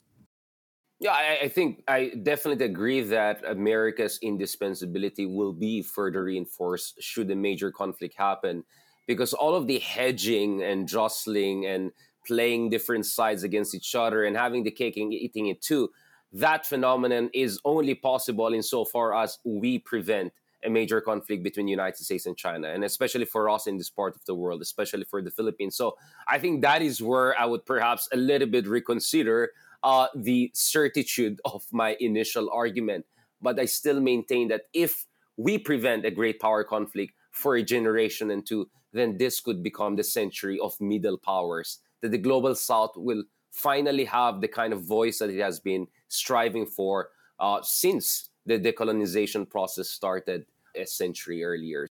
Yeah, 0.98 1.12
I, 1.12 1.38
I, 1.42 1.48
think 1.48 1.82
I 1.86 2.12
definitely 2.22 2.64
agree 2.64 3.02
that 3.02 3.42
America's 3.46 4.18
indispensability 4.22 5.26
will 5.26 5.52
be 5.52 5.82
further 5.82 6.24
reinforced 6.24 7.02
should 7.02 7.30
a 7.30 7.36
major 7.36 7.70
conflict 7.70 8.14
happen, 8.16 8.64
because 9.06 9.34
all 9.34 9.54
of 9.54 9.66
the 9.66 9.78
hedging 9.78 10.62
and 10.62 10.88
jostling 10.88 11.66
and 11.66 11.92
playing 12.26 12.70
different 12.70 13.06
sides 13.06 13.44
against 13.44 13.74
each 13.74 13.94
other 13.94 14.24
and 14.24 14.36
having 14.36 14.64
the 14.64 14.70
cake 14.70 14.96
and 14.96 15.12
eating 15.12 15.48
it 15.48 15.60
too, 15.60 15.90
that 16.32 16.66
phenomenon 16.66 17.30
is 17.34 17.60
only 17.64 17.94
possible 17.94 18.52
insofar 18.52 19.14
as 19.14 19.38
we 19.44 19.78
prevent 19.78 20.32
a 20.64 20.70
major 20.70 21.00
conflict 21.00 21.44
between 21.44 21.66
the 21.66 21.70
United 21.70 22.02
States 22.02 22.26
and 22.26 22.36
China, 22.36 22.68
and 22.68 22.82
especially 22.84 23.26
for 23.26 23.48
us 23.48 23.66
in 23.66 23.76
this 23.76 23.90
part 23.90 24.16
of 24.16 24.24
the 24.24 24.34
world, 24.34 24.62
especially 24.62 25.04
for 25.04 25.22
the 25.22 25.30
Philippines. 25.30 25.76
So 25.76 25.96
I 26.26 26.38
think 26.38 26.62
that 26.62 26.82
is 26.82 27.00
where 27.02 27.38
I 27.38 27.44
would 27.44 27.64
perhaps 27.64 28.08
a 28.12 28.16
little 28.16 28.48
bit 28.48 28.66
reconsider 28.66 29.50
uh, 29.86 30.08
the 30.16 30.50
certitude 30.52 31.40
of 31.44 31.62
my 31.70 31.96
initial 32.00 32.50
argument. 32.52 33.06
But 33.40 33.60
I 33.60 33.66
still 33.66 34.00
maintain 34.00 34.48
that 34.48 34.62
if 34.74 35.06
we 35.36 35.58
prevent 35.58 36.04
a 36.04 36.10
great 36.10 36.40
power 36.40 36.64
conflict 36.64 37.12
for 37.30 37.54
a 37.54 37.62
generation 37.62 38.32
and 38.32 38.44
two, 38.44 38.68
then 38.92 39.16
this 39.16 39.40
could 39.40 39.62
become 39.62 39.94
the 39.94 40.02
century 40.02 40.58
of 40.58 40.78
middle 40.80 41.16
powers. 41.16 41.78
That 42.02 42.10
the 42.10 42.18
global 42.18 42.56
south 42.56 42.94
will 42.96 43.22
finally 43.52 44.04
have 44.06 44.40
the 44.40 44.48
kind 44.48 44.72
of 44.72 44.82
voice 44.82 45.20
that 45.20 45.30
it 45.30 45.40
has 45.40 45.60
been 45.60 45.86
striving 46.08 46.66
for 46.66 47.10
uh, 47.38 47.60
since 47.62 48.30
the 48.44 48.58
decolonization 48.58 49.48
process 49.48 49.88
started 49.88 50.46
a 50.74 50.84
century 50.84 51.44
earlier. 51.44 51.86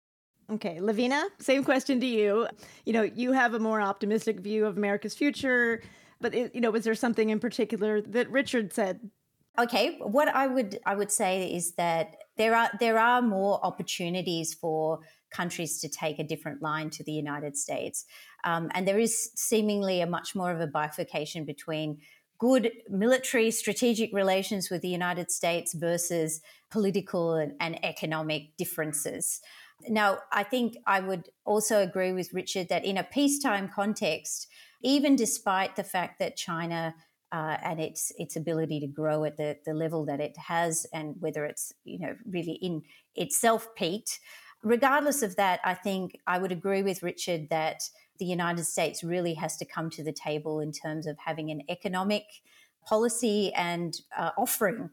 Okay, 0.52 0.80
Lavina, 0.80 1.24
same 1.38 1.64
question 1.64 2.00
to 2.00 2.06
you. 2.06 2.46
You 2.84 2.92
know, 2.92 3.02
you 3.02 3.32
have 3.32 3.54
a 3.54 3.58
more 3.58 3.80
optimistic 3.80 4.40
view 4.40 4.66
of 4.66 4.76
America's 4.76 5.14
future. 5.14 5.80
But 6.20 6.34
it, 6.34 6.54
you 6.54 6.60
know, 6.60 6.70
was 6.70 6.84
there 6.84 6.94
something 6.94 7.30
in 7.30 7.40
particular 7.40 8.00
that 8.02 8.30
Richard 8.30 8.72
said? 8.72 9.10
Okay, 9.58 9.98
what 9.98 10.28
I 10.28 10.46
would 10.46 10.78
I 10.86 10.94
would 10.94 11.10
say 11.10 11.52
is 11.52 11.72
that 11.74 12.16
there 12.36 12.54
are 12.54 12.70
there 12.78 12.98
are 12.98 13.20
more 13.20 13.64
opportunities 13.64 14.54
for 14.54 15.00
countries 15.30 15.80
to 15.80 15.88
take 15.88 16.18
a 16.18 16.24
different 16.24 16.62
line 16.62 16.90
to 16.90 17.04
the 17.04 17.12
United 17.12 17.56
States, 17.56 18.04
um, 18.44 18.70
and 18.74 18.86
there 18.86 18.98
is 18.98 19.30
seemingly 19.34 20.00
a 20.00 20.06
much 20.06 20.34
more 20.34 20.50
of 20.52 20.60
a 20.60 20.66
bifurcation 20.66 21.44
between 21.44 21.98
good 22.38 22.70
military 22.88 23.50
strategic 23.50 24.12
relations 24.14 24.70
with 24.70 24.80
the 24.80 24.88
United 24.88 25.30
States 25.30 25.74
versus 25.74 26.40
political 26.70 27.34
and, 27.34 27.52
and 27.60 27.84
economic 27.84 28.56
differences. 28.56 29.40
Now, 29.88 30.18
I 30.32 30.42
think 30.42 30.76
I 30.86 31.00
would 31.00 31.28
also 31.44 31.80
agree 31.80 32.12
with 32.12 32.32
Richard 32.32 32.68
that 32.68 32.84
in 32.84 32.96
a 32.96 33.04
peacetime 33.04 33.68
context, 33.68 34.48
even 34.82 35.16
despite 35.16 35.76
the 35.76 35.84
fact 35.84 36.18
that 36.18 36.36
China 36.36 36.94
uh, 37.32 37.56
and 37.62 37.80
its 37.80 38.12
its 38.18 38.36
ability 38.36 38.80
to 38.80 38.86
grow 38.86 39.24
at 39.24 39.36
the, 39.36 39.56
the 39.64 39.74
level 39.74 40.04
that 40.04 40.20
it 40.20 40.36
has, 40.36 40.86
and 40.92 41.14
whether 41.20 41.44
it's 41.44 41.72
you 41.84 41.98
know 41.98 42.16
really 42.28 42.58
in 42.60 42.82
itself 43.14 43.68
peaked. 43.76 44.18
Regardless 44.62 45.22
of 45.22 45.36
that, 45.36 45.60
I 45.64 45.74
think 45.74 46.18
I 46.26 46.38
would 46.38 46.52
agree 46.52 46.82
with 46.82 47.02
Richard 47.02 47.48
that 47.50 47.82
the 48.18 48.26
United 48.26 48.64
States 48.64 49.02
really 49.02 49.34
has 49.34 49.56
to 49.56 49.64
come 49.64 49.88
to 49.90 50.04
the 50.04 50.12
table 50.12 50.60
in 50.60 50.72
terms 50.72 51.06
of 51.06 51.16
having 51.24 51.50
an 51.50 51.62
economic 51.70 52.24
policy 52.84 53.52
and 53.54 53.94
uh, 54.16 54.30
offering 54.36 54.90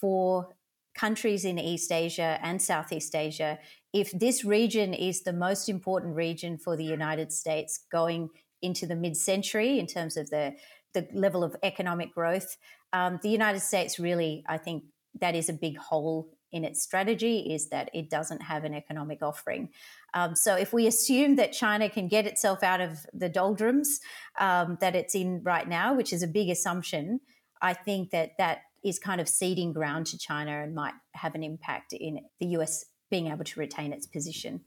for 0.00 0.54
countries 0.94 1.44
in 1.44 1.58
East 1.58 1.92
Asia 1.92 2.38
and 2.42 2.60
Southeast 2.60 3.14
Asia. 3.14 3.58
If 3.92 4.10
this 4.10 4.44
region 4.44 4.92
is 4.92 5.22
the 5.22 5.32
most 5.32 5.68
important 5.68 6.16
region 6.16 6.58
for 6.58 6.76
the 6.76 6.84
United 6.84 7.32
States 7.32 7.86
going 7.90 8.28
into 8.62 8.86
the 8.86 8.96
mid-century 8.96 9.78
in 9.78 9.86
terms 9.86 10.16
of 10.16 10.30
the 10.30 10.54
the 10.94 11.06
level 11.12 11.44
of 11.44 11.54
economic 11.62 12.14
growth. 12.14 12.56
Um, 12.92 13.20
the 13.22 13.28
United 13.28 13.60
States 13.60 13.98
really, 13.98 14.42
I 14.48 14.56
think, 14.56 14.84
that 15.20 15.34
is 15.34 15.48
a 15.48 15.52
big 15.52 15.76
hole 15.76 16.30
in 16.50 16.64
its 16.64 16.82
strategy 16.82 17.40
is 17.40 17.68
that 17.68 17.90
it 17.92 18.08
doesn't 18.08 18.40
have 18.40 18.64
an 18.64 18.74
economic 18.74 19.22
offering. 19.22 19.68
Um, 20.14 20.34
so 20.34 20.54
if 20.54 20.72
we 20.72 20.86
assume 20.86 21.36
that 21.36 21.52
China 21.52 21.90
can 21.90 22.08
get 22.08 22.26
itself 22.26 22.62
out 22.62 22.80
of 22.80 23.04
the 23.12 23.28
doldrums 23.28 24.00
um, 24.38 24.78
that 24.80 24.96
it's 24.96 25.14
in 25.14 25.42
right 25.42 25.68
now, 25.68 25.94
which 25.94 26.12
is 26.12 26.22
a 26.22 26.26
big 26.26 26.48
assumption, 26.48 27.20
I 27.60 27.74
think 27.74 28.10
that 28.10 28.32
that 28.38 28.60
is 28.82 28.98
kind 28.98 29.20
of 29.20 29.28
ceding 29.28 29.72
ground 29.72 30.06
to 30.06 30.18
China 30.18 30.62
and 30.62 30.74
might 30.74 30.94
have 31.12 31.34
an 31.34 31.42
impact 31.42 31.92
in 31.92 32.20
the 32.40 32.46
US 32.58 32.84
being 33.10 33.26
able 33.26 33.44
to 33.44 33.60
retain 33.60 33.92
its 33.92 34.06
position. 34.06 34.62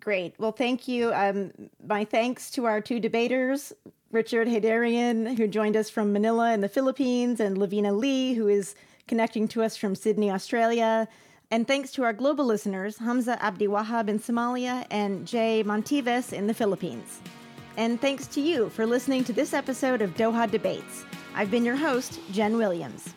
Great. 0.00 0.34
Well, 0.38 0.52
thank 0.52 0.88
you. 0.88 1.12
Um, 1.12 1.52
my 1.86 2.04
thanks 2.04 2.50
to 2.52 2.64
our 2.64 2.80
two 2.80 2.98
debaters, 2.98 3.72
Richard 4.10 4.48
Heydarian, 4.48 5.36
who 5.36 5.46
joined 5.46 5.76
us 5.76 5.90
from 5.90 6.12
Manila 6.12 6.52
in 6.52 6.60
the 6.60 6.68
Philippines, 6.68 7.40
and 7.40 7.56
Lavina 7.56 7.92
Lee, 7.92 8.34
who 8.34 8.48
is 8.48 8.74
connecting 9.06 9.48
to 9.48 9.62
us 9.62 9.76
from 9.76 9.94
Sydney, 9.94 10.30
Australia. 10.30 11.08
And 11.50 11.66
thanks 11.66 11.92
to 11.92 12.02
our 12.02 12.12
global 12.12 12.46
listeners, 12.46 12.96
Hamza 12.96 13.42
Abdi 13.42 13.68
Wahab 13.68 14.08
in 14.08 14.18
Somalia 14.18 14.86
and 14.90 15.26
Jay 15.26 15.62
Montives 15.64 16.32
in 16.32 16.46
the 16.46 16.54
Philippines. 16.54 17.20
And 17.76 18.00
thanks 18.00 18.26
to 18.28 18.40
you 18.40 18.70
for 18.70 18.86
listening 18.86 19.24
to 19.24 19.32
this 19.32 19.54
episode 19.54 20.02
of 20.02 20.14
Doha 20.14 20.50
Debates. 20.50 21.04
I've 21.34 21.50
been 21.50 21.64
your 21.64 21.76
host, 21.76 22.20
Jenn 22.32 22.56
Williams. 22.56 23.14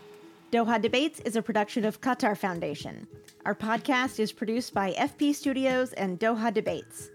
Doha 0.55 0.81
Debates 0.81 1.19
is 1.25 1.35
a 1.35 1.41
production 1.41 1.83
of 1.83 1.99
Qatar 1.99 2.37
Foundation. 2.37 3.05
Our 3.45 3.53
podcast 3.53 4.21
is 4.21 4.31
produced 4.31 4.73
by 4.73 4.93
FP 4.93 5.35
Studios 5.35 5.91
and 5.91 6.17
Doha 6.17 6.53
Debates. 6.53 7.09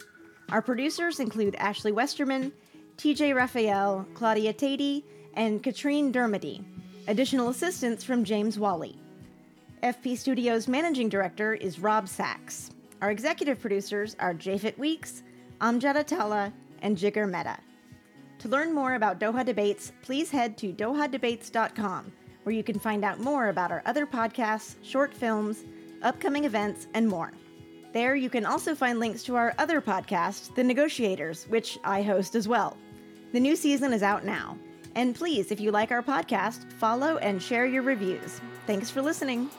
Our 0.51 0.61
producers 0.61 1.21
include 1.21 1.55
Ashley 1.55 1.91
Westerman, 1.91 2.53
TJ 2.99 3.35
Raphael, 3.35 4.07
Claudia 4.13 4.53
Tatey, 4.53 5.05
and 5.33 5.63
Katrine 5.63 6.13
Dermody. 6.13 6.63
Additional 7.09 7.49
assistance 7.49 8.05
from 8.05 8.25
James 8.25 8.59
Wally. 8.59 9.01
FP 9.83 10.19
Studios 10.19 10.69
managing 10.69 11.09
director 11.09 11.55
is 11.55 11.81
Rob 11.81 12.11
Sachs. 12.11 12.73
Our 13.01 13.11
executive 13.11 13.59
producers 13.59 14.17
are 14.21 14.35
Japhet 14.35 14.77
Weeks, 14.77 15.23
Amjad 15.63 15.97
Atallah, 15.97 16.53
and 16.83 16.95
Jigar 16.95 17.27
Mehta. 17.27 17.57
To 18.41 18.49
learn 18.51 18.75
more 18.75 18.97
about 18.97 19.19
Doha 19.19 19.47
Debates, 19.47 19.93
please 20.03 20.31
head 20.31 20.59
to 20.59 20.75
dohadebates.com, 20.75 22.13
where 22.43 22.55
you 22.55 22.63
can 22.63 22.79
find 22.79 23.05
out 23.05 23.21
more 23.21 23.49
about 23.49 23.71
our 23.71 23.83
other 23.87 24.07
podcasts, 24.07 24.77
short 24.83 25.13
films, 25.15 25.65
upcoming 26.03 26.45
events, 26.45 26.87
and 26.95 27.09
more. 27.09 27.33
There, 27.93 28.15
you 28.15 28.31
can 28.31 28.47
also 28.47 28.75
find 28.75 29.01
links 29.01 29.23
to 29.25 29.37
our 29.37 29.53
other 29.59 29.81
podcast, 29.81 30.55
The 30.55 30.63
Negotiators, 30.63 31.47
which 31.49 31.79
I 31.85 32.03
host 32.03 32.35
as 32.35 32.47
well. 32.47 32.77
The 33.33 33.41
new 33.41 33.57
season 33.57 33.93
is 33.93 34.03
out 34.03 34.25
now. 34.25 34.57
And 34.95 35.15
please, 35.15 35.51
if 35.51 35.61
you 35.61 35.71
like 35.71 35.91
our 35.91 36.03
podcast, 36.03 36.73
follow 36.73 37.19
and 37.19 37.43
share 37.43 37.67
your 37.67 37.83
reviews. 37.83 38.41
Thanks 38.67 38.91
for 38.91 39.03
listening. 39.03 39.51